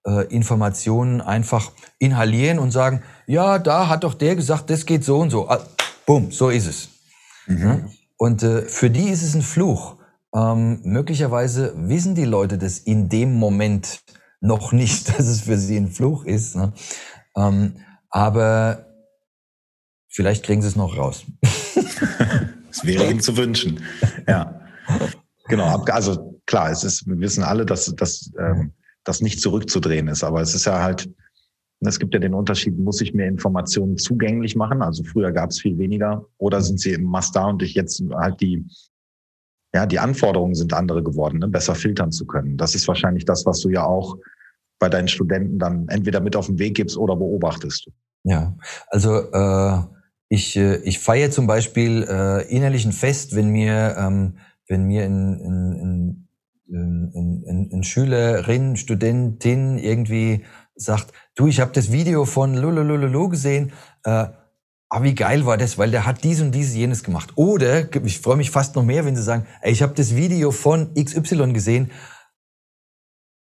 äh, 0.07 0.27
Informationen 0.29 1.21
einfach 1.21 1.73
inhalieren 1.99 2.59
und 2.59 2.71
sagen, 2.71 3.03
ja, 3.27 3.59
da 3.59 3.89
hat 3.89 4.05
doch 4.05 4.15
der 4.15 4.37
gesagt, 4.37 4.71
das 4.71 4.87
geht 4.87 5.05
so 5.05 5.19
und 5.19 5.31
so. 5.31 5.49
Ah, 5.49 5.67
bumm, 6.07 6.31
so 6.31 6.51
ist 6.51 6.67
es. 6.67 6.89
Mhm. 7.47 7.91
Und 8.17 8.43
äh, 8.43 8.63
für 8.63 8.91
die 8.91 9.09
ist 9.09 9.23
es 9.23 9.35
ein 9.35 9.43
Fluch. 9.43 9.97
Ähm, 10.35 10.81
möglicherweise 10.83 11.73
wissen 11.77 12.15
die 12.15 12.25
Leute 12.25 12.59
das 12.59 12.79
in 12.79 13.09
dem 13.09 13.35
Moment 13.35 14.03
noch 14.41 14.73
nicht, 14.73 15.09
dass 15.19 15.27
es 15.27 15.43
für 15.43 15.57
sie 15.57 15.77
ein 15.77 15.91
Fluch 15.91 16.25
ist. 16.25 16.57
Ne? 16.57 16.73
Ähm, 17.37 17.77
aber 18.11 18.87
vielleicht 20.09 20.45
kriegen 20.45 20.63
sie 20.63 20.69
es 20.69 20.77
noch 20.77 20.97
raus. 20.97 21.25
Es 22.75 22.85
wäre 22.85 23.09
ihm 23.09 23.21
zu 23.21 23.37
wünschen. 23.37 23.81
Ja. 24.27 24.61
Genau. 25.47 25.85
Also 25.85 26.41
klar, 26.47 26.71
es 26.71 26.83
ist, 26.83 27.07
wir 27.07 27.19
wissen 27.21 27.45
alle, 27.45 27.65
dass, 27.65 27.95
dass 27.95 28.33
ähm, 28.39 28.73
das 29.05 29.21
nicht 29.21 29.41
zurückzudrehen 29.41 30.09
ist. 30.09 30.25
Aber 30.25 30.41
es 30.41 30.55
ist 30.55 30.65
ja 30.65 30.83
halt, 30.83 31.09
es 31.81 31.99
gibt 31.99 32.15
ja 32.15 32.21
den 32.21 32.35
Unterschied, 32.35 32.77
muss 32.79 33.01
ich 33.01 33.15
mir 33.15 33.27
Informationen 33.27 33.97
zugänglich 33.97 34.57
machen? 34.57 34.83
Also 34.83 35.05
früher 35.05 35.31
gab 35.31 35.51
es 35.51 35.61
viel 35.61 35.79
weniger 35.79 36.25
oder 36.39 36.61
sind 36.63 36.81
sie 36.81 36.93
im 36.93 37.05
Must 37.05 37.37
da 37.37 37.47
und 37.47 37.63
ich 37.63 37.75
jetzt 37.75 38.03
halt 38.13 38.41
die, 38.41 38.65
ja, 39.75 39.87
die 39.87 39.99
Anforderungen 39.99 40.55
sind 40.55 40.73
andere 40.73 41.03
geworden, 41.03 41.39
ne? 41.39 41.49
besser 41.49 41.75
filtern 41.75 42.11
zu 42.11 42.27
können. 42.27 42.57
Das 42.57 42.75
ist 42.75 42.89
wahrscheinlich 42.89 43.25
das, 43.25 43.47
was 43.47 43.61
du 43.61 43.69
ja 43.69 43.85
auch 43.85 44.17
bei 44.79 44.89
deinen 44.89 45.09
Studenten 45.09 45.59
dann 45.59 45.87
entweder 45.89 46.21
mit 46.21 46.35
auf 46.35 46.47
den 46.47 46.59
Weg 46.59 46.75
gibst 46.75 46.97
oder 46.97 47.15
beobachtest. 47.15 47.89
Ja, 48.25 48.57
also 48.89 49.19
äh, 49.19 49.83
ich, 50.35 50.57
äh, 50.57 50.77
ich 50.79 50.99
feiere 50.99 51.31
zum 51.31 51.47
Beispiel 51.47 52.07
äh, 52.09 52.43
innerlich 52.55 52.85
ein 52.85 52.93
Fest, 52.93 53.35
wenn 53.35 53.49
mir, 53.49 53.97
ähm, 53.99 54.39
wenn 54.69 54.85
mir 54.85 55.05
ein, 55.05 55.41
ein, 55.41 56.29
ein, 56.69 57.45
ein, 57.47 57.71
ein 57.73 57.83
Schülerin, 57.85 58.77
Studentin 58.77 59.79
irgendwie 59.79 60.45
sagt, 60.75 61.13
du, 61.35 61.47
ich 61.47 61.61
habe 61.61 61.73
das 61.73 61.93
Video 61.93 62.25
von 62.25 62.55
Lulululu 62.55 63.29
gesehen, 63.29 63.73
äh, 64.05 64.27
aber 64.89 65.05
wie 65.05 65.15
geil 65.15 65.45
war 65.47 65.57
das, 65.57 65.79
weil 65.79 65.91
der 65.91 66.07
hat 66.07 66.23
dies 66.23 66.41
und 66.41 66.53
dieses 66.53 66.75
jenes 66.75 67.03
gemacht. 67.03 67.33
Oder, 67.37 67.93
ich 68.05 68.21
freue 68.21 68.37
mich 68.37 68.51
fast 68.51 68.77
noch 68.77 68.85
mehr, 68.85 69.05
wenn 69.05 69.17
sie 69.17 69.23
sagen, 69.23 69.47
ey, 69.61 69.73
ich 69.73 69.83
habe 69.83 69.95
das 69.95 70.15
Video 70.15 70.53
von 70.53 70.95
XY 70.95 71.53
gesehen, 71.53 71.91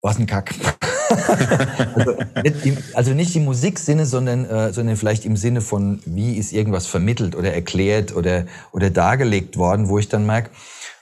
was 0.02 0.18
ein 0.18 0.26
Kack. 0.26 0.54
also, 1.94 2.16
nicht 2.42 2.66
im, 2.66 2.78
also 2.94 3.14
nicht 3.14 3.36
im 3.36 3.44
Musiksinne, 3.44 4.06
sondern, 4.06 4.44
äh, 4.44 4.72
sondern 4.72 4.96
vielleicht 4.96 5.24
im 5.24 5.36
Sinne 5.36 5.60
von, 5.60 6.00
wie 6.04 6.36
ist 6.36 6.52
irgendwas 6.52 6.86
vermittelt 6.86 7.34
oder 7.34 7.52
erklärt 7.52 8.14
oder, 8.14 8.46
oder 8.72 8.90
dargelegt 8.90 9.56
worden, 9.56 9.88
wo 9.88 9.98
ich 9.98 10.08
dann 10.08 10.26
merke, 10.26 10.50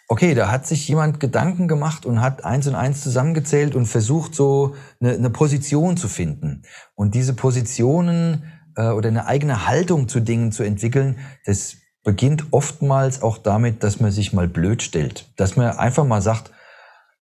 okay, 0.09 0.35
da 0.35 0.51
hat 0.51 0.67
sich 0.67 0.87
jemand 0.89 1.19
Gedanken 1.21 1.69
gemacht 1.69 2.07
und 2.07 2.21
hat 2.21 2.45
eins 2.45 2.67
und 2.67 2.75
eins 2.75 3.03
zusammengezählt 3.03 3.75
und 3.75 3.87
versucht 3.87 4.35
so 4.35 4.75
eine, 5.01 5.15
eine 5.15 5.31
Position 5.31 5.97
zu 5.97 6.09
finden. 6.09 6.63
Und 6.95 7.15
diese 7.15 7.35
Positionen 7.35 8.45
äh, 8.77 8.89
oder 8.89 9.09
eine 9.09 9.27
eigene 9.27 9.67
Haltung 9.67 10.09
zu 10.09 10.21
Dingen 10.21 10.53
zu 10.53 10.63
entwickeln, 10.63 11.19
das 11.45 11.77
beginnt 12.05 12.47
oftmals 12.53 13.21
auch 13.21 13.39
damit, 13.39 13.83
dass 13.83 13.99
man 13.99 14.13
sich 14.13 14.33
mal 14.33 14.47
blöd 14.47 14.83
stellt. 14.83 15.29
Dass 15.37 15.57
man 15.57 15.77
einfach 15.77 16.05
mal 16.05 16.23
sagt, 16.23 16.53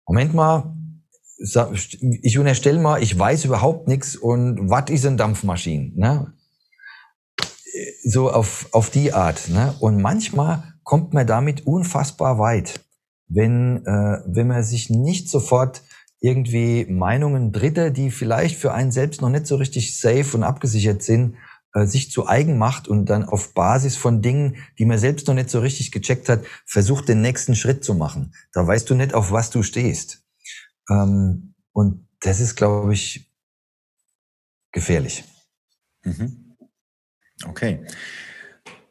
Moment 0.05 0.35
mal, 0.35 0.76
ich 1.37 2.39
unterstelle 2.39 2.79
mal, 2.79 3.01
ich 3.01 3.17
weiß 3.17 3.45
überhaupt 3.45 3.87
nichts 3.87 4.15
und 4.15 4.69
was 4.69 4.89
ist 4.89 5.05
eine 5.05 5.17
Dampfmaschine? 5.17 5.91
Ne? 5.95 6.33
So 8.03 8.31
auf, 8.31 8.67
auf 8.71 8.89
die 8.89 9.13
Art. 9.13 9.49
Ne? 9.49 9.75
Und 9.79 10.01
manchmal 10.01 10.63
kommt 10.83 11.13
man 11.13 11.27
damit 11.27 11.67
unfassbar 11.67 12.39
weit, 12.39 12.85
wenn, 13.27 13.85
äh, 13.85 14.21
wenn 14.25 14.47
man 14.47 14.63
sich 14.63 14.89
nicht 14.89 15.29
sofort 15.29 15.83
irgendwie 16.19 16.85
Meinungen 16.89 17.51
Dritter, 17.51 17.91
die 17.91 18.09
vielleicht 18.09 18.57
für 18.57 18.73
einen 18.73 18.91
selbst 18.91 19.21
noch 19.21 19.29
nicht 19.29 19.45
so 19.45 19.57
richtig 19.57 19.99
safe 19.99 20.35
und 20.35 20.43
abgesichert 20.43 21.03
sind, 21.03 21.35
äh, 21.73 21.85
sich 21.85 22.09
zu 22.09 22.27
eigen 22.27 22.57
macht 22.57 22.87
und 22.87 23.05
dann 23.05 23.25
auf 23.25 23.53
Basis 23.53 23.95
von 23.95 24.21
Dingen, 24.21 24.55
die 24.79 24.85
man 24.85 24.97
selbst 24.97 25.27
noch 25.27 25.35
nicht 25.35 25.49
so 25.49 25.59
richtig 25.59 25.91
gecheckt 25.91 26.29
hat, 26.29 26.43
versucht, 26.65 27.07
den 27.07 27.21
nächsten 27.21 27.53
Schritt 27.53 27.83
zu 27.83 27.93
machen. 27.93 28.33
Da 28.53 28.65
weißt 28.65 28.89
du 28.89 28.95
nicht, 28.95 29.13
auf 29.13 29.31
was 29.31 29.51
du 29.51 29.61
stehst. 29.61 30.26
Ähm, 30.89 31.53
und 31.73 32.07
das 32.21 32.39
ist, 32.39 32.55
glaube 32.55 32.93
ich, 32.93 33.31
gefährlich. 34.71 35.23
Mhm. 36.03 36.55
Okay. 37.45 37.85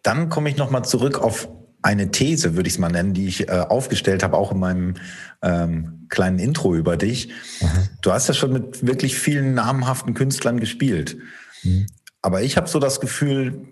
Dann 0.02 0.28
komme 0.28 0.48
ich 0.48 0.56
nochmal 0.56 0.84
zurück 0.84 1.18
auf 1.18 1.48
eine 1.82 2.10
These, 2.10 2.54
würde 2.54 2.68
ich 2.68 2.74
es 2.74 2.78
mal 2.78 2.90
nennen, 2.90 3.14
die 3.14 3.26
ich 3.26 3.48
äh, 3.48 3.52
aufgestellt 3.52 4.22
habe, 4.22 4.36
auch 4.36 4.52
in 4.52 4.58
meinem 4.58 4.94
ähm, 5.42 6.06
kleinen 6.08 6.38
Intro 6.38 6.74
über 6.74 6.96
dich. 6.96 7.28
Mhm. 7.60 7.88
Du 8.02 8.12
hast 8.12 8.28
ja 8.28 8.34
schon 8.34 8.52
mit 8.52 8.86
wirklich 8.86 9.18
vielen 9.18 9.54
namhaften 9.54 10.14
Künstlern 10.14 10.58
gespielt. 10.58 11.16
Mhm. 11.62 11.86
Aber 12.22 12.42
ich 12.42 12.56
habe 12.56 12.68
so 12.68 12.78
das 12.78 13.00
Gefühl, 13.00 13.68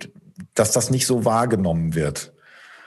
dass 0.55 0.73
das 0.73 0.91
nicht 0.91 1.07
so 1.07 1.25
wahrgenommen 1.25 1.95
wird. 1.95 2.34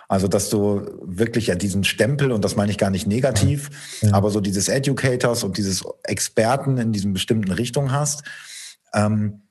Also, 0.07 0.27
dass 0.27 0.49
du 0.49 0.87
wirklich 1.01 1.47
ja 1.47 1.55
diesen 1.55 1.83
Stempel, 1.83 2.31
und 2.31 2.43
das 2.45 2.55
meine 2.55 2.71
ich 2.71 2.77
gar 2.77 2.89
nicht 2.89 3.07
negativ, 3.07 3.69
ja. 4.01 4.13
aber 4.13 4.29
so 4.29 4.39
dieses 4.39 4.69
Educators 4.69 5.43
und 5.43 5.57
dieses 5.57 5.83
Experten 6.03 6.77
in 6.77 6.93
diesen 6.93 7.13
bestimmten 7.13 7.51
Richtungen 7.51 7.91
hast. 7.91 8.23
Ähm, 8.93 9.41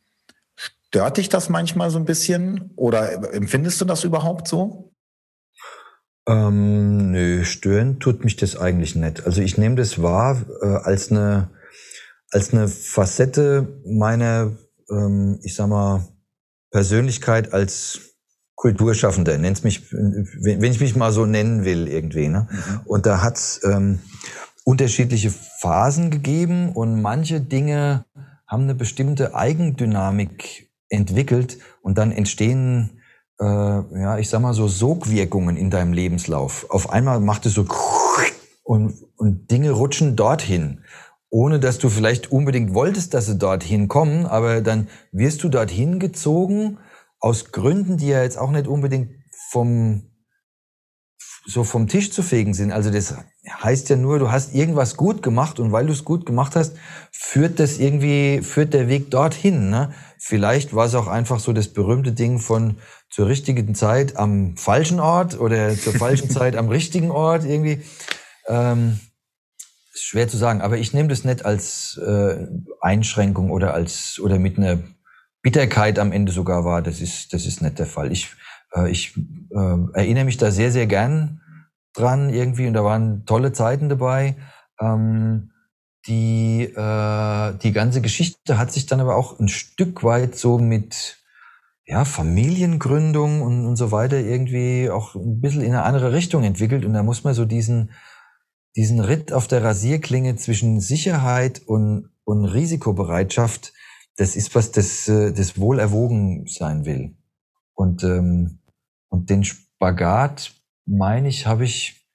stört 0.54 1.18
dich 1.18 1.28
das 1.28 1.50
manchmal 1.50 1.90
so 1.90 1.98
ein 1.98 2.06
bisschen 2.06 2.70
oder 2.76 3.34
empfindest 3.34 3.80
du 3.80 3.84
das 3.84 4.04
überhaupt 4.04 4.48
so? 4.48 4.94
Ähm, 6.26 7.12
nö, 7.12 7.44
stören 7.44 8.00
tut 8.00 8.24
mich 8.24 8.36
das 8.36 8.56
eigentlich 8.56 8.96
nicht. 8.96 9.26
Also 9.26 9.42
ich 9.42 9.58
nehme 9.58 9.76
das 9.76 10.00
wahr 10.00 10.44
äh, 10.62 10.66
als 10.66 11.10
eine 11.10 11.50
als 12.30 12.52
eine 12.52 12.68
Facette 12.68 13.80
meiner, 13.86 14.56
ähm, 14.90 15.38
ich 15.42 15.54
sag 15.54 15.68
mal, 15.68 16.06
Persönlichkeit 16.70 17.52
als 17.52 18.05
Kulturschaffender, 18.56 19.36
nenn's 19.38 19.62
mich, 19.62 19.92
wenn 19.92 20.72
ich 20.72 20.80
mich 20.80 20.96
mal 20.96 21.12
so 21.12 21.26
nennen 21.26 21.64
will 21.64 21.86
irgendwie. 21.88 22.28
Ne? 22.28 22.48
Mhm. 22.50 22.80
Und 22.86 23.06
da 23.06 23.22
hat's 23.22 23.60
ähm, 23.64 24.00
unterschiedliche 24.64 25.30
Phasen 25.30 26.10
gegeben 26.10 26.72
und 26.72 27.00
manche 27.00 27.40
Dinge 27.40 28.06
haben 28.46 28.64
eine 28.64 28.74
bestimmte 28.74 29.34
Eigendynamik 29.34 30.70
entwickelt 30.88 31.58
und 31.82 31.98
dann 31.98 32.12
entstehen, 32.12 33.02
äh, 33.38 33.44
ja, 33.44 34.18
ich 34.18 34.30
sag 34.30 34.40
mal 34.40 34.54
so 34.54 34.68
Sogwirkungen 34.68 35.56
in 35.56 35.70
deinem 35.70 35.92
Lebenslauf. 35.92 36.66
Auf 36.70 36.90
einmal 36.90 37.20
macht 37.20 37.44
es 37.44 37.54
so 37.54 37.66
und, 38.64 38.94
und 39.16 39.50
Dinge 39.50 39.72
rutschen 39.72 40.16
dorthin 40.16 40.80
ohne 41.30 41.58
dass 41.60 41.78
du 41.78 41.88
vielleicht 41.88 42.32
unbedingt 42.32 42.72
wolltest, 42.72 43.12
dass 43.12 43.26
sie 43.26 43.36
dorthin 43.36 43.88
kommen, 43.88 44.26
aber 44.26 44.60
dann 44.60 44.88
wirst 45.12 45.42
du 45.42 45.48
dorthin 45.48 45.98
gezogen 45.98 46.78
aus 47.18 47.52
Gründen, 47.52 47.96
die 47.96 48.08
ja 48.08 48.22
jetzt 48.22 48.38
auch 48.38 48.50
nicht 48.50 48.66
unbedingt 48.66 49.10
vom 49.50 50.10
so 51.46 51.62
vom 51.62 51.86
Tisch 51.86 52.10
zu 52.10 52.22
fegen 52.22 52.54
sind. 52.54 52.72
Also 52.72 52.90
das 52.90 53.14
heißt 53.48 53.88
ja 53.88 53.96
nur, 53.96 54.18
du 54.18 54.30
hast 54.30 54.52
irgendwas 54.52 54.96
gut 54.96 55.22
gemacht 55.22 55.60
und 55.60 55.70
weil 55.70 55.86
du 55.86 55.92
es 55.92 56.04
gut 56.04 56.26
gemacht 56.26 56.56
hast, 56.56 56.76
führt 57.12 57.60
das 57.60 57.78
irgendwie, 57.78 58.40
führt 58.42 58.74
der 58.74 58.88
Weg 58.88 59.10
dorthin. 59.12 59.70
Ne? 59.70 59.94
Vielleicht 60.18 60.74
war 60.74 60.86
es 60.86 60.94
auch 60.96 61.06
einfach 61.06 61.38
so 61.38 61.52
das 61.52 61.68
berühmte 61.68 62.12
Ding 62.12 62.40
von 62.40 62.78
zur 63.10 63.28
richtigen 63.28 63.74
Zeit 63.76 64.16
am 64.16 64.56
falschen 64.56 64.98
Ort 64.98 65.38
oder 65.38 65.76
zur 65.76 65.94
falschen 65.94 66.30
Zeit 66.36 66.56
am 66.56 66.68
richtigen 66.68 67.12
Ort 67.12 67.44
irgendwie. 67.44 67.82
Ähm, 68.48 68.98
schwer 69.94 70.28
zu 70.28 70.36
sagen, 70.36 70.60
aber 70.60 70.78
ich 70.78 70.92
nehme 70.92 71.08
das 71.08 71.24
nicht 71.24 71.44
als 71.44 71.98
äh, 72.04 72.46
Einschränkung 72.80 73.50
oder 73.50 73.72
als 73.72 74.20
oder 74.20 74.38
mit 74.38 74.58
einer 74.58 74.78
Bitterkeit 75.46 76.00
am 76.00 76.10
Ende 76.10 76.32
sogar 76.32 76.64
war, 76.64 76.82
das 76.82 77.00
ist, 77.00 77.32
das 77.32 77.46
ist 77.46 77.62
nicht 77.62 77.78
der 77.78 77.86
Fall. 77.86 78.10
Ich, 78.10 78.32
äh, 78.74 78.90
ich 78.90 79.16
äh, 79.16 79.76
erinnere 79.92 80.24
mich 80.24 80.38
da 80.38 80.50
sehr, 80.50 80.72
sehr 80.72 80.88
gern 80.88 81.40
dran 81.94 82.30
irgendwie 82.30 82.66
und 82.66 82.74
da 82.74 82.82
waren 82.82 83.24
tolle 83.26 83.52
Zeiten 83.52 83.88
dabei. 83.88 84.34
Ähm, 84.80 85.52
die, 86.08 86.64
äh, 86.64 87.54
die 87.62 87.70
ganze 87.70 88.00
Geschichte 88.00 88.58
hat 88.58 88.72
sich 88.72 88.86
dann 88.86 88.98
aber 88.98 89.14
auch 89.14 89.38
ein 89.38 89.46
Stück 89.46 90.02
weit 90.02 90.34
so 90.34 90.58
mit 90.58 91.18
ja, 91.84 92.04
Familiengründung 92.04 93.40
und, 93.42 93.66
und 93.66 93.76
so 93.76 93.92
weiter 93.92 94.18
irgendwie 94.18 94.90
auch 94.90 95.14
ein 95.14 95.40
bisschen 95.40 95.62
in 95.62 95.74
eine 95.74 95.84
andere 95.84 96.12
Richtung 96.12 96.42
entwickelt. 96.42 96.84
Und 96.84 96.92
da 96.92 97.04
muss 97.04 97.22
man 97.22 97.34
so 97.34 97.44
diesen, 97.44 97.92
diesen 98.74 98.98
Ritt 98.98 99.32
auf 99.32 99.46
der 99.46 99.62
Rasierklinge 99.62 100.34
zwischen 100.34 100.80
Sicherheit 100.80 101.62
und, 101.66 102.10
und 102.24 102.46
Risikobereitschaft 102.46 103.74
das 104.16 104.36
ist 104.36 104.54
was, 104.54 104.72
das, 104.72 105.08
äh, 105.08 105.32
das 105.32 105.58
wohl 105.58 105.78
erwogen 105.78 106.46
sein 106.46 106.84
will. 106.84 107.14
Und, 107.74 108.02
ähm, 108.02 108.58
und 109.08 109.30
den 109.30 109.44
Spagat, 109.44 110.52
meine 110.86 111.28
ich, 111.28 111.46
habe 111.46 111.64
ich, 111.64 112.06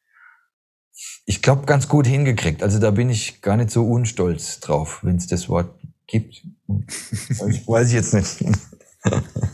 ich 1.25 1.41
glaube, 1.41 1.65
ganz 1.65 1.87
gut 1.87 2.07
hingekriegt. 2.07 2.63
Also 2.63 2.79
da 2.79 2.91
bin 2.91 3.09
ich 3.09 3.41
gar 3.41 3.57
nicht 3.57 3.71
so 3.71 3.87
unstolz 3.87 4.59
drauf, 4.59 4.99
wenn 5.03 5.17
es 5.17 5.27
das 5.27 5.49
Wort 5.49 5.73
gibt. 6.07 6.43
Ich 7.49 7.67
weiß 7.67 7.87
ich 7.87 7.93
jetzt 7.93 8.13
nicht. 8.13 8.43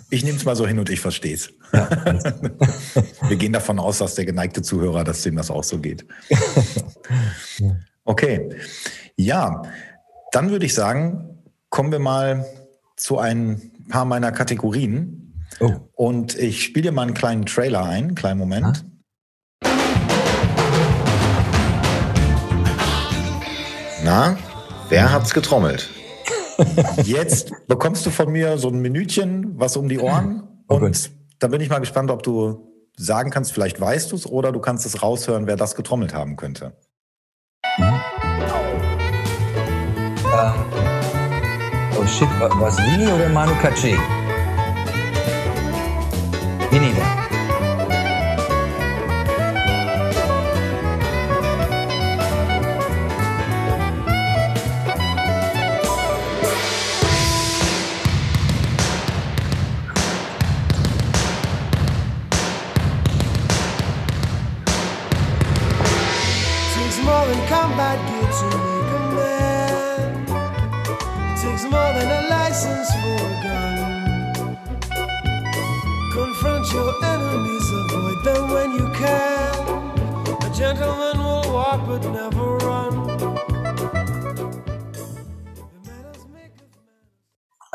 Ich 0.09 0.23
nehme 0.23 0.37
es 0.37 0.45
mal 0.45 0.55
so 0.55 0.67
hin 0.67 0.79
und 0.79 0.89
ich 0.89 0.99
verstehe 0.99 1.35
es. 1.35 1.53
Ja. 1.71 1.89
Wir 3.29 3.37
gehen 3.37 3.53
davon 3.53 3.79
aus, 3.79 3.99
dass 3.99 4.15
der 4.15 4.25
geneigte 4.25 4.61
Zuhörer, 4.61 5.03
dass 5.03 5.21
dem 5.21 5.35
das 5.35 5.51
auch 5.51 5.63
so 5.63 5.79
geht. 5.79 6.05
Okay. 8.03 8.49
Ja, 9.15 9.63
dann 10.31 10.49
würde 10.49 10.65
ich 10.65 10.73
sagen, 10.73 11.36
kommen 11.69 11.91
wir 11.91 11.99
mal 11.99 12.45
zu 12.95 13.17
ein 13.17 13.71
paar 13.89 14.05
meiner 14.05 14.31
Kategorien. 14.31 15.47
Oh. 15.59 15.73
Und 15.93 16.37
ich 16.37 16.63
spiele 16.63 16.89
dir 16.89 16.91
mal 16.91 17.03
einen 17.03 17.13
kleinen 17.13 17.45
Trailer 17.45 17.83
ein, 17.83 18.05
einen 18.05 18.15
kleinen 18.15 18.39
Moment. 18.39 18.85
Ah. 18.85 18.97
Na, 24.03 24.37
wer 24.89 25.11
hat's 25.11 25.33
getrommelt? 25.33 25.89
Jetzt 27.03 27.51
bekommst 27.67 28.05
du 28.05 28.09
von 28.09 28.31
mir 28.31 28.57
so 28.57 28.69
ein 28.69 28.79
Minütchen 28.79 29.59
was 29.59 29.77
um 29.77 29.89
die 29.89 29.99
Ohren. 29.99 30.63
Oh 30.67 30.75
und 30.75 30.81
Gott. 30.81 31.11
da 31.39 31.47
bin 31.47 31.61
ich 31.61 31.69
mal 31.69 31.79
gespannt, 31.79 32.09
ob 32.09 32.23
du 32.23 32.67
sagen 32.95 33.29
kannst, 33.29 33.53
vielleicht 33.53 33.79
weißt 33.79 34.11
du 34.11 34.15
es 34.15 34.25
oder 34.25 34.51
du 34.51 34.59
kannst 34.59 34.85
es 34.85 35.03
raushören, 35.03 35.45
wer 35.45 35.55
das 35.55 35.75
getrommelt 35.75 36.13
haben 36.13 36.35
könnte. 36.35 36.73
Mhm. 37.77 37.99
Oh 42.07 42.09
shit, 42.09 42.29
was 42.61 42.77
Vini 42.79 43.05
oder 43.11 43.27
Manu 43.27 43.53
Katché? 43.55 43.97
Vini 46.71 46.95
war. 46.95 47.26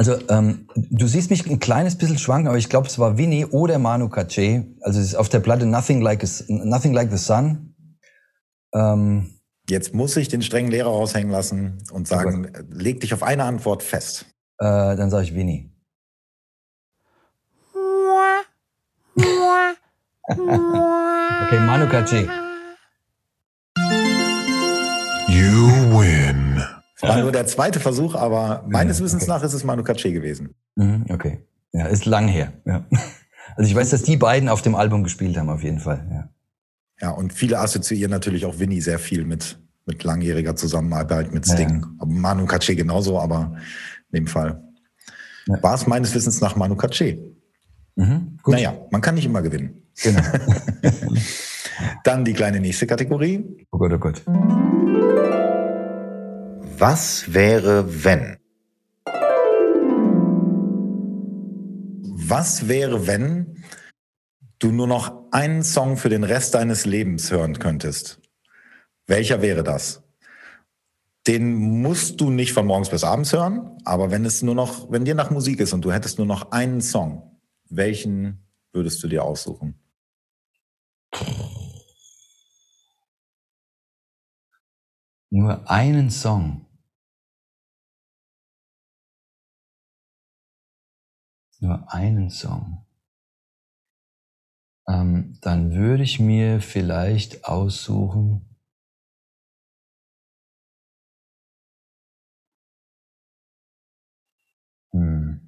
Also 0.03 0.19
ähm, 0.31 0.67
du 0.75 1.07
siehst 1.07 1.31
mich 1.31 1.49
ein 1.49 1.61
kleines 1.61 1.97
bisschen 1.97 2.19
schwanken, 2.19 2.49
aber 2.49 2.59
ich 2.59 2.69
glaube, 2.69 2.89
es 2.89 2.99
war 2.99 3.19
Winnie 3.19 3.47
oder 3.47 3.79
Manu 3.79 4.07
Katché. 4.07 4.65
Also 4.81 4.99
es 4.99 5.07
ist 5.07 5.15
auf 5.15 5.29
der 5.29 5.39
Platte 5.39 5.65
Nothing 5.65 6.01
Like, 6.01 6.25
a, 6.25 6.27
Nothing 6.49 6.93
like 6.93 7.13
the 7.13 7.19
Sun. 7.19 7.77
Ähm, 8.75 9.39
Jetzt 9.69 9.95
muss 9.95 10.17
ich 10.17 10.27
den 10.27 10.43
strengen 10.43 10.73
Lehrer 10.73 10.89
raushängen 10.89 11.31
lassen 11.31 11.79
und 11.93 12.09
sagen, 12.09 12.51
oh 12.53 12.63
leg 12.73 13.01
dich 13.01 13.15
auf 13.15 13.23
eine 13.23 13.45
Antwort 13.45 13.85
fest. 13.85 14.27
Äh, 14.59 14.65
dann 14.97 15.09
sage 15.09 15.27
ich 15.27 15.37
Winnie. 15.37 15.71
okay, 20.27 21.61
Manu 21.61 21.87
Katché. 21.87 22.29
You 25.29 25.69
win. 25.97 26.32
War 27.03 27.21
nur 27.21 27.33
der 27.33 27.47
zweite 27.47 27.81
Versuch, 27.81 28.15
aber 28.15 28.65
meines 28.69 29.03
Wissens 29.03 29.25
okay. 29.25 29.33
nach 29.33 29.43
ist 29.43 29.55
es 29.55 29.65
Manu 29.65 29.83
Katché 29.83 30.13
gewesen. 30.13 30.55
Mhm, 30.77 31.07
okay. 31.11 31.45
Ja, 31.73 31.87
ist 31.87 32.07
lang 32.07 32.29
her. 32.29 32.53
Ja. 32.65 32.85
Also 33.55 33.69
ich 33.69 33.77
weiß, 33.77 33.91
dass 33.91 34.03
die 34.03 34.17
beiden 34.17 34.49
auf 34.49 34.63
dem 34.63 34.75
Album 34.75 35.03
gespielt 35.03 35.37
haben, 35.37 35.51
auf 35.51 35.63
jeden 35.63 35.81
Fall. 35.81 36.07
Ja, 36.11 36.29
ja 37.01 37.11
und 37.11 37.35
viele 37.35 37.59
assoziieren 37.59 38.11
natürlich 38.11 38.47
auch 38.47 38.59
Winnie 38.59 38.81
sehr 38.81 38.99
viel 38.99 39.27
mit, 39.27 39.59
mit 39.85 40.05
langjähriger 40.05 40.57
Zusammenarbeit 40.57 41.35
mit 41.35 41.45
Sting. 41.45 41.83
Ja, 41.83 41.89
ja. 42.01 42.07
Manu 42.07 42.47
Katché 42.47 42.77
genauso, 42.77 43.21
aber 43.21 43.57
in 44.11 44.23
dem 44.23 44.27
Fall 44.27 44.63
ja. 45.49 45.63
war 45.63 45.75
es 45.75 45.87
meines 45.87 46.15
Wissens 46.15 46.41
nach 46.41 46.57
Manu 46.57 46.77
Katché. 46.77 47.19
Mhm, 47.97 48.39
gut. 48.43 48.55
Naja, 48.55 48.75
man 48.91 49.03
kann 49.03 49.17
nicht 49.17 49.27
immer 49.27 49.43
gewinnen. 49.43 49.83
Genau. 50.03 50.23
Dann 52.05 52.25
die 52.25 52.33
kleine 52.33 52.61
nächste 52.61 52.87
Kategorie. 52.87 53.67
Oh 53.71 53.79
Gott, 53.79 53.93
oh 53.93 53.99
Gott. 53.99 54.23
Was 56.79 57.33
wäre, 57.33 58.05
wenn? 58.05 58.39
Was 62.05 62.69
wäre, 62.69 63.07
wenn 63.07 63.63
du 64.59 64.73
nur 64.73 64.87
noch 64.87 65.31
einen 65.33 65.63
Song 65.63 65.97
für 65.97 66.09
den 66.09 66.25
Rest 66.25 66.55
deines 66.55 66.87
Lebens 66.87 67.31
hören 67.31 67.59
könntest? 67.59 68.21
Welcher 69.07 69.43
wäre 69.43 69.63
das? 69.63 70.03
Den 71.27 71.55
musst 71.83 72.21
du 72.21 72.31
nicht 72.31 72.53
von 72.53 72.67
morgens 72.67 72.91
bis 72.91 73.05
abends 73.05 73.33
hören, 73.33 73.79
aber 73.85 74.11
wenn 74.11 74.25
es 74.25 74.43
nur 74.43 74.55
noch, 74.55 74.91
wenn 74.91 75.05
dir 75.05 75.15
nach 75.15 75.31
Musik 75.31 75.61
ist 75.61 75.73
und 75.73 75.85
du 75.85 75.93
hättest 75.93 76.19
nur 76.19 76.27
noch 76.27 76.51
einen 76.51 76.81
Song, 76.81 77.39
welchen 77.69 78.47
würdest 78.73 79.03
du 79.03 79.09
dir 79.09 79.25
aussuchen? 79.25 79.79
Nur 85.35 85.71
einen 85.71 86.11
Song. 86.11 86.67
Nur 91.59 91.91
einen 91.91 92.29
Song. 92.29 92.85
Ähm, 94.87 95.39
dann 95.41 95.73
würde 95.73 96.03
ich 96.03 96.21
mir 96.21 96.61
vielleicht 96.61 97.47
aussuchen. 97.47 98.59
Hm. 104.93 105.41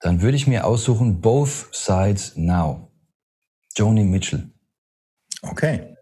Dann 0.00 0.22
würde 0.22 0.38
ich 0.38 0.46
mir 0.46 0.64
aussuchen 0.64 1.20
Both 1.20 1.68
Sides 1.74 2.34
Now. 2.36 2.90
Joni 3.76 4.04
Mitchell. 4.04 4.50
Okay. 5.42 5.93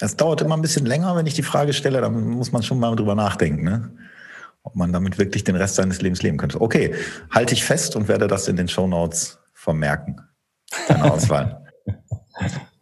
Es 0.00 0.16
dauert 0.16 0.40
immer 0.40 0.56
ein 0.56 0.62
bisschen 0.62 0.86
länger, 0.86 1.16
wenn 1.16 1.26
ich 1.26 1.34
die 1.34 1.42
Frage 1.42 1.72
stelle, 1.72 2.00
dann 2.00 2.28
muss 2.28 2.52
man 2.52 2.62
schon 2.62 2.78
mal 2.78 2.94
drüber 2.94 3.14
nachdenken, 3.14 3.64
ne? 3.64 3.90
ob 4.62 4.76
man 4.76 4.92
damit 4.92 5.18
wirklich 5.18 5.44
den 5.44 5.56
Rest 5.56 5.76
seines 5.76 6.02
Lebens 6.02 6.22
leben 6.22 6.36
könnte. 6.36 6.60
Okay, 6.60 6.94
halte 7.30 7.54
ich 7.54 7.64
fest 7.64 7.96
und 7.96 8.06
werde 8.06 8.26
das 8.26 8.48
in 8.48 8.56
den 8.56 8.68
Show 8.68 8.86
Notes 8.86 9.38
vermerken, 9.54 10.20
deine 10.86 11.04
Auswahl. 11.12 11.64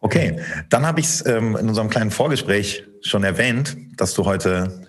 Okay, 0.01 0.41
dann 0.69 0.85
habe 0.85 1.01
ich 1.01 1.07
es 1.07 1.27
ähm, 1.27 1.57
in 1.57 1.69
unserem 1.69 1.89
kleinen 1.89 2.11
Vorgespräch 2.11 2.85
schon 3.03 3.25
erwähnt, 3.25 3.77
dass 3.97 4.15
du 4.15 4.25
heute 4.25 4.87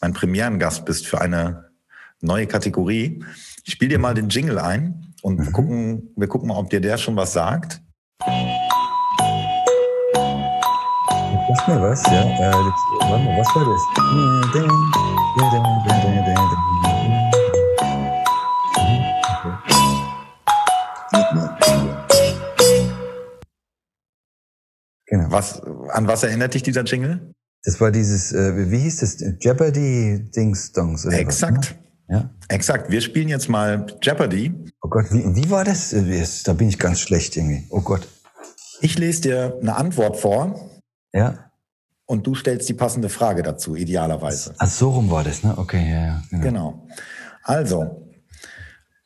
mein 0.00 0.12
Premierengast 0.12 0.84
bist 0.84 1.06
für 1.06 1.20
eine 1.20 1.70
neue 2.20 2.46
Kategorie. 2.46 3.24
Ich 3.64 3.72
spiele 3.72 3.90
dir 3.90 3.98
mal 3.98 4.14
den 4.14 4.28
Jingle 4.28 4.58
ein 4.58 5.14
und 5.22 5.38
wir, 5.38 5.46
mhm. 5.46 5.52
gucken, 5.52 6.12
wir 6.16 6.28
gucken 6.28 6.48
mal, 6.48 6.58
ob 6.58 6.70
dir 6.70 6.80
der 6.80 6.98
schon 6.98 7.16
was 7.16 7.32
sagt. 7.32 7.80
Sag 11.46 11.68
mir 11.68 11.82
was, 11.82 12.02
ja. 12.06 12.22
Äh, 12.22 12.52
warte 12.52 13.24
mal, 13.24 13.38
was 13.38 13.48
war 13.54 13.66
das? 13.66 13.82
Genau. 25.06 25.30
Was, 25.30 25.60
an 25.90 26.06
was 26.06 26.22
erinnert 26.22 26.54
dich 26.54 26.62
dieser 26.62 26.84
Jingle? 26.84 27.34
Das 27.64 27.78
war 27.78 27.90
dieses, 27.90 28.32
äh, 28.32 28.70
wie 28.70 28.78
hieß 28.78 29.00
das? 29.00 29.22
Jeopardy 29.38 30.30
Dings 30.34 30.72
Dongs. 30.72 31.04
Exakt. 31.04 31.76
Was, 32.08 32.08
ne? 32.08 32.16
Ja. 32.16 32.30
Exakt. 32.48 32.90
Wir 32.90 33.02
spielen 33.02 33.28
jetzt 33.28 33.50
mal 33.50 33.86
Jeopardy. 34.00 34.54
Oh 34.80 34.88
Gott, 34.88 35.06
wie, 35.10 35.22
wie 35.36 35.50
war 35.50 35.64
das? 35.64 35.94
Da 36.44 36.54
bin 36.54 36.70
ich 36.70 36.78
ganz 36.78 37.00
schlecht 37.00 37.36
irgendwie. 37.36 37.66
Oh 37.68 37.82
Gott. 37.82 38.08
Ich 38.80 38.98
lese 38.98 39.20
dir 39.22 39.58
eine 39.60 39.76
Antwort 39.76 40.16
vor. 40.16 40.70
Ja. 41.14 41.50
Und 42.06 42.26
du 42.26 42.34
stellst 42.34 42.68
die 42.68 42.74
passende 42.74 43.08
Frage 43.08 43.42
dazu, 43.42 43.76
idealerweise. 43.76 44.54
Ach, 44.58 44.66
so 44.66 44.90
rum 44.90 45.10
war 45.10 45.24
das, 45.24 45.42
ne? 45.42 45.54
Okay, 45.56 45.90
ja, 45.90 46.06
ja. 46.06 46.22
Genau. 46.30 46.42
genau. 46.42 46.88
Also, 47.42 48.04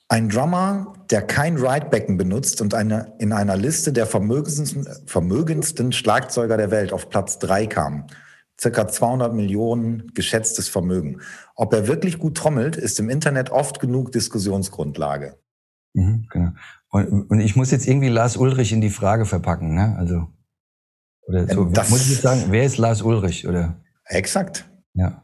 ein 0.09 0.31
Drummer, 0.31 0.95
der 1.11 1.23
kein 1.23 1.57
Ridebecken 1.57 2.17
benutzt 2.17 2.61
und 2.63 2.75
eine, 2.75 3.13
in 3.19 3.33
einer 3.33 3.57
Liste 3.57 3.93
der 3.93 4.07
vermögendsten, 4.07 4.89
vermögendsten 5.07 5.93
Schlagzeuger 5.93 6.57
der 6.57 6.71
Welt 6.71 6.93
auf 6.93 7.11
Platz 7.11 7.39
drei 7.39 7.67
kam. 7.67 8.07
Circa 8.61 8.89
200 8.89 9.35
Millionen 9.35 10.09
geschätztes 10.15 10.69
Vermögen. 10.69 11.21
Ob 11.55 11.73
er 11.73 11.87
wirklich 11.87 12.19
gut 12.19 12.37
trommelt, 12.37 12.77
ist 12.77 12.99
im 12.99 13.11
Internet 13.11 13.51
oft 13.51 13.79
genug 13.79 14.11
Diskussionsgrundlage. 14.11 15.37
Mhm, 15.93 16.27
genau. 16.31 16.51
Und, 16.89 17.31
und 17.31 17.41
ich 17.41 17.55
muss 17.55 17.71
jetzt 17.71 17.87
irgendwie 17.87 18.09
Lars 18.09 18.37
Ulrich 18.37 18.73
in 18.73 18.81
die 18.81 18.91
Frage 18.91 19.27
verpacken, 19.27 19.75
ne? 19.75 19.95
Also. 19.97 20.27
Oder 21.29 21.47
so, 21.47 21.65
das, 21.67 21.91
muss 21.91 22.07
ich 22.07 22.13
jetzt 22.13 22.23
sagen, 22.23 22.45
wer 22.49 22.65
ist 22.65 22.79
Lars 22.79 23.03
Ulrich, 23.03 23.47
oder? 23.47 23.77
Exakt. 24.07 24.67
Ja. 24.95 25.23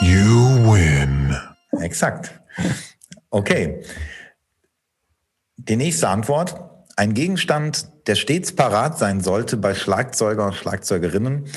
You 0.00 0.72
win. 0.72 1.36
Exakt. 1.80 2.40
Okay. 3.30 3.82
Die 5.56 5.74
nächste 5.76 6.08
Antwort. 6.08 6.64
Ein 6.96 7.14
Gegenstand, 7.14 7.90
der 8.06 8.14
stets 8.14 8.54
parat 8.54 8.96
sein 8.96 9.20
sollte 9.20 9.56
bei 9.56 9.74
Schlagzeuger 9.74 10.46
und 10.46 10.54
Schlagzeugerinnen. 10.54 11.48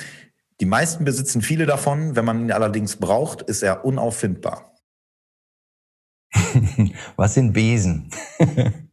Die 0.59 0.65
meisten 0.65 1.05
besitzen 1.05 1.43
viele 1.43 1.67
davon. 1.67 2.15
Wenn 2.15 2.25
man 2.25 2.41
ihn 2.41 2.51
allerdings 2.51 2.95
braucht, 2.95 3.43
ist 3.43 3.61
er 3.61 3.86
unauffindbar. 3.86 4.75
Was 7.15 7.36
sind 7.36 7.53
Besen? 7.53 8.09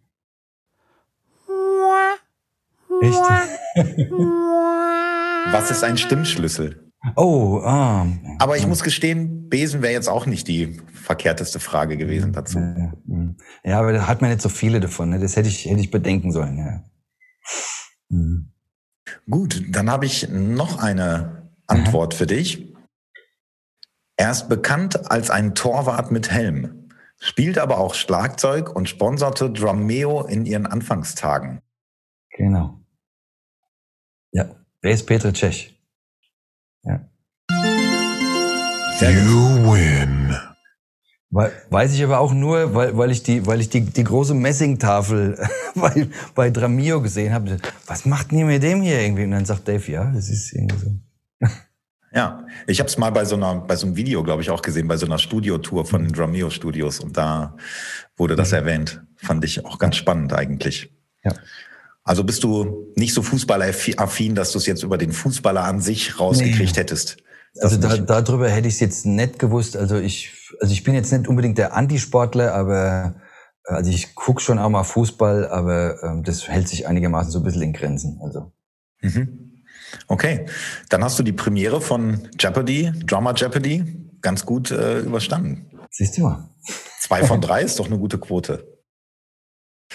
Echt? 3.00 3.20
Was 5.52 5.70
ist 5.70 5.84
ein 5.84 5.96
Stimmschlüssel? 5.98 6.92
Oh, 7.16 7.60
ah. 7.64 8.06
Aber 8.38 8.56
ich 8.56 8.66
muss 8.66 8.82
gestehen, 8.82 9.48
Besen 9.48 9.82
wäre 9.82 9.92
jetzt 9.92 10.08
auch 10.08 10.26
nicht 10.26 10.48
die 10.48 10.80
verkehrteste 10.92 11.60
Frage 11.60 11.96
gewesen 11.96 12.32
dazu. 12.32 12.58
Ja, 13.64 13.78
aber 13.78 13.92
da 13.92 14.08
hat 14.08 14.20
man 14.20 14.30
nicht 14.30 14.42
so 14.42 14.48
viele 14.48 14.80
davon. 14.80 15.10
Ne? 15.10 15.18
Das 15.18 15.36
hätte 15.36 15.48
ich, 15.48 15.64
hätte 15.64 15.80
ich 15.80 15.90
bedenken 15.90 16.32
sollen. 16.32 16.58
Ja. 16.58 16.82
Mhm. 18.08 18.52
Gut, 19.30 19.62
dann 19.70 19.90
habe 19.90 20.06
ich 20.06 20.28
noch 20.28 20.82
eine 20.82 21.50
Antwort 21.66 22.14
Aha. 22.14 22.18
für 22.18 22.26
dich. 22.26 22.74
Er 24.16 24.32
ist 24.32 24.48
bekannt 24.48 25.10
als 25.10 25.30
ein 25.30 25.54
Torwart 25.54 26.10
mit 26.10 26.30
Helm, 26.30 26.88
spielt 27.20 27.56
aber 27.58 27.78
auch 27.78 27.94
Schlagzeug 27.94 28.74
und 28.74 28.88
sponserte 28.88 29.50
Drumeo 29.50 30.22
in 30.24 30.44
ihren 30.44 30.66
Anfangstagen. 30.66 31.62
Genau. 32.30 32.80
Ja, 34.32 34.50
wer 34.82 34.92
ist 34.92 35.06
Petr 35.06 35.32
Cech? 35.32 35.74
Ja. 36.84 37.00
You 39.00 39.72
win. 39.72 40.36
Weiß 41.30 41.94
ich 41.94 42.02
aber 42.02 42.20
auch 42.20 42.32
nur, 42.32 42.74
weil, 42.74 42.96
weil 42.96 43.10
ich 43.10 43.22
die, 43.22 43.46
weil 43.46 43.60
ich 43.60 43.68
die, 43.68 43.82
die 43.82 44.04
große 44.04 44.34
Messingtafel 44.34 45.38
bei, 45.74 46.08
bei 46.34 46.50
Dramio 46.50 47.02
gesehen 47.02 47.32
habe. 47.32 47.58
Was 47.86 48.06
macht 48.06 48.32
denn 48.32 48.46
mit 48.46 48.62
dem 48.62 48.82
hier 48.82 49.00
irgendwie? 49.00 49.24
Und 49.24 49.32
dann 49.32 49.44
sagt 49.44 49.68
Dave, 49.68 49.92
ja, 49.92 50.10
das 50.10 50.28
ist 50.30 50.52
irgendwie 50.52 50.78
so. 50.78 51.46
Ja, 52.10 52.46
ich 52.66 52.80
habe 52.80 52.88
es 52.88 52.96
mal 52.96 53.10
bei 53.10 53.26
so 53.26 53.36
einer, 53.36 53.56
bei 53.56 53.76
so 53.76 53.86
einem 53.86 53.94
Video, 53.94 54.22
glaube 54.22 54.40
ich, 54.40 54.48
auch 54.48 54.62
gesehen, 54.62 54.88
bei 54.88 54.96
so 54.96 55.04
einer 55.04 55.18
Studiotour 55.18 55.84
von 55.84 56.02
den 56.04 56.12
Dramio 56.12 56.48
Studios 56.48 57.00
und 57.00 57.18
da 57.18 57.54
wurde 58.16 58.34
das 58.34 58.52
mhm. 58.52 58.56
erwähnt. 58.56 59.02
Fand 59.16 59.44
ich 59.44 59.62
auch 59.66 59.78
ganz 59.78 59.96
spannend 59.96 60.32
eigentlich. 60.32 60.90
Ja. 61.22 61.34
Also 62.08 62.24
bist 62.24 62.42
du 62.42 62.90
nicht 62.96 63.12
so 63.12 63.20
fußballaffin, 63.20 64.34
dass 64.34 64.52
du 64.52 64.58
es 64.58 64.64
jetzt 64.64 64.82
über 64.82 64.96
den 64.96 65.12
Fußballer 65.12 65.62
an 65.62 65.82
sich 65.82 66.18
rausgekriegt 66.18 66.74
nee. 66.74 66.80
hättest? 66.80 67.18
Also 67.60 67.76
da, 67.76 67.98
darüber 67.98 68.48
hätte 68.48 68.66
ich 68.66 68.74
es 68.74 68.80
jetzt 68.80 69.04
nicht 69.04 69.38
gewusst. 69.38 69.76
Also 69.76 69.96
ich, 69.96 70.32
also 70.58 70.72
ich 70.72 70.84
bin 70.84 70.94
jetzt 70.94 71.12
nicht 71.12 71.28
unbedingt 71.28 71.58
der 71.58 71.74
Antisportler, 71.74 72.54
aber 72.54 73.16
also 73.64 73.90
ich 73.90 74.14
guck 74.14 74.40
schon 74.40 74.58
auch 74.58 74.70
mal 74.70 74.84
Fußball, 74.84 75.48
aber 75.48 76.02
ähm, 76.02 76.24
das 76.24 76.48
hält 76.48 76.66
sich 76.66 76.86
einigermaßen 76.86 77.30
so 77.30 77.40
ein 77.40 77.44
bisschen 77.44 77.60
in 77.60 77.72
Grenzen. 77.74 78.18
Also. 78.22 78.52
Mhm. 79.02 79.64
Okay, 80.06 80.46
dann 80.88 81.04
hast 81.04 81.18
du 81.18 81.22
die 81.22 81.34
Premiere 81.34 81.82
von 81.82 82.26
Jeopardy, 82.40 82.90
Drama 83.04 83.34
Jeopardy, 83.36 83.84
ganz 84.22 84.46
gut 84.46 84.70
äh, 84.70 85.00
überstanden. 85.00 85.66
Siehst 85.90 86.16
du 86.16 86.22
mal. 86.22 86.48
Zwei 87.00 87.22
von 87.22 87.40
drei 87.42 87.60
ist 87.60 87.78
doch 87.78 87.86
eine 87.86 87.98
gute 87.98 88.16
Quote. 88.16 88.77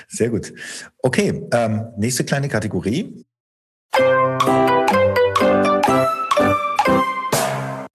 Sehr 0.07 0.29
gut. 0.29 0.53
Okay, 0.99 1.47
ähm, 1.51 1.87
nächste 1.97 2.23
kleine 2.23 2.49
Kategorie. 2.49 3.25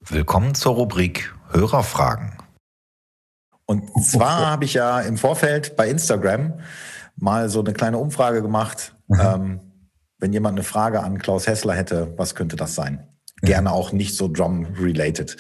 Willkommen 0.09 0.55
zur 0.55 0.75
Rubrik 0.75 1.35
Hörerfragen. 1.51 2.33
Und 3.67 3.91
zwar 4.05 4.47
habe 4.47 4.65
ich 4.65 4.75
ja 4.75 5.01
im 5.01 5.19
Vorfeld 5.19 5.77
bei 5.77 5.89
Instagram 5.89 6.61
mal 7.17 7.49
so 7.49 7.61
eine 7.61 7.75
kleine 7.75 7.99
Umfrage 7.99 8.41
gemacht. 8.43 8.97
Mhm. 9.09 9.21
Ähm, 9.21 9.61
wenn 10.19 10.33
jemand 10.33 10.57
eine 10.57 10.65
Frage 10.65 11.03
an 11.03 11.19
Klaus 11.19 11.47
Hessler 11.47 11.75
hätte, 11.75 12.15
was 12.17 12.35
könnte 12.35 12.57
das 12.57 12.75
sein? 12.75 13.07
Gerne 13.43 13.73
auch 13.73 13.93
nicht 13.93 14.17
so 14.17 14.27
Drum-related. 14.27 15.37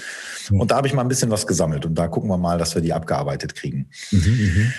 Mhm. 0.50 0.60
Und 0.60 0.70
da 0.70 0.76
habe 0.76 0.86
ich 0.86 0.94
mal 0.94 1.02
ein 1.02 1.08
bisschen 1.08 1.30
was 1.30 1.46
gesammelt 1.46 1.84
und 1.84 1.94
da 1.94 2.06
gucken 2.06 2.30
wir 2.30 2.38
mal, 2.38 2.58
dass 2.58 2.74
wir 2.74 2.82
die 2.82 2.92
abgearbeitet 2.92 3.54
kriegen. 3.54 3.90
Mhm, 4.10 4.18
mhm. 4.20 4.72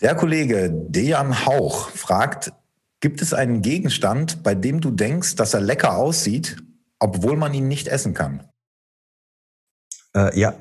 Der 0.00 0.14
Kollege 0.14 0.70
Dejan 0.70 1.46
Hauch 1.46 1.90
fragt, 1.90 2.52
gibt 3.00 3.22
es 3.22 3.32
einen 3.32 3.62
Gegenstand, 3.62 4.42
bei 4.42 4.54
dem 4.54 4.80
du 4.80 4.90
denkst, 4.90 5.36
dass 5.36 5.54
er 5.54 5.60
lecker 5.60 5.96
aussieht, 5.96 6.56
obwohl 6.98 7.36
man 7.36 7.54
ihn 7.54 7.68
nicht 7.68 7.88
essen 7.88 8.14
kann? 8.14 8.48
Äh, 10.16 10.38
ja. 10.38 10.54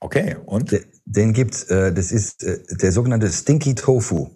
Okay, 0.00 0.36
und? 0.46 0.72
Der, 0.72 0.80
Den 1.04 1.32
gibt's. 1.32 1.64
Äh, 1.64 1.92
das 1.92 2.12
ist 2.12 2.42
äh, 2.42 2.62
der 2.76 2.92
sogenannte 2.92 3.30
Stinky 3.30 3.74
Tofu. 3.74 4.30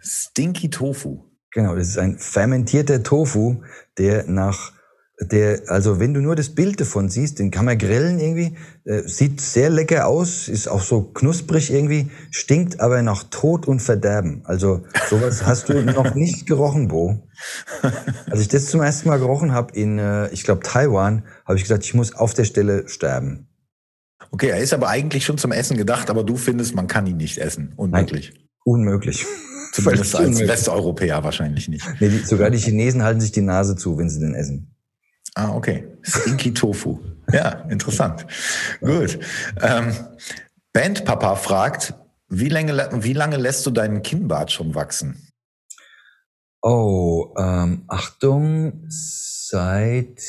Stinky 0.00 0.70
Tofu. 0.70 1.24
Genau, 1.50 1.76
das 1.76 1.88
ist 1.88 1.98
ein 1.98 2.18
fermentierter 2.18 3.02
Tofu, 3.02 3.62
der 3.96 4.24
nach 4.24 4.72
der, 5.20 5.62
also 5.68 6.00
wenn 6.00 6.12
du 6.12 6.20
nur 6.20 6.34
das 6.34 6.50
Bild 6.50 6.80
davon 6.80 7.08
siehst, 7.08 7.38
den 7.38 7.50
kann 7.50 7.64
man 7.64 7.78
grillen 7.78 8.18
irgendwie, 8.18 8.56
äh, 8.84 9.02
sieht 9.06 9.40
sehr 9.40 9.70
lecker 9.70 10.08
aus, 10.08 10.48
ist 10.48 10.66
auch 10.66 10.82
so 10.82 11.02
knusprig 11.02 11.72
irgendwie, 11.72 12.10
stinkt 12.30 12.80
aber 12.80 13.00
nach 13.02 13.24
Tod 13.24 13.68
und 13.68 13.80
Verderben. 13.80 14.42
Also 14.44 14.84
sowas 15.08 15.42
hast 15.46 15.68
du 15.68 15.82
noch 15.82 16.14
nicht 16.14 16.46
gerochen, 16.46 16.88
Bo. 16.88 17.28
Als 18.28 18.40
ich 18.40 18.48
das 18.48 18.66
zum 18.66 18.82
ersten 18.82 19.08
Mal 19.08 19.18
gerochen 19.18 19.52
habe 19.52 19.72
in, 19.74 19.98
äh, 19.98 20.28
ich 20.30 20.42
glaube 20.42 20.62
Taiwan, 20.62 21.24
habe 21.44 21.56
ich 21.58 21.62
gesagt, 21.62 21.84
ich 21.84 21.94
muss 21.94 22.14
auf 22.14 22.34
der 22.34 22.44
Stelle 22.44 22.88
sterben. 22.88 23.46
Okay, 24.32 24.48
er 24.48 24.58
ist 24.58 24.74
aber 24.74 24.88
eigentlich 24.88 25.24
schon 25.24 25.38
zum 25.38 25.52
Essen 25.52 25.76
gedacht, 25.76 26.10
aber 26.10 26.24
du 26.24 26.36
findest, 26.36 26.74
man 26.74 26.88
kann 26.88 27.06
ihn 27.06 27.18
nicht 27.18 27.38
essen. 27.38 27.72
Unmöglich. 27.76 28.32
Nein, 28.34 28.48
unmöglich. 28.64 29.24
Zumindest 29.72 30.16
als. 30.16 30.40
Westeuropäer 30.40 31.22
wahrscheinlich 31.22 31.68
nicht. 31.68 31.86
Nee, 32.00 32.08
die, 32.08 32.18
sogar 32.18 32.50
die 32.50 32.58
Chinesen 32.58 33.04
halten 33.04 33.20
sich 33.20 33.30
die 33.30 33.42
Nase 33.42 33.76
zu, 33.76 33.96
wenn 33.96 34.10
sie 34.10 34.18
den 34.18 34.34
essen. 34.34 34.73
Ah, 35.34 35.54
okay. 35.54 35.98
Stinky 36.02 36.54
Tofu. 36.54 37.00
Ja, 37.32 37.64
interessant. 37.68 38.26
Gut. 38.80 39.18
Ähm, 39.60 39.92
Bandpapa 40.72 41.36
fragt, 41.36 41.94
wie 42.28 42.48
lange, 42.48 42.88
wie 43.02 43.12
lange 43.12 43.36
lässt 43.36 43.66
du 43.66 43.70
deinen 43.70 44.02
Kinnbart 44.02 44.52
schon 44.52 44.74
wachsen? 44.74 45.28
Oh, 46.62 47.34
ähm, 47.38 47.84
Achtung, 47.88 48.84
seit. 48.88 50.20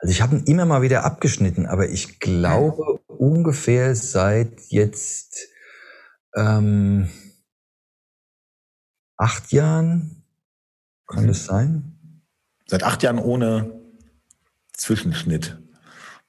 Also 0.00 0.12
ich 0.12 0.20
habe 0.22 0.36
ihn 0.36 0.44
immer 0.44 0.66
mal 0.66 0.82
wieder 0.82 1.04
abgeschnitten, 1.04 1.66
aber 1.66 1.88
ich 1.88 2.20
glaube 2.20 3.00
ungefähr 3.06 3.96
seit 3.96 4.60
jetzt 4.68 5.48
ähm, 6.36 7.10
acht 9.16 9.50
Jahren, 9.50 10.17
kann 11.08 11.26
das 11.26 11.44
sein? 11.44 11.94
Seit 12.66 12.82
acht 12.82 13.02
Jahren 13.02 13.18
ohne 13.18 13.80
Zwischenschnitt, 14.74 15.58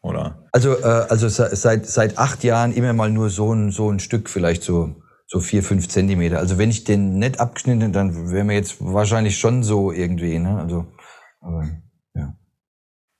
oder? 0.01 0.47
Also, 0.51 0.77
äh, 0.79 1.05
also 1.09 1.27
seit, 1.27 1.85
seit 1.85 2.17
acht 2.17 2.43
Jahren 2.43 2.73
immer 2.73 2.93
mal 2.93 3.11
nur 3.11 3.29
so 3.29 3.53
ein, 3.53 3.71
so 3.71 3.91
ein 3.91 3.99
Stück, 3.99 4.29
vielleicht 4.29 4.63
so, 4.63 4.95
so 5.27 5.39
vier, 5.39 5.63
fünf 5.63 5.87
Zentimeter. 5.89 6.39
Also 6.39 6.57
wenn 6.57 6.71
ich 6.71 6.85
den 6.85 7.19
nicht 7.19 7.39
abgeschnitten 7.39 7.81
hätte, 7.81 7.91
dann 7.91 8.31
wäre 8.31 8.45
mir 8.45 8.55
jetzt 8.55 8.77
wahrscheinlich 8.79 9.37
schon 9.37 9.63
so 9.63 9.91
irgendwie, 9.91 10.39
ne? 10.39 10.57
Also, 10.57 10.87
aber, 11.41 11.69
ja. 12.15 12.35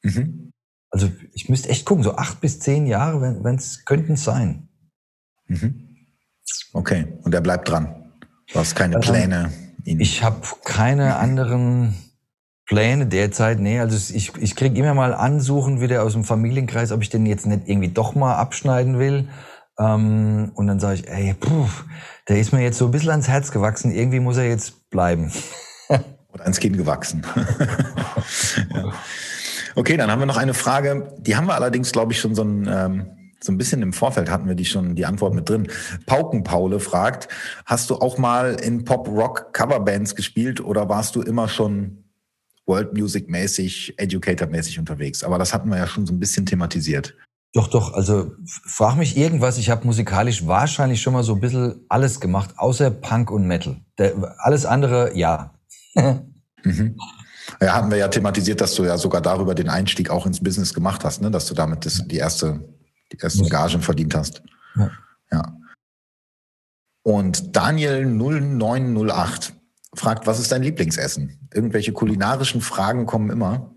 Mhm. 0.01 0.51
Also 0.89 1.12
ich 1.34 1.49
müsste 1.49 1.70
echt 1.70 1.86
gucken, 1.86 2.03
so 2.03 2.16
acht 2.16 2.41
bis 2.41 2.60
zehn 2.60 2.88
Jahre, 2.88 3.43
wenn 3.43 3.55
es 3.55 3.86
könnten 3.86 4.14
es 4.14 4.24
sein. 4.24 4.70
Mhm. 5.45 5.86
Okay, 6.74 7.20
und 7.24 7.34
er 7.34 7.41
bleibt 7.41 7.70
dran. 7.70 8.12
Du 8.51 8.60
hast 8.60 8.76
keine 8.76 8.99
Pläne. 8.99 9.51
Ich 9.86 10.23
habe 10.23 10.41
keine 10.63 11.17
anderen 11.17 11.95
Pläne 12.65 13.07
derzeit. 13.07 13.59
Nee, 13.59 13.80
also 13.80 14.13
ich, 14.13 14.36
ich 14.38 14.55
krieg 14.55 14.77
immer 14.77 14.93
mal 14.93 15.13
Ansuchen 15.13 15.82
wieder 15.82 16.03
aus 16.03 16.13
dem 16.13 16.23
Familienkreis, 16.23 16.91
ob 16.91 17.01
ich 17.01 17.09
den 17.09 17.25
jetzt 17.25 17.45
nicht 17.45 17.67
irgendwie 17.67 17.89
doch 17.89 18.15
mal 18.15 18.36
abschneiden 18.36 18.99
will. 18.99 19.27
Ähm, 19.80 20.51
und 20.55 20.67
dann 20.67 20.80
sage 20.80 20.95
ich, 20.95 21.09
ey, 21.09 21.34
puh, 21.34 21.67
der 22.27 22.39
ist 22.39 22.51
mir 22.51 22.61
jetzt 22.61 22.77
so 22.77 22.86
ein 22.86 22.91
bisschen 22.91 23.11
ans 23.11 23.27
Herz 23.27 23.51
gewachsen. 23.51 23.91
Irgendwie 23.91 24.19
muss 24.19 24.38
er 24.38 24.47
jetzt 24.47 24.89
bleiben. 24.89 25.32
Oder 26.34 26.43
ans 26.43 26.59
Kinn 26.59 26.77
gewachsen. 26.77 27.25
ja. 28.73 28.93
Okay, 29.75 29.97
dann 29.97 30.11
haben 30.11 30.19
wir 30.19 30.25
noch 30.25 30.38
eine 30.38 30.53
Frage. 30.53 31.13
Die 31.19 31.36
haben 31.36 31.47
wir 31.47 31.55
allerdings, 31.55 31.91
glaube 31.91 32.11
ich, 32.11 32.19
schon 32.19 32.36
so 32.36 32.43
ein... 32.43 32.67
Ähm 32.71 33.18
so 33.41 33.51
ein 33.51 33.57
bisschen 33.57 33.81
im 33.81 33.93
Vorfeld 33.93 34.29
hatten 34.29 34.47
wir 34.47 34.55
die 34.55 34.65
schon 34.65 34.95
die 34.95 35.05
Antwort 35.05 35.33
mit 35.33 35.49
drin. 35.49 35.67
Paukenpaule 36.05 36.79
fragt, 36.79 37.27
hast 37.65 37.89
du 37.89 37.95
auch 37.95 38.17
mal 38.17 38.55
in 38.55 38.83
Pop-Rock-Coverbands 38.83 40.15
gespielt 40.15 40.61
oder 40.61 40.89
warst 40.89 41.15
du 41.15 41.21
immer 41.21 41.47
schon 41.47 42.03
World 42.65 42.93
Music-mäßig, 42.93 43.95
Educator-mäßig 43.97 44.79
unterwegs? 44.79 45.23
Aber 45.23 45.37
das 45.37 45.53
hatten 45.53 45.69
wir 45.69 45.77
ja 45.77 45.87
schon 45.87 46.05
so 46.05 46.13
ein 46.13 46.19
bisschen 46.19 46.45
thematisiert. 46.45 47.15
Doch, 47.53 47.67
doch, 47.67 47.93
also 47.93 48.31
frag 48.45 48.95
mich 48.95 49.17
irgendwas. 49.17 49.57
Ich 49.57 49.71
habe 49.71 49.85
musikalisch 49.85 50.45
wahrscheinlich 50.45 51.01
schon 51.01 51.13
mal 51.13 51.23
so 51.23 51.33
ein 51.33 51.39
bisschen 51.39 51.83
alles 51.89 52.19
gemacht, 52.19 52.53
außer 52.57 52.91
Punk 52.91 53.31
und 53.31 53.47
Metal. 53.47 53.77
Der, 53.97 54.35
alles 54.37 54.65
andere, 54.65 55.17
ja. 55.17 55.53
mhm. 55.95 56.95
Ja, 57.59 57.73
hatten 57.73 57.89
wir 57.89 57.97
ja 57.97 58.07
thematisiert, 58.07 58.61
dass 58.61 58.75
du 58.75 58.83
ja 58.83 58.97
sogar 58.99 59.21
darüber 59.21 59.55
den 59.55 59.69
Einstieg 59.69 60.11
auch 60.11 60.27
ins 60.27 60.43
Business 60.43 60.75
gemacht 60.75 61.03
hast, 61.03 61.23
ne? 61.23 61.31
dass 61.31 61.47
du 61.47 61.55
damit 61.55 61.85
das, 61.87 62.03
die 62.07 62.17
erste 62.17 62.59
die 63.12 63.20
ersten 63.20 63.49
Gagen 63.49 63.82
verdient 63.82 64.16
hast. 64.16 64.43
Ja. 64.76 64.91
ja. 65.32 65.57
Und 67.03 67.55
Daniel 67.55 68.05
0908 68.05 69.53
fragt, 69.93 70.28
was 70.28 70.39
ist 70.39 70.51
dein 70.51 70.64
Lieblingsessen? 70.64 71.49
Irgendwelche 71.53 71.93
kulinarischen 71.93 72.62
Fragen 72.62 73.05
kommen 73.05 73.30
immer. 73.30 73.74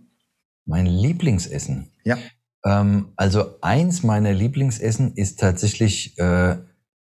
Mein 0.65 0.87
Lieblingsessen? 0.87 1.91
Ja. 2.05 2.19
Ähm, 2.65 3.13
also 3.17 3.61
eins 3.61 4.03
meiner 4.03 4.33
Lieblingsessen 4.33 5.15
ist 5.15 5.41
tatsächlich 5.41 6.19
äh, 6.19 6.59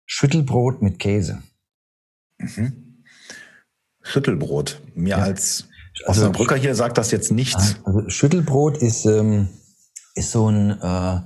Schüttelbrot 0.05 0.81
mit 0.81 0.99
Käse. 0.99 1.41
Mhm. 2.37 3.03
Schüttelbrot. 4.01 4.81
Mir 4.95 5.09
ja. 5.09 5.17
als 5.17 5.67
also, 6.05 6.21
Osnabrücker 6.21 6.55
hier 6.55 6.75
sagt 6.75 6.97
das 6.97 7.11
jetzt 7.11 7.31
nichts. 7.31 7.77
Also 7.83 8.09
Schüttelbrot 8.09 8.77
ist, 8.77 9.05
ähm, 9.05 9.49
ist 10.15 10.31
so 10.31 10.49
ein 10.49 10.71
äh, 10.81 11.21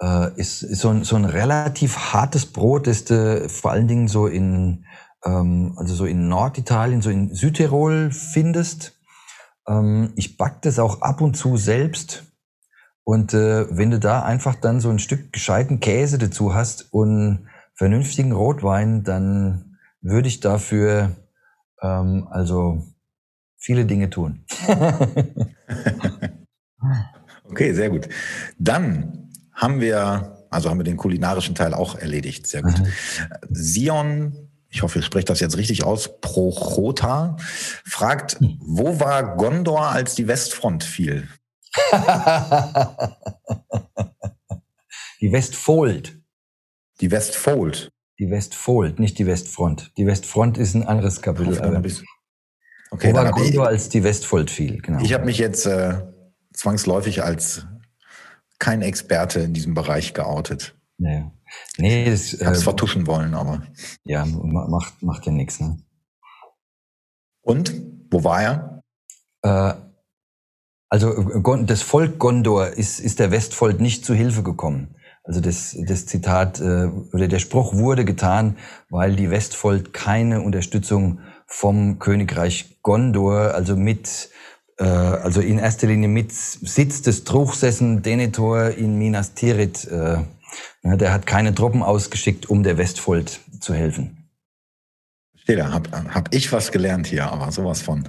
äh, 0.00 0.32
ist, 0.36 0.62
ist 0.62 0.80
so, 0.80 0.88
ein, 0.88 1.04
so 1.04 1.16
ein 1.16 1.24
relativ 1.24 1.96
hartes 2.12 2.46
Brot, 2.46 2.86
das 2.86 3.04
du 3.04 3.48
vor 3.48 3.72
allen 3.72 3.88
Dingen 3.88 4.08
so 4.08 4.26
in, 4.26 4.86
ähm, 5.24 5.74
also 5.76 5.94
so 5.94 6.06
in 6.06 6.28
Norditalien, 6.28 7.02
so 7.02 7.10
in 7.10 7.34
Südtirol 7.34 8.10
findest. 8.10 8.98
Ähm, 9.68 10.12
ich 10.16 10.36
back 10.36 10.62
das 10.62 10.78
auch 10.78 11.02
ab 11.02 11.20
und 11.20 11.36
zu 11.36 11.56
selbst. 11.56 12.24
Und 13.04 13.34
äh, 13.34 13.66
wenn 13.76 13.90
du 13.90 13.98
da 13.98 14.22
einfach 14.22 14.54
dann 14.54 14.80
so 14.80 14.88
ein 14.90 14.98
Stück 14.98 15.32
gescheiten 15.32 15.80
Käse 15.80 16.18
dazu 16.18 16.54
hast 16.54 16.92
und 16.92 17.48
vernünftigen 17.74 18.32
Rotwein, 18.32 19.04
dann 19.04 19.78
würde 20.00 20.28
ich 20.28 20.40
dafür 20.40 21.16
ähm, 21.82 22.28
also 22.30 22.86
viele 23.56 23.84
Dinge 23.84 24.10
tun. 24.10 24.44
okay, 27.48 27.72
sehr 27.74 27.90
gut. 27.90 28.08
Dann 28.58 29.29
haben 29.60 29.80
wir, 29.80 30.46
also 30.50 30.70
haben 30.70 30.78
wir 30.78 30.84
den 30.84 30.96
kulinarischen 30.96 31.54
Teil 31.54 31.74
auch 31.74 31.94
erledigt. 31.96 32.46
Sehr 32.46 32.62
gut. 32.62 32.78
Mhm. 32.78 32.86
Sion, 33.50 34.50
ich 34.70 34.82
hoffe, 34.82 35.00
ihr 35.00 35.02
sprecht 35.02 35.28
das 35.28 35.40
jetzt 35.40 35.58
richtig 35.58 35.84
aus, 35.84 36.20
Prochota, 36.20 37.36
fragt, 37.84 38.38
hm. 38.38 38.58
wo 38.60 39.00
war 39.00 39.36
Gondor, 39.36 39.88
als 39.88 40.14
die 40.14 40.28
Westfront 40.28 40.84
fiel? 40.84 41.28
die 45.20 45.32
Westfold. 45.32 46.20
Die 47.00 47.10
Westfold. 47.10 47.90
Die 48.18 48.30
Westfold, 48.30 49.00
nicht 49.00 49.18
die 49.18 49.26
Westfront. 49.26 49.92
Die 49.96 50.06
Westfront 50.06 50.56
ist 50.56 50.74
ein 50.74 50.86
anderes 50.86 51.20
Kapitel. 51.20 51.56
Okay, 52.92 53.12
wo 53.12 53.16
war 53.16 53.32
Gondor, 53.32 53.66
als 53.66 53.88
die 53.88 54.04
Westfold 54.04 54.50
fiel? 54.50 54.80
Genau. 54.82 55.00
Ich 55.00 55.14
habe 55.14 55.24
mich 55.24 55.38
jetzt 55.38 55.66
äh, 55.66 56.02
zwangsläufig 56.52 57.22
als 57.22 57.66
kein 58.60 58.82
Experte 58.82 59.40
in 59.40 59.52
diesem 59.52 59.74
Bereich 59.74 60.14
geoutet. 60.14 60.76
Nee, 60.98 61.24
nee 61.78 62.08
das, 62.08 62.34
ich 62.34 62.44
habe 62.44 62.54
es 62.54 62.60
äh, 62.60 62.64
vertuschen 62.64 63.06
wollen, 63.08 63.34
aber. 63.34 63.62
Ja, 64.04 64.24
macht, 64.24 65.02
macht 65.02 65.26
ja 65.26 65.32
nichts. 65.32 65.58
Ne? 65.58 65.78
Und? 67.42 67.74
Wo 68.10 68.22
war 68.22 68.42
er? 68.42 68.82
Äh, 69.42 69.74
also 70.88 71.40
das 71.62 71.82
Volk 71.82 72.18
Gondor 72.18 72.66
ist, 72.68 73.00
ist 73.00 73.18
der 73.18 73.30
Westfold 73.30 73.80
nicht 73.80 74.04
zu 74.04 74.12
Hilfe 74.12 74.42
gekommen. 74.42 74.96
Also 75.22 75.40
das, 75.40 75.76
das 75.86 76.06
Zitat 76.06 76.60
äh, 76.60 76.90
oder 77.12 77.28
der 77.28 77.38
Spruch 77.38 77.74
wurde 77.74 78.04
getan, 78.04 78.58
weil 78.88 79.14
die 79.14 79.30
Westfold 79.30 79.92
keine 79.92 80.42
Unterstützung 80.42 81.20
vom 81.46 81.98
Königreich 81.98 82.80
Gondor, 82.82 83.54
also 83.54 83.76
mit 83.76 84.30
also 84.84 85.40
in 85.40 85.58
erster 85.58 85.86
Linie 85.86 86.08
mit 86.08 86.32
Sitz 86.32 87.02
des 87.02 87.24
Truchsessen 87.24 88.02
Denethor 88.02 88.70
in 88.70 88.98
Minas 88.98 89.34
Tirith. 89.34 89.86
Äh, 89.86 90.18
der 90.82 91.12
hat 91.12 91.26
keine 91.26 91.54
Truppen 91.54 91.82
ausgeschickt, 91.82 92.48
um 92.48 92.62
der 92.62 92.78
Westfold 92.78 93.40
zu 93.60 93.74
helfen. 93.74 94.28
Steht 95.36 95.58
da, 95.58 95.72
hab, 95.72 95.90
hab 95.92 96.34
ich 96.34 96.52
was 96.52 96.70
gelernt 96.70 97.06
hier, 97.06 97.30
aber 97.30 97.50
sowas 97.50 97.82
von. 97.82 98.08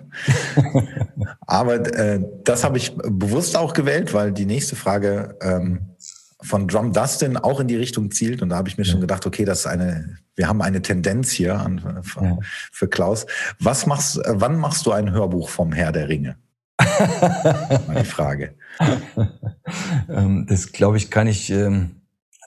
aber 1.47 1.75
äh, 1.95 2.23
das 2.43 2.63
habe 2.63 2.77
ich 2.77 2.95
bewusst 2.95 3.55
auch 3.55 3.73
gewählt, 3.73 4.13
weil 4.13 4.31
die 4.31 4.45
nächste 4.45 4.75
Frage 4.75 5.37
ähm, 5.41 5.95
von 6.41 6.67
Drum 6.67 6.93
Dustin 6.93 7.37
auch 7.37 7.59
in 7.59 7.67
die 7.67 7.75
Richtung 7.75 8.11
zielt. 8.11 8.41
Und 8.41 8.49
da 8.49 8.57
habe 8.57 8.69
ich 8.69 8.77
mir 8.77 8.83
ja. 8.83 8.91
schon 8.91 9.01
gedacht, 9.01 9.25
okay, 9.25 9.45
das 9.45 9.59
ist 9.59 9.67
eine, 9.67 10.17
wir 10.35 10.47
haben 10.47 10.61
eine 10.61 10.81
Tendenz 10.81 11.31
hier 11.31 11.59
an, 11.59 12.01
für, 12.03 12.23
ja. 12.23 12.37
für 12.71 12.87
Klaus. 12.87 13.25
Was 13.59 13.85
machst, 13.85 14.19
wann 14.25 14.57
machst 14.57 14.85
du 14.85 14.91
ein 14.91 15.11
Hörbuch 15.11 15.49
vom 15.49 15.71
Herr 15.71 15.91
der 15.91 16.09
Ringe? 16.09 16.35
Meine 17.87 18.05
Frage. 18.05 18.55
ähm, 20.09 20.45
das 20.47 20.71
glaube 20.71 20.97
ich, 20.97 21.11
kann 21.11 21.27
ich 21.27 21.49
ähm, 21.49 22.01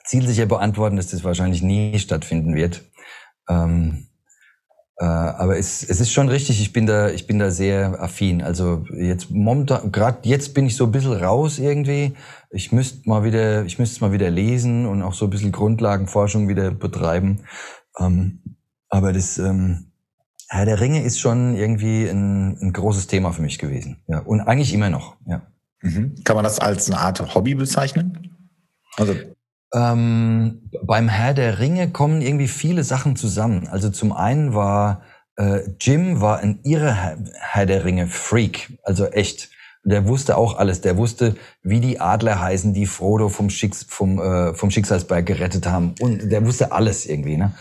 zielsicher 0.05 0.45
beantworten, 0.45 0.95
dass 0.95 1.07
das 1.07 1.23
wahrscheinlich 1.23 1.61
nie 1.61 1.97
stattfinden 1.99 2.55
wird. 2.55 2.83
Ähm, 3.49 4.07
äh, 4.97 5.03
aber 5.05 5.57
es, 5.57 5.83
es 5.83 5.99
ist 5.99 6.11
schon 6.11 6.29
richtig, 6.29 6.61
ich 6.61 6.71
bin 6.71 6.85
da, 6.85 7.09
ich 7.09 7.27
bin 7.27 7.39
da 7.39 7.51
sehr 7.51 8.01
affin. 8.01 8.41
Also 8.41 8.85
jetzt 8.97 9.29
momentan, 9.29 9.91
gerade 9.91 10.19
jetzt 10.23 10.53
bin 10.53 10.65
ich 10.65 10.75
so 10.77 10.85
ein 10.85 10.91
bisschen 10.91 11.13
raus 11.13 11.59
irgendwie. 11.59 12.13
Ich 12.49 12.71
müsste 12.71 13.07
mal 13.09 13.23
wieder, 13.23 13.65
ich 13.65 13.77
müsste 13.77 14.01
mal 14.01 14.13
wieder 14.13 14.29
lesen 14.29 14.85
und 14.85 15.01
auch 15.01 15.13
so 15.13 15.25
ein 15.25 15.31
bisschen 15.31 15.51
Grundlagenforschung 15.51 16.47
wieder 16.47 16.71
betreiben. 16.71 17.41
Ähm, 17.99 18.41
aber 18.89 19.11
das 19.11 19.37
ähm, 19.37 19.91
Herr 20.49 20.65
der 20.65 20.79
Ringe 20.79 21.03
ist 21.03 21.19
schon 21.19 21.55
irgendwie 21.55 22.07
ein, 22.07 22.57
ein 22.61 22.73
großes 22.73 23.07
Thema 23.07 23.31
für 23.31 23.41
mich 23.41 23.59
gewesen. 23.59 23.97
Ja. 24.07 24.19
Und 24.19 24.41
eigentlich 24.41 24.73
immer 24.73 24.89
noch, 24.89 25.15
ja. 25.25 25.41
Mhm. 25.81 26.15
Kann 26.23 26.35
man 26.35 26.43
das 26.43 26.59
als 26.59 26.89
eine 26.89 26.99
Art 26.99 27.35
Hobby 27.35 27.55
bezeichnen? 27.55 28.35
Also 28.97 29.15
ähm, 29.73 30.69
beim 30.83 31.09
Herr 31.09 31.33
der 31.33 31.59
Ringe 31.59 31.89
kommen 31.89 32.21
irgendwie 32.21 32.47
viele 32.47 32.83
Sachen 32.83 33.15
zusammen. 33.15 33.67
Also 33.67 33.89
zum 33.89 34.13
einen 34.13 34.53
war 34.53 35.01
äh, 35.37 35.69
Jim 35.79 36.21
war 36.21 36.39
ein 36.39 36.59
irre 36.63 37.17
Herr 37.33 37.65
der 37.65 37.83
Ringe 37.83 38.07
Freak, 38.07 38.77
also 38.83 39.05
echt. 39.07 39.49
Der 39.87 40.07
wusste 40.07 40.35
auch 40.35 40.57
alles. 40.57 40.81
Der 40.81 40.97
wusste, 40.97 41.35
wie 41.61 41.79
die 41.79 41.99
Adler 41.99 42.41
heißen, 42.41 42.73
die 42.73 42.87
Frodo 42.87 43.29
vom, 43.29 43.51
Schicks 43.51 43.85
vom, 43.87 44.19
äh, 44.19 44.55
vom 44.55 44.71
Schicksalsberg 44.71 45.23
gerettet 45.27 45.67
haben. 45.67 45.93
Und 45.99 46.31
der 46.31 46.43
wusste 46.43 46.71
alles 46.71 47.05
irgendwie. 47.05 47.37
Ne? 47.37 47.53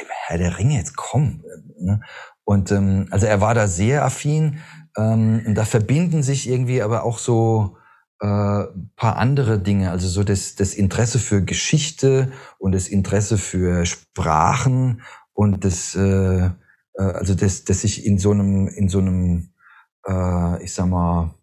Ey, 0.00 0.06
Herr 0.26 0.38
der 0.38 0.58
Ringe, 0.58 0.76
jetzt 0.76 0.96
komm. 0.96 1.44
Ne? 1.78 2.00
Und 2.44 2.72
ähm, 2.72 3.06
also 3.10 3.26
er 3.26 3.40
war 3.40 3.54
da 3.54 3.66
sehr 3.66 4.04
affin. 4.04 4.60
Ähm, 4.96 5.42
und 5.46 5.54
da 5.54 5.64
verbinden 5.64 6.22
sich 6.22 6.48
irgendwie 6.48 6.82
aber 6.82 7.04
auch 7.04 7.18
so 7.18 7.76
äh, 8.20 8.64
paar 8.96 9.16
andere 9.16 9.60
Dinge, 9.60 9.90
also 9.90 10.08
so 10.08 10.24
das, 10.24 10.56
das 10.56 10.74
Interesse 10.74 11.18
für 11.18 11.42
Geschichte 11.44 12.32
und 12.58 12.72
das 12.72 12.88
Interesse 12.88 13.38
für 13.38 13.86
Sprachen 13.86 15.02
und 15.32 15.64
das, 15.64 15.94
äh, 15.94 16.46
äh, 16.46 16.50
also 16.96 17.34
das, 17.34 17.64
das 17.64 17.82
sich 17.82 18.04
in 18.04 18.18
so 18.18 18.32
einem, 18.32 18.66
in 18.68 18.88
so 18.88 18.98
einem, 18.98 19.52
äh, 20.06 20.62
ich 20.64 20.74
sag 20.74 20.86
mal, 20.86 21.34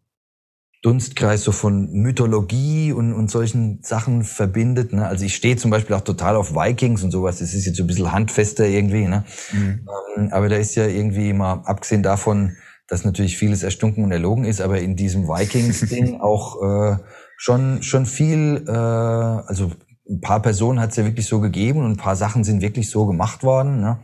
Dunstkreis 0.85 1.43
so 1.43 1.51
von 1.51 1.91
Mythologie 1.91 2.91
und, 2.91 3.11
und 3.11 3.31
solchen 3.31 3.79
Sachen 3.81 4.23
verbindet. 4.23 4.93
Ne? 4.93 5.07
Also 5.07 5.25
ich 5.25 5.35
stehe 5.35 5.57
zum 5.57 5.71
Beispiel 5.71 5.95
auch 5.95 6.01
total 6.01 6.35
auf 6.35 6.53
Vikings 6.53 7.01
und 7.01 7.09
sowas. 7.09 7.39
Das 7.39 7.55
ist 7.55 7.65
jetzt 7.65 7.77
so 7.77 7.83
ein 7.83 7.87
bisschen 7.87 8.11
handfester 8.11 8.67
irgendwie. 8.67 9.07
Ne? 9.07 9.23
Mhm. 9.51 9.87
Ähm, 10.15 10.29
aber 10.31 10.47
da 10.47 10.57
ist 10.57 10.75
ja 10.75 10.85
irgendwie 10.85 11.33
mal, 11.33 11.63
abgesehen 11.65 12.03
davon, 12.03 12.55
dass 12.87 13.03
natürlich 13.03 13.35
vieles 13.35 13.63
erstunken 13.63 14.03
und 14.03 14.11
erlogen 14.11 14.45
ist, 14.45 14.61
aber 14.61 14.79
in 14.79 14.95
diesem 14.95 15.27
Vikings-Ding 15.27 16.19
auch 16.21 16.61
äh, 16.61 16.97
schon 17.35 17.81
schon 17.81 18.05
viel, 18.05 18.63
äh, 18.67 18.71
also 18.71 19.71
ein 20.07 20.21
paar 20.21 20.43
Personen 20.43 20.79
hat 20.79 20.91
es 20.91 20.97
ja 20.97 21.05
wirklich 21.05 21.25
so 21.25 21.39
gegeben 21.39 21.79
und 21.79 21.93
ein 21.93 21.97
paar 21.97 22.15
Sachen 22.15 22.43
sind 22.43 22.61
wirklich 22.61 22.91
so 22.91 23.07
gemacht 23.07 23.41
worden. 23.41 23.81
Ne? 23.81 23.99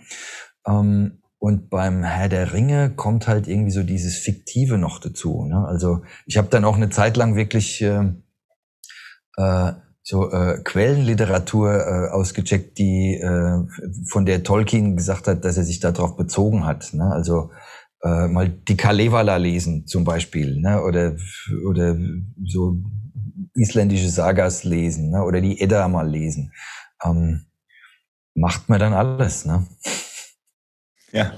Ähm, 0.66 1.21
und 1.42 1.72
beim 1.72 2.04
Herr 2.04 2.30
der 2.30 2.54
Ringe 2.54 2.92
kommt 2.92 3.28
halt 3.28 3.48
irgendwie 3.48 3.72
so 3.72 3.82
dieses 3.82 4.16
Fiktive 4.16 4.78
noch 4.78 5.00
dazu. 5.00 5.44
Ne? 5.44 5.66
Also 5.68 6.04
ich 6.28 6.38
habe 6.38 6.50
dann 6.50 6.64
auch 6.64 6.76
eine 6.76 6.92
Zeit 6.92 7.18
lang 7.18 7.36
wirklich 7.36 7.82
äh, 7.82 8.12
äh, 9.38 9.74
so 10.04 10.32
äh, 10.32 10.62
Quellenliteratur 10.64 11.74
äh, 11.74 12.10
ausgecheckt, 12.12 12.78
die 12.78 13.16
äh, 13.16 13.58
von 14.08 14.28
der 14.28 14.44
Tolkien 14.44 14.96
gesagt 14.96 15.28
hat, 15.28 15.44
dass 15.44 15.58
er 15.58 15.64
sich 15.64 15.80
darauf 15.80 16.16
bezogen 16.16 16.64
hat. 16.68 16.94
Ne? 16.94 17.12
Also 17.12 17.50
äh, 18.04 18.28
mal 18.28 18.48
die 18.48 18.78
Kalevala 18.78 19.38
lesen 19.38 19.88
zum 19.88 20.04
Beispiel, 20.04 20.62
ne? 20.62 20.84
oder, 20.84 21.16
oder 21.68 21.98
so 22.46 22.84
isländische 23.56 24.10
Sagas 24.10 24.64
lesen 24.64 25.10
ne? 25.10 25.24
oder 25.24 25.42
die 25.42 25.60
Edda 25.60 25.88
mal 25.88 26.08
lesen. 26.08 26.52
Ähm, 27.04 27.48
macht 28.36 28.70
man 28.70 28.80
dann 28.80 28.94
alles. 28.94 29.46
Ne? 29.46 29.66
Ja. 31.12 31.34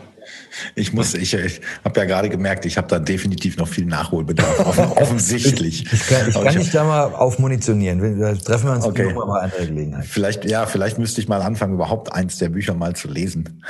Ich 0.75 0.93
muss, 0.93 1.13
ich, 1.13 1.33
ich 1.33 1.61
habe 1.83 1.99
ja 1.99 2.05
gerade 2.05 2.29
gemerkt, 2.29 2.65
ich 2.65 2.77
habe 2.77 2.87
da 2.87 2.99
definitiv 2.99 3.57
noch 3.57 3.67
viel 3.67 3.85
Nachholbedarf, 3.85 4.77
offensichtlich. 4.97 5.85
ich, 5.85 5.93
ich 5.93 6.07
kann, 6.07 6.29
ich 6.29 6.33
kann 6.33 6.55
dich 6.55 6.71
da 6.71 6.83
mal 6.83 7.13
aufmunitionieren. 7.13 8.19
Da 8.19 8.33
treffen 8.35 8.67
wir 8.67 8.73
uns 8.73 8.85
okay. 8.85 9.11
nochmal 9.11 9.27
bei 9.27 9.39
anderer 9.45 9.65
Gelegenheit. 9.65 10.05
Vielleicht, 10.05 10.45
ja, 10.45 10.65
vielleicht 10.65 10.97
müsste 10.97 11.21
ich 11.21 11.27
mal 11.27 11.41
anfangen, 11.41 11.73
überhaupt 11.73 12.13
eins 12.13 12.37
der 12.37 12.49
Bücher 12.49 12.73
mal 12.73 12.95
zu 12.95 13.07
lesen, 13.07 13.63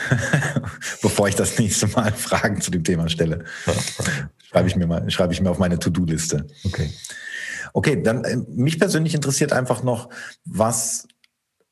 bevor 1.02 1.28
ich 1.28 1.36
das 1.36 1.58
nächste 1.58 1.88
Mal 1.88 2.12
Fragen 2.16 2.62
zu 2.62 2.72
dem 2.72 2.84
Thema 2.84 3.10
stelle. 3.10 3.46
schreibe 4.50 4.68
ich 4.68 4.76
mir 4.76 4.88
mal, 4.88 5.10
schreibe 5.10 5.34
ich 5.34 5.42
mir 5.42 5.50
auf 5.50 5.60
meine 5.60 5.80
To-Do-Liste. 5.80 6.46
Okay. 6.66 6.92
Okay, 7.74 8.04
dann 8.04 8.24
äh, 8.24 8.38
mich 8.50 8.80
persönlich 8.80 9.16
interessiert 9.16 9.52
einfach 9.52 9.82
noch, 9.84 10.10
was 10.46 11.08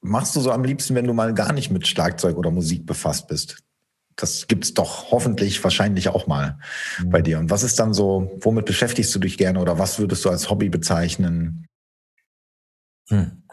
machst 0.01 0.35
du 0.35 0.39
so 0.39 0.51
am 0.51 0.63
liebsten, 0.63 0.95
wenn 0.95 1.05
du 1.05 1.13
mal 1.13 1.33
gar 1.35 1.53
nicht 1.53 1.69
mit 1.69 1.87
Schlagzeug 1.87 2.37
oder 2.37 2.49
Musik 2.49 2.87
befasst 2.87 3.27
bist? 3.27 3.57
Das 4.21 4.47
gibt's 4.47 4.73
doch 4.73 5.11
hoffentlich 5.11 5.63
wahrscheinlich 5.63 6.09
auch 6.09 6.27
mal 6.27 6.59
mhm. 6.99 7.09
bei 7.09 7.21
dir. 7.21 7.39
Und 7.39 7.49
was 7.49 7.63
ist 7.63 7.79
dann 7.79 7.93
so, 7.93 8.37
womit 8.41 8.65
beschäftigst 8.65 9.13
du 9.15 9.19
dich 9.19 9.37
gerne 9.37 9.59
oder 9.59 9.79
was 9.79 9.99
würdest 9.99 10.23
du 10.25 10.29
als 10.29 10.49
Hobby 10.49 10.69
bezeichnen? 10.69 11.67
Hm. 13.09 13.43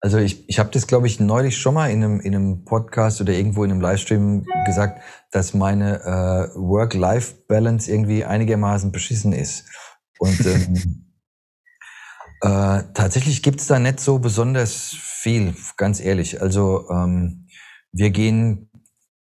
Also 0.00 0.18
ich, 0.18 0.48
ich 0.48 0.58
habe 0.58 0.70
das, 0.70 0.86
glaube 0.86 1.08
ich, 1.08 1.18
neulich 1.18 1.58
schon 1.58 1.74
mal 1.74 1.90
in 1.90 2.04
einem, 2.04 2.20
in 2.20 2.34
einem 2.34 2.64
Podcast 2.64 3.20
oder 3.20 3.32
irgendwo 3.32 3.64
in 3.64 3.72
einem 3.72 3.80
Livestream 3.80 4.46
gesagt, 4.64 5.02
dass 5.32 5.54
meine 5.54 6.00
äh, 6.02 6.56
Work-Life-Balance 6.56 7.90
irgendwie 7.90 8.24
einigermaßen 8.24 8.92
beschissen 8.92 9.32
ist. 9.32 9.64
Und 10.20 10.40
ähm, 10.46 11.06
äh, 12.42 12.82
tatsächlich 12.94 13.42
gibt's 13.42 13.66
da 13.66 13.80
nicht 13.80 13.98
so 13.98 14.20
besonders 14.20 14.94
viel, 14.94 15.56
ganz 15.76 15.98
ehrlich. 16.00 16.40
Also 16.40 16.88
ähm, 16.90 17.48
wir 17.90 18.10
gehen 18.10 18.67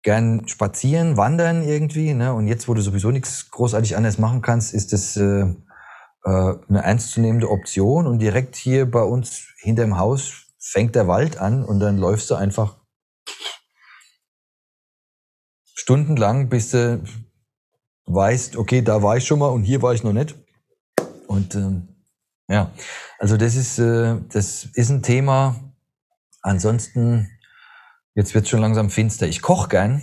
gern 0.02 0.46
spazieren, 0.48 1.16
wandern 1.16 1.62
irgendwie. 1.62 2.14
Ne? 2.14 2.32
Und 2.34 2.48
jetzt, 2.48 2.68
wo 2.68 2.74
du 2.74 2.80
sowieso 2.80 3.10
nichts 3.10 3.50
großartig 3.50 3.96
anders 3.96 4.18
machen 4.18 4.42
kannst, 4.42 4.74
ist 4.74 4.92
das 4.92 5.16
äh, 5.16 5.42
äh, 5.42 5.54
eine 6.24 6.82
ernstzunehmende 6.82 7.50
Option. 7.50 8.06
Und 8.06 8.18
direkt 8.18 8.56
hier 8.56 8.90
bei 8.90 9.02
uns 9.02 9.46
hinter 9.58 9.84
dem 9.84 9.98
Haus 9.98 10.46
fängt 10.58 10.94
der 10.94 11.08
Wald 11.08 11.38
an 11.38 11.64
und 11.64 11.80
dann 11.80 11.98
läufst 11.98 12.30
du 12.30 12.34
einfach 12.34 12.76
stundenlang, 15.74 16.48
bis 16.48 16.70
du 16.70 17.02
weißt, 18.06 18.56
okay, 18.56 18.82
da 18.82 19.02
war 19.02 19.16
ich 19.16 19.26
schon 19.26 19.38
mal 19.38 19.48
und 19.48 19.64
hier 19.64 19.82
war 19.82 19.94
ich 19.94 20.04
noch 20.04 20.12
nicht. 20.12 20.36
Und 21.26 21.54
ähm, 21.54 21.88
ja, 22.48 22.70
also 23.18 23.36
das 23.36 23.56
ist, 23.56 23.78
äh, 23.78 24.16
das 24.28 24.68
ist 24.74 24.90
ein 24.90 25.02
Thema. 25.02 25.56
Ansonsten 26.42 27.30
Jetzt 28.14 28.34
wird 28.34 28.48
schon 28.48 28.60
langsam 28.60 28.90
finster. 28.90 29.26
Ich 29.26 29.42
koche 29.42 29.68
gern. 29.68 30.02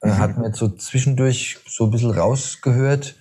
Äh, 0.00 0.08
mhm. 0.08 0.18
Hat 0.18 0.38
mir 0.38 0.52
so 0.52 0.68
zwischendurch 0.68 1.58
so 1.66 1.84
ein 1.84 1.90
bisschen 1.90 2.10
rausgehört. 2.10 3.16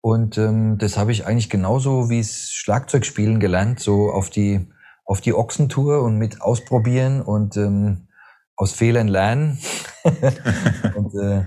Und 0.00 0.38
ähm, 0.38 0.78
das 0.78 0.96
habe 0.96 1.12
ich 1.12 1.26
eigentlich 1.26 1.50
genauso 1.50 2.10
wie 2.10 2.18
es 2.18 2.52
Schlagzeugspielen 2.52 3.38
gelernt, 3.38 3.80
so 3.80 4.10
auf 4.10 4.30
die, 4.30 4.68
auf 5.04 5.20
die 5.20 5.32
Ochsentour 5.32 6.02
und 6.02 6.18
mit 6.18 6.40
ausprobieren 6.40 7.22
und 7.22 7.56
ähm, 7.56 8.08
aus 8.56 8.72
Fehlern 8.72 9.08
lernen. 9.08 9.58
und 10.96 11.14
äh, 11.14 11.46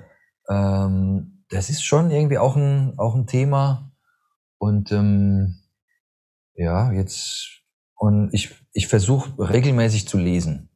ähm, 0.49 1.43
das 1.49 1.69
ist 1.69 1.83
schon 1.83 2.11
irgendwie 2.11 2.37
auch 2.37 2.55
ein, 2.55 2.97
auch 2.97 3.15
ein 3.15 3.27
Thema. 3.27 3.91
Und 4.57 4.91
ähm, 4.91 5.61
ja, 6.53 6.91
jetzt, 6.91 7.61
und 7.95 8.33
ich, 8.33 8.55
ich 8.71 8.87
versuche 8.87 9.37
regelmäßig 9.37 10.07
zu 10.07 10.17
lesen. 10.17 10.69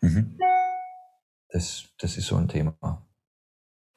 Mhm. 0.00 0.36
Das, 1.54 1.84
das 2.00 2.16
ist 2.16 2.26
so 2.26 2.34
ein 2.34 2.48
Thema. 2.48 2.74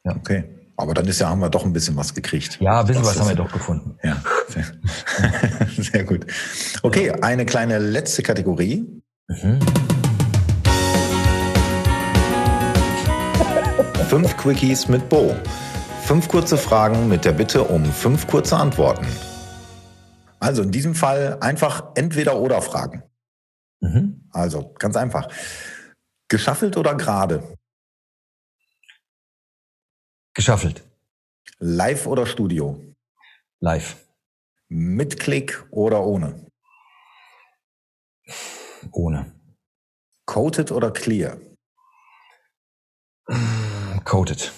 Ja. 0.06 0.16
Okay. 0.16 0.44
Aber 0.76 0.94
dann 0.94 1.08
ist 1.08 1.20
ja, 1.20 1.30
haben 1.30 1.40
wir 1.42 1.50
doch 1.50 1.66
ein 1.66 1.74
bisschen 1.74 1.96
was 1.96 2.14
gekriegt. 2.14 2.60
Ja, 2.62 2.82
ein 2.82 2.86
bisschen 2.86 3.04
was 3.04 3.20
haben 3.20 3.30
wir 3.30 3.36
doch 3.36 3.52
gefunden. 3.52 3.98
Ja, 4.04 4.22
sehr, 4.48 4.64
sehr 5.84 6.04
gut. 6.04 6.28
Okay, 6.84 7.10
eine 7.10 7.48
kleine 7.48 7.80
letzte 7.80 8.22
Kategorie. 8.22 9.02
Mhm. 9.28 9.60
Fünf 14.08 14.38
Quickies 14.38 14.88
mit 14.88 15.10
Bo. 15.10 15.36
Fünf 16.04 16.28
kurze 16.28 16.60
Fragen 16.60 17.08
mit 17.08 17.26
der 17.26 17.32
Bitte 17.32 17.64
um 17.64 17.86
fünf 17.86 18.28
kurze 18.28 18.56
Antworten. 18.56 19.08
Also 20.40 20.62
in 20.62 20.70
diesem 20.70 20.94
Fall 20.94 21.40
einfach 21.42 21.86
entweder 21.96 22.38
oder 22.38 22.62
Fragen. 22.62 23.02
Mhm. 23.80 24.30
Also 24.32 24.76
ganz 24.78 24.96
einfach. 24.96 25.28
Geschaffelt 26.30 26.76
oder 26.76 26.96
gerade? 26.96 27.58
Geschaffelt. 30.34 30.84
Live 31.60 32.06
oder 32.06 32.26
Studio? 32.26 32.84
Live. 33.62 34.06
Mit 34.68 35.20
Klick 35.20 35.66
oder 35.72 36.04
ohne? 36.04 36.46
Ohne. 38.92 39.34
Coated 40.26 40.72
oder 40.72 40.92
clear? 40.92 41.40
Coated. 44.04 44.52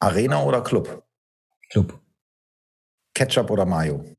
Arena 0.00 0.42
oder 0.42 0.62
Club? 0.62 1.06
Club. 1.70 2.00
Ketchup 3.14 3.50
oder 3.50 3.66
Mayo? 3.66 4.16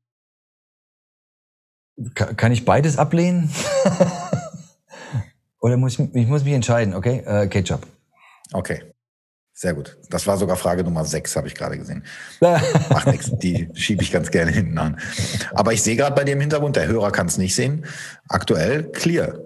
Kann 2.14 2.52
ich 2.52 2.64
beides 2.64 2.98
ablehnen? 2.98 3.52
Oder 5.64 5.78
muss 5.78 5.98
ich, 5.98 6.14
ich 6.14 6.26
muss 6.26 6.44
mich 6.44 6.52
entscheiden, 6.52 6.92
okay? 6.92 7.22
Äh, 7.24 7.46
Ketchup. 7.46 7.86
Okay. 8.52 8.82
Sehr 9.54 9.72
gut. 9.72 9.96
Das 10.10 10.26
war 10.26 10.36
sogar 10.36 10.56
Frage 10.56 10.84
Nummer 10.84 11.06
sechs, 11.06 11.36
habe 11.36 11.46
ich 11.46 11.54
gerade 11.54 11.78
gesehen. 11.78 12.04
Macht 12.40 13.06
nichts, 13.06 13.30
die 13.38 13.70
schiebe 13.72 14.02
ich 14.02 14.12
ganz 14.12 14.30
gerne 14.30 14.50
hinten 14.50 14.76
an. 14.76 15.00
Aber 15.54 15.72
ich 15.72 15.82
sehe 15.82 15.96
gerade 15.96 16.14
bei 16.14 16.24
dir 16.24 16.32
im 16.32 16.40
Hintergrund, 16.42 16.76
der 16.76 16.86
Hörer 16.86 17.12
kann 17.12 17.28
es 17.28 17.38
nicht 17.38 17.54
sehen, 17.54 17.86
aktuell 18.28 18.90
clear. 18.92 19.38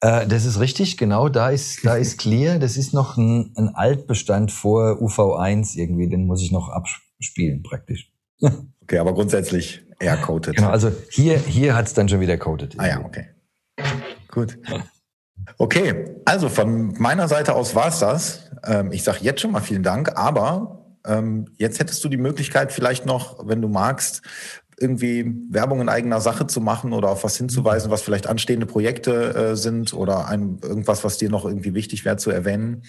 Äh, 0.00 0.26
das 0.26 0.46
ist 0.46 0.58
richtig, 0.58 0.96
genau, 0.96 1.28
da 1.28 1.50
ist, 1.50 1.86
da 1.86 1.94
ist 1.94 2.18
clear. 2.18 2.58
Das 2.58 2.76
ist 2.76 2.92
noch 2.92 3.16
ein, 3.16 3.52
ein 3.56 3.68
Altbestand 3.68 4.50
vor 4.50 5.00
UV1 5.00 5.76
irgendwie, 5.76 6.08
den 6.08 6.26
muss 6.26 6.42
ich 6.42 6.50
noch 6.50 6.70
abspielen 6.70 7.62
praktisch. 7.62 8.10
Okay, 8.82 8.98
aber 8.98 9.14
grundsätzlich 9.14 9.86
eher 10.00 10.16
coated. 10.16 10.56
Genau, 10.56 10.70
also 10.70 10.90
hier, 11.10 11.38
hier 11.38 11.76
hat 11.76 11.86
es 11.86 11.94
dann 11.94 12.08
schon 12.08 12.18
wieder 12.18 12.36
coated. 12.36 12.74
Ah 12.76 12.88
ja, 12.88 13.04
okay. 13.04 13.28
Gut. 14.26 14.58
Okay, 15.58 16.16
also 16.24 16.48
von 16.48 16.94
meiner 16.98 17.28
Seite 17.28 17.54
aus 17.54 17.74
war 17.74 17.88
es 17.88 17.98
das. 17.98 18.50
Ähm, 18.64 18.92
ich 18.92 19.02
sage 19.02 19.18
jetzt 19.22 19.40
schon 19.40 19.52
mal 19.52 19.60
vielen 19.60 19.82
Dank, 19.82 20.16
aber 20.16 20.80
ähm, 21.06 21.46
jetzt 21.58 21.80
hättest 21.80 22.02
du 22.04 22.08
die 22.08 22.16
Möglichkeit, 22.16 22.72
vielleicht 22.72 23.06
noch, 23.06 23.46
wenn 23.46 23.62
du 23.62 23.68
magst, 23.68 24.22
irgendwie 24.78 25.34
Werbung 25.50 25.80
in 25.80 25.88
eigener 25.88 26.20
Sache 26.20 26.46
zu 26.46 26.60
machen 26.60 26.92
oder 26.92 27.10
auf 27.10 27.22
was 27.22 27.36
hinzuweisen, 27.36 27.90
was 27.90 28.02
vielleicht 28.02 28.26
anstehende 28.26 28.66
Projekte 28.66 29.34
äh, 29.34 29.56
sind 29.56 29.92
oder 29.92 30.26
ein, 30.26 30.58
irgendwas, 30.62 31.04
was 31.04 31.18
dir 31.18 31.28
noch 31.28 31.44
irgendwie 31.44 31.74
wichtig 31.74 32.04
wäre 32.04 32.16
zu 32.16 32.30
erwähnen? 32.30 32.82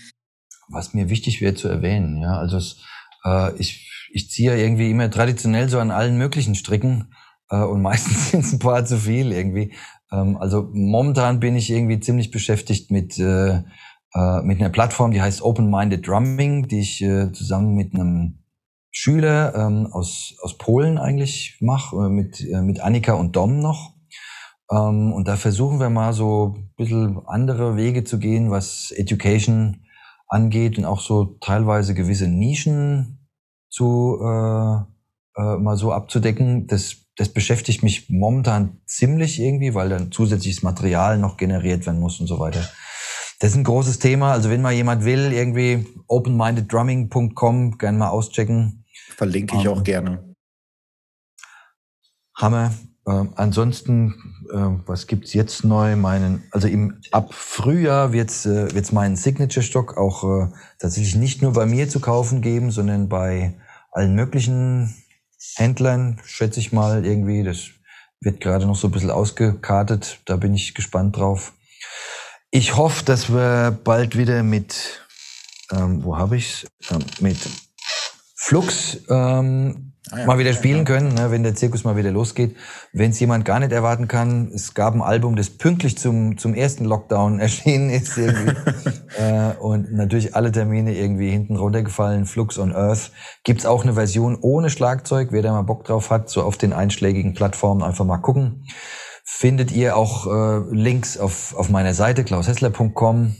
Was 0.70 0.94
mir 0.94 1.10
wichtig 1.10 1.42
wäre 1.42 1.54
zu 1.54 1.68
erwähnen, 1.68 2.22
ja, 2.22 2.38
also 2.38 2.58
es, 2.58 2.78
äh, 3.26 3.54
ich, 3.58 4.10
ich 4.14 4.30
ziehe 4.30 4.58
irgendwie 4.58 4.90
immer 4.90 5.12
traditionell 5.12 5.68
so 5.68 5.80
an 5.80 5.92
allen 5.92 6.18
möglichen 6.18 6.56
Stricken 6.56 7.14
äh, 7.50 7.58
und 7.58 7.82
meistens 7.82 8.32
sind 8.32 8.46
es 8.46 8.54
ein 8.54 8.60
paar 8.60 8.86
zu 8.86 8.98
viel 8.98 9.32
irgendwie. 9.32 9.74
Ähm, 10.12 10.38
also 10.38 10.70
momentan 10.74 11.40
bin 11.40 11.56
ich 11.56 11.70
irgendwie 11.70 12.00
ziemlich 12.00 12.32
beschäftigt 12.32 12.92
mit, 12.92 13.18
äh, 13.20 13.64
äh, 14.14 14.42
mit 14.44 14.60
einer 14.60 14.70
Plattform, 14.70 15.12
die 15.12 15.22
heißt 15.22 15.42
Open 15.42 15.70
Minded 15.70 16.08
Drumming, 16.08 16.68
die 16.68 16.80
ich 16.80 17.02
äh, 17.02 17.32
zusammen 17.32 17.76
mit 17.76 17.94
einem 17.94 18.40
Schüler 18.92 19.56
ähm, 19.56 19.88
aus, 19.92 20.36
aus 20.42 20.58
Polen 20.58 20.98
eigentlich 20.98 21.58
mache, 21.62 21.96
äh, 21.96 22.10
mit, 22.10 22.42
äh, 22.42 22.62
mit 22.62 22.82
Annika 22.82 23.14
und 23.14 23.36
Dom 23.36 23.60
noch. 23.60 23.94
Ähm, 24.70 25.14
und 25.14 25.28
da 25.28 25.38
versuchen 25.38 25.80
wir 25.80 25.90
mal 25.90 26.14
so 26.14 26.56
ein 26.58 26.74
bisschen 26.76 27.20
andere 27.26 27.78
Wege 27.78 28.04
zu 28.04 28.20
gehen, 28.20 28.52
was 28.52 28.92
Education 28.92 29.86
angeht 30.28 30.78
und 30.78 30.86
auch 30.86 31.02
so 31.02 31.38
teilweise 31.42 31.94
gewisse 31.94 32.28
Nischen 32.28 33.28
zu 33.70 34.20
äh, 34.22 34.76
äh, 35.38 35.58
mal 35.58 35.78
so 35.78 35.92
abzudecken. 35.94 36.68
Das 36.68 37.01
das 37.18 37.30
beschäftigt 37.30 37.84
mich 37.84 38.10
momentan 38.10 38.82
ziemlich 38.86 39.40
irgendwie, 39.40 39.74
weil 39.74 39.90
dann 39.90 40.12
zusätzliches 40.12 40.64
Material 40.64 41.18
noch 41.18 41.38
generiert 41.38 41.86
werden 41.86 42.00
muss 42.00 42.20
und 42.20 42.28
so 42.28 42.40
weiter. 42.40 42.68
Das 43.40 43.52
ist 43.52 43.58
ein 43.58 43.64
großes 43.64 44.00
Thema. 44.00 44.32
Also 44.32 44.50
wenn 44.50 44.62
mal 44.62 44.72
jemand 44.72 45.04
will, 45.04 45.34
irgendwie 45.34 45.88
openmindeddrumming.com, 46.08 47.78
gerne 47.78 47.98
mal 47.98 48.10
auschecken. 48.10 48.86
Verlinke 49.16 49.58
ich 49.58 49.68
um, 49.68 49.74
auch 49.74 49.78
ähm, 49.80 49.84
gerne. 49.84 50.36
Hammer. 52.36 52.72
Ähm, 53.08 53.34
ansonsten, 53.36 54.14
äh, 54.54 54.88
was 54.88 55.08
gibt's 55.08 55.34
jetzt 55.34 55.64
neu? 55.64 55.96
Meinen, 55.96 56.44
also 56.52 56.68
im 56.68 57.02
ab 57.12 57.34
Frühjahr 57.34 58.14
wird's 58.14 58.46
äh, 58.46 58.74
wird's 58.76 58.92
meinen 58.92 59.16
Signature 59.16 59.64
Stock 59.64 59.98
auch 59.98 60.24
äh, 60.24 60.48
tatsächlich 60.78 61.16
nicht 61.16 61.42
nur 61.42 61.54
bei 61.54 61.66
mir 61.66 61.90
zu 61.90 62.00
kaufen 62.00 62.42
geben, 62.42 62.70
sondern 62.70 63.10
bei 63.10 63.56
allen 63.92 64.14
möglichen 64.14 64.94
Händlern, 65.56 66.22
schätze 66.26 66.60
ich 66.60 66.72
mal, 66.72 67.06
irgendwie. 67.06 67.44
Das 67.44 67.70
wird 68.20 68.42
gerade 68.42 68.66
noch 68.66 68.76
so 68.76 68.88
ein 68.88 68.92
bisschen 68.92 69.12
ausgekartet. 69.12 70.20
Da 70.26 70.36
bin 70.38 70.54
ich 70.54 70.74
gespannt 70.76 71.18
drauf. 71.18 71.54
Ich 72.52 72.76
hoffe, 72.76 73.04
dass 73.06 73.32
wir 73.32 73.78
bald 73.84 74.18
wieder 74.18 74.44
mit, 74.44 75.02
ähm, 75.72 76.04
wo 76.04 76.18
habe 76.18 76.38
ich's? 76.38 76.66
Ähm, 76.90 77.00
mit 77.20 77.38
Flux 78.44 78.98
ähm, 79.08 79.94
ah, 80.10 80.18
ja. 80.18 80.26
mal 80.26 80.40
wieder 80.40 80.54
spielen 80.54 80.84
können, 80.84 81.14
ne, 81.14 81.30
wenn 81.30 81.44
der 81.44 81.54
Zirkus 81.54 81.84
mal 81.84 81.96
wieder 81.96 82.10
losgeht. 82.10 82.56
Wenn 82.92 83.12
es 83.12 83.20
jemand 83.20 83.46
gar 83.46 83.60
nicht 83.60 83.72
erwarten 83.72 84.08
kann, 84.08 84.52
es 84.52 84.74
gab 84.74 84.96
ein 84.96 85.04
Album, 85.04 85.36
das 85.36 85.52
pünktlich 85.52 85.96
zum, 85.96 86.40
zum 86.40 86.56
ersten 86.56 86.86
Lockdown 86.86 87.40
erschienen 87.40 87.92
ist. 87.92 88.18
Irgendwie. 88.18 88.56
äh, 89.20 89.54
und 89.60 89.94
natürlich 89.94 90.36
alle 90.36 90.52
Termine 90.52 90.96
irgendwie 90.96 91.30
hinten 91.30 91.56
runtergefallen. 91.56 92.26
Flux 92.26 92.58
on 92.58 92.74
Earth. 92.74 93.12
Gibt's 93.44 93.68
auch 93.68 93.84
eine 93.84 93.94
Version 93.94 94.36
ohne 94.42 94.72
Schlagzeug. 94.72 95.28
Wer 95.32 95.44
da 95.44 95.52
mal 95.52 95.62
Bock 95.62 95.84
drauf 95.84 96.10
hat, 96.10 96.28
so 96.28 96.42
auf 96.42 96.58
den 96.58 96.74
einschlägigen 96.74 97.36
Plattformen 97.36 97.84
einfach 97.84 98.06
mal 98.06 98.18
gucken. 98.18 98.66
Findet 99.24 99.72
ihr 99.72 99.96
auch 99.96 100.26
äh, 100.26 100.64
Links 100.72 101.20
auf, 101.20 101.56
auf 101.56 101.70
meiner 101.70 101.94
Seite 101.94 102.24
klaushessler.com. 102.24 103.36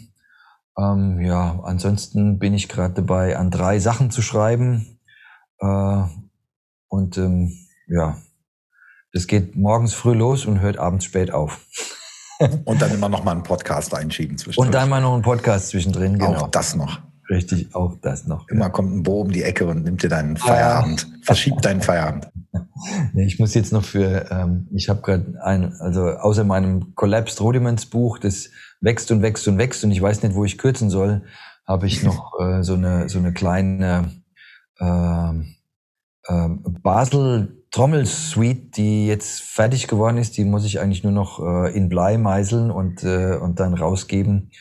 Ähm, 0.78 1.20
ja, 1.22 1.60
ansonsten 1.64 2.40
bin 2.40 2.54
ich 2.54 2.70
gerade 2.70 2.94
dabei, 2.94 3.38
an 3.38 3.52
drei 3.52 3.80
Sachen 3.80 4.12
zu 4.12 4.22
schreiben. 4.22 4.91
Äh, 5.62 6.04
und 6.88 7.18
ähm, 7.18 7.54
ja, 7.88 8.18
das 9.14 9.28
geht 9.28 9.56
morgens 9.56 9.94
früh 9.94 10.14
los 10.14 10.46
und 10.46 10.60
hört 10.60 10.78
abends 10.78 11.06
spät 11.06 11.32
auf. 11.32 11.66
und 12.66 12.82
dann 12.82 12.92
immer 12.94 13.10
noch 13.10 13.24
mal 13.24 13.32
einen 13.32 13.44
Podcast 13.44 13.94
einschieben 13.94 14.38
zwischendrin. 14.38 14.68
Und 14.68 14.74
dann 14.74 14.90
mal 14.90 15.02
noch 15.02 15.14
einen 15.14 15.22
Podcast 15.22 15.70
zwischendrin, 15.70 16.18
genau. 16.18 16.36
Auch 16.36 16.48
das 16.50 16.76
noch. 16.76 17.00
Richtig, 17.30 17.74
auch 17.76 17.96
das 18.02 18.28
noch. 18.28 18.50
Immer 18.50 18.66
ja. 18.66 18.70
kommt 18.70 18.94
ein 18.94 19.04
Bo 19.04 19.22
um 19.22 19.32
die 19.32 19.44
Ecke 19.44 19.66
und 19.66 19.84
nimmt 19.84 20.04
dir 20.04 20.10
deinen 20.10 20.36
Feierabend, 20.36 21.08
ah. 21.10 21.18
verschiebt 21.24 21.64
deinen 21.64 21.82
Feierabend. 21.82 22.30
Nee, 23.14 23.26
ich 23.26 23.38
muss 23.38 23.54
jetzt 23.54 23.72
noch 23.72 23.84
für, 23.84 24.26
ähm, 24.32 24.68
ich 24.74 24.90
habe 24.90 25.02
gerade 25.02 25.40
ein, 25.44 25.72
also 25.80 26.10
außer 26.10 26.44
meinem 26.44 26.96
Collapsed 26.96 27.40
Rudiments 27.40 27.86
Buch, 27.86 28.18
das 28.18 28.50
wächst 28.82 29.12
und 29.12 29.22
wächst 29.22 29.48
und 29.48 29.60
wächst 29.60 29.84
und 29.84 29.92
ich 29.92 30.02
weiß 30.02 30.24
nicht, 30.24 30.34
wo 30.34 30.44
ich 30.46 30.58
kürzen 30.58 30.90
soll, 30.90 31.22
habe 31.68 31.86
ich 31.86 32.02
noch 32.02 32.34
äh, 32.40 32.64
so 32.64 32.74
eine 32.74 33.08
so 33.08 33.20
eine 33.20 33.34
kleine 33.34 34.21
äh, 34.82 36.34
ähm, 36.34 36.64
Basel 36.84 37.62
Trommelsuite, 37.72 38.72
die 38.76 39.08
jetzt 39.08 39.42
fertig 39.42 39.88
geworden 39.88 40.18
ist, 40.18 40.38
die 40.38 40.44
muss 40.44 40.66
ich 40.66 40.82
eigentlich 40.82 41.04
nur 41.04 41.14
noch 41.14 41.40
äh, 41.40 41.76
in 41.76 41.88
Blei 41.88 42.18
meißeln 42.18 42.70
und, 42.70 43.04
äh, 43.04 43.36
und 43.36 43.62
dann 43.62 43.74
rausgeben. 43.74 44.52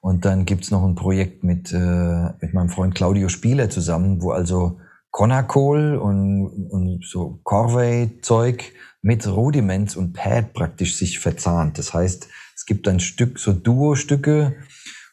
Und 0.00 0.24
dann 0.24 0.44
gibt's 0.44 0.72
noch 0.72 0.84
ein 0.84 0.96
Projekt 0.96 1.44
mit, 1.44 1.72
äh, 1.72 2.24
mit 2.40 2.54
meinem 2.54 2.68
Freund 2.68 2.94
Claudio 2.94 3.28
Spieler 3.28 3.70
zusammen, 3.70 4.20
wo 4.20 4.32
also 4.32 4.80
Conacol 5.10 5.96
und, 5.96 6.68
und 6.70 7.04
so 7.04 7.40
Corvey-Zeug 7.44 8.72
mit 9.00 9.26
Rudiments 9.28 9.94
und 9.94 10.12
Pad 10.12 10.52
praktisch 10.52 10.96
sich 10.96 11.20
verzahnt. 11.20 11.78
Das 11.78 11.94
heißt, 11.94 12.28
es 12.56 12.66
gibt 12.66 12.88
ein 12.88 12.98
Stück, 12.98 13.38
so 13.38 13.52
Duo-Stücke, 13.52 14.56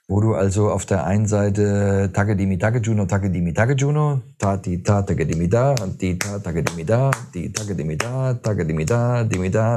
wo 0.07 0.19
du 0.19 0.33
also 0.33 0.69
auf 0.69 0.85
der 0.85 1.05
einen 1.05 1.27
Seite 1.27 2.11
Takadimi 2.13 2.57
Takejuno, 2.57 3.05
Takadimi 3.05 3.53
Takejuno, 3.53 4.21
ta 4.37 4.57
ti 4.57 4.83
ta 4.83 5.01
Takadimi 5.01 5.47
da, 5.47 5.75
ti 5.97 6.17
ta 6.17 6.39
Takadimi 6.39 6.83
da, 6.83 7.11
ti 7.31 7.51
Takadimi 7.51 7.95
da, 7.95 8.33
Takadimi 8.33 8.85
da, 8.85 9.23
Dimi 9.23 9.49
da, 9.49 9.75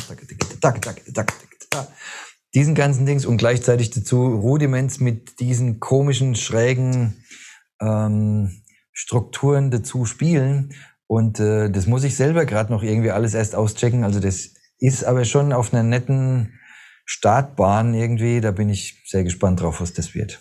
diesen 2.54 2.74
ganzen 2.74 3.06
Dings 3.06 3.26
und 3.26 3.36
gleichzeitig 3.36 3.90
dazu 3.90 4.26
Rudiments 4.26 4.98
mit 4.98 5.40
diesen 5.40 5.78
komischen, 5.78 6.34
schrägen 6.34 7.22
ähm, 7.80 8.62
Strukturen 8.92 9.70
dazu 9.70 10.06
spielen. 10.06 10.72
Und 11.06 11.38
äh, 11.38 11.70
das 11.70 11.86
muss 11.86 12.02
ich 12.02 12.16
selber 12.16 12.46
gerade 12.46 12.72
noch 12.72 12.82
irgendwie 12.82 13.10
alles 13.10 13.34
erst 13.34 13.54
auschecken. 13.54 14.04
Also 14.04 14.20
das 14.20 14.54
ist 14.78 15.04
aber 15.04 15.24
schon 15.24 15.52
auf 15.52 15.72
einer 15.72 15.82
netten 15.82 16.58
Startbahn 17.06 17.94
irgendwie. 17.94 18.42
Da 18.42 18.50
bin 18.50 18.68
ich 18.68 19.02
sehr 19.06 19.24
gespannt 19.24 19.62
drauf, 19.62 19.80
was 19.80 19.94
das 19.94 20.14
wird. 20.14 20.40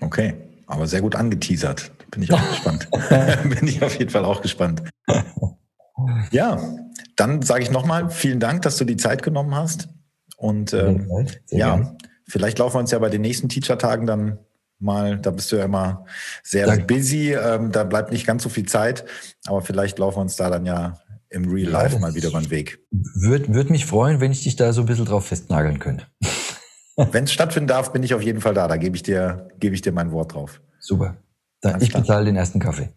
Okay, 0.00 0.34
aber 0.66 0.86
sehr 0.86 1.02
gut 1.02 1.14
angeteasert. 1.14 1.92
Bin 2.10 2.22
ich 2.22 2.32
auch 2.32 2.48
gespannt. 2.50 2.88
bin 3.44 3.68
ich 3.68 3.82
auf 3.82 3.96
jeden 3.96 4.10
Fall 4.10 4.24
auch 4.24 4.42
gespannt. 4.42 4.82
Ja, 6.30 6.58
dann 7.16 7.42
sage 7.42 7.62
ich 7.62 7.70
nochmal 7.70 8.08
vielen 8.08 8.40
Dank, 8.40 8.62
dass 8.62 8.78
du 8.78 8.86
die 8.86 8.96
Zeit 8.96 9.22
genommen 9.22 9.54
hast. 9.54 9.90
Und 10.38 10.72
ähm, 10.72 11.06
ja, 11.50 11.76
gern. 11.76 11.98
vielleicht 12.26 12.58
laufen 12.58 12.76
wir 12.76 12.80
uns 12.80 12.90
ja 12.90 12.98
bei 12.98 13.10
den 13.10 13.20
nächsten 13.20 13.50
Teacher-Tagen 13.50 14.06
dann 14.06 14.38
mal, 14.78 15.18
da 15.18 15.30
bist 15.30 15.52
du 15.52 15.56
ja 15.56 15.66
immer 15.66 16.06
sehr 16.42 16.66
Danke. 16.66 16.86
busy, 16.86 17.34
ähm, 17.34 17.70
da 17.70 17.84
bleibt 17.84 18.12
nicht 18.12 18.26
ganz 18.26 18.42
so 18.42 18.48
viel 18.48 18.66
Zeit, 18.66 19.04
aber 19.46 19.60
vielleicht 19.60 19.98
laufen 19.98 20.16
wir 20.16 20.22
uns 20.22 20.36
da 20.36 20.48
dann 20.48 20.64
ja 20.64 20.98
im 21.30 21.50
Real 21.50 21.70
Life 21.70 21.94
ja, 21.94 22.00
mal 22.00 22.14
wieder 22.14 22.28
über 22.28 22.40
den 22.40 22.50
Weg. 22.50 22.84
Würde 22.90 23.54
würd 23.54 23.70
mich 23.70 23.86
freuen, 23.86 24.20
wenn 24.20 24.32
ich 24.32 24.42
dich 24.42 24.56
da 24.56 24.72
so 24.72 24.82
ein 24.82 24.86
bisschen 24.86 25.04
drauf 25.04 25.26
festnageln 25.26 25.78
könnte. 25.78 26.06
wenn 26.96 27.24
es 27.24 27.32
stattfinden 27.32 27.68
darf, 27.68 27.92
bin 27.92 28.02
ich 28.02 28.14
auf 28.14 28.22
jeden 28.22 28.40
Fall 28.40 28.52
da. 28.52 28.68
Da 28.68 28.76
gebe 28.76 28.96
ich 28.96 29.02
dir, 29.02 29.48
gebe 29.58 29.74
ich 29.74 29.80
dir 29.80 29.92
mein 29.92 30.10
Wort 30.12 30.34
drauf. 30.34 30.60
Super. 30.80 31.16
Dann 31.60 31.80
ich 31.80 31.92
bezahle 31.92 32.24
den 32.24 32.36
ersten 32.36 32.58
Kaffee. 32.58 32.90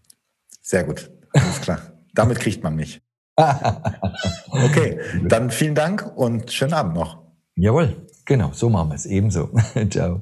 Sehr 0.62 0.84
gut. 0.84 1.12
Alles 1.34 1.62
klar. 1.62 1.80
Damit 2.14 2.40
kriegt 2.40 2.64
man 2.64 2.76
mich. 2.76 3.02
okay, 4.50 5.00
dann 5.28 5.50
vielen 5.50 5.74
Dank 5.74 6.06
und 6.16 6.52
schönen 6.52 6.74
Abend 6.74 6.94
noch. 6.94 7.24
Jawohl, 7.56 7.96
genau, 8.26 8.52
so 8.54 8.70
machen 8.70 8.90
wir 8.90 8.96
es. 8.96 9.08
Ebenso. 9.08 9.50
Ciao. 9.90 10.22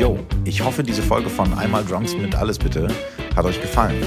Jo, 0.00 0.18
ich 0.44 0.64
hoffe, 0.64 0.84
diese 0.84 1.02
Folge 1.02 1.28
von 1.28 1.52
Einmal 1.54 1.84
Drums 1.84 2.16
mit 2.16 2.36
Alles 2.36 2.58
bitte 2.58 2.88
hat 3.36 3.44
euch 3.44 3.60
gefallen. 3.60 4.02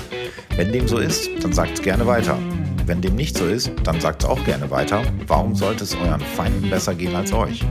Wenn 0.55 0.71
dem 0.71 0.87
so 0.87 0.97
ist, 0.97 1.29
dann 1.41 1.53
sagt 1.53 1.73
es 1.75 1.81
gerne 1.81 2.05
weiter. 2.07 2.37
Wenn 2.85 3.01
dem 3.01 3.15
nicht 3.15 3.37
so 3.37 3.45
ist, 3.45 3.71
dann 3.83 3.99
sagt 3.99 4.23
es 4.23 4.29
auch 4.29 4.43
gerne 4.45 4.71
weiter. 4.71 5.03
Warum 5.27 5.55
sollte 5.55 5.83
es 5.83 5.95
euren 5.95 6.21
Feinden 6.21 6.69
besser 6.69 6.95
gehen 6.95 7.15
als 7.15 7.33
euch? 7.33 7.63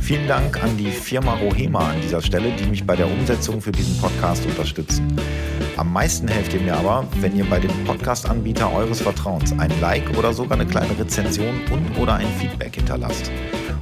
Vielen 0.00 0.26
Dank 0.28 0.62
an 0.62 0.76
die 0.76 0.90
Firma 0.90 1.34
Rohema 1.34 1.90
an 1.90 2.00
dieser 2.02 2.20
Stelle, 2.20 2.50
die 2.58 2.66
mich 2.66 2.84
bei 2.84 2.96
der 2.96 3.06
Umsetzung 3.06 3.60
für 3.60 3.72
diesen 3.72 3.96
Podcast 3.98 4.44
unterstützen. 4.44 5.16
Am 5.76 5.92
meisten 5.92 6.28
helft 6.28 6.52
ihr 6.52 6.60
mir 6.60 6.76
aber, 6.76 7.06
wenn 7.20 7.36
ihr 7.36 7.44
bei 7.44 7.60
dem 7.60 7.70
Podcast-Anbieter 7.84 8.72
eures 8.72 9.00
Vertrauens 9.00 9.52
ein 9.58 9.72
Like 9.80 10.18
oder 10.18 10.34
sogar 10.34 10.58
eine 10.58 10.66
kleine 10.66 10.98
Rezension 10.98 11.60
und 11.70 11.98
oder 11.98 12.14
ein 12.14 12.26
Feedback 12.38 12.74
hinterlasst. 12.74 13.30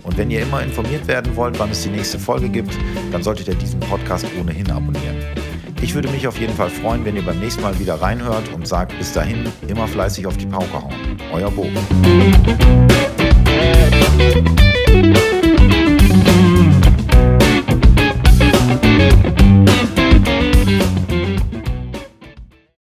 Und 0.03 0.17
wenn 0.19 0.31
ihr 0.31 0.43
immer 0.43 0.63
informiert 0.63 1.07
werden 1.09 1.35
wollt, 1.37 1.59
wann 1.59 1.71
es 1.71 1.83
die 1.83 1.91
nächste 1.91 2.19
Folge 2.19 2.49
gibt, 2.49 2.77
dann 3.13 3.23
solltet 3.23 3.49
ihr 3.49 3.55
diesen 3.55 3.81
Podcast 3.81 4.27
ohnehin 4.39 4.71
abonnieren. 4.71 5.40
Ich 5.83 5.95
würde 5.95 6.09
mich 6.09 6.27
auf 6.29 6.39
jeden 6.39 6.55
Fall 6.55 6.69
freuen, 6.69 7.05
wenn 7.05 7.17
ihr 7.17 7.25
beim 7.25 7.41
nächsten 7.41 7.63
Mal 7.63 7.79
wieder 7.79 7.95
reinhört 7.95 8.53
und 8.55 8.69
sagt 8.69 8.97
bis 8.99 9.13
dahin 9.13 9.47
immer 9.67 9.89
fleißig 9.89 10.27
auf 10.27 10.37
die 10.37 10.47
Pauke 10.47 10.83
hauen. 10.83 10.95
Euer 11.33 11.51
Bo. 11.51 11.67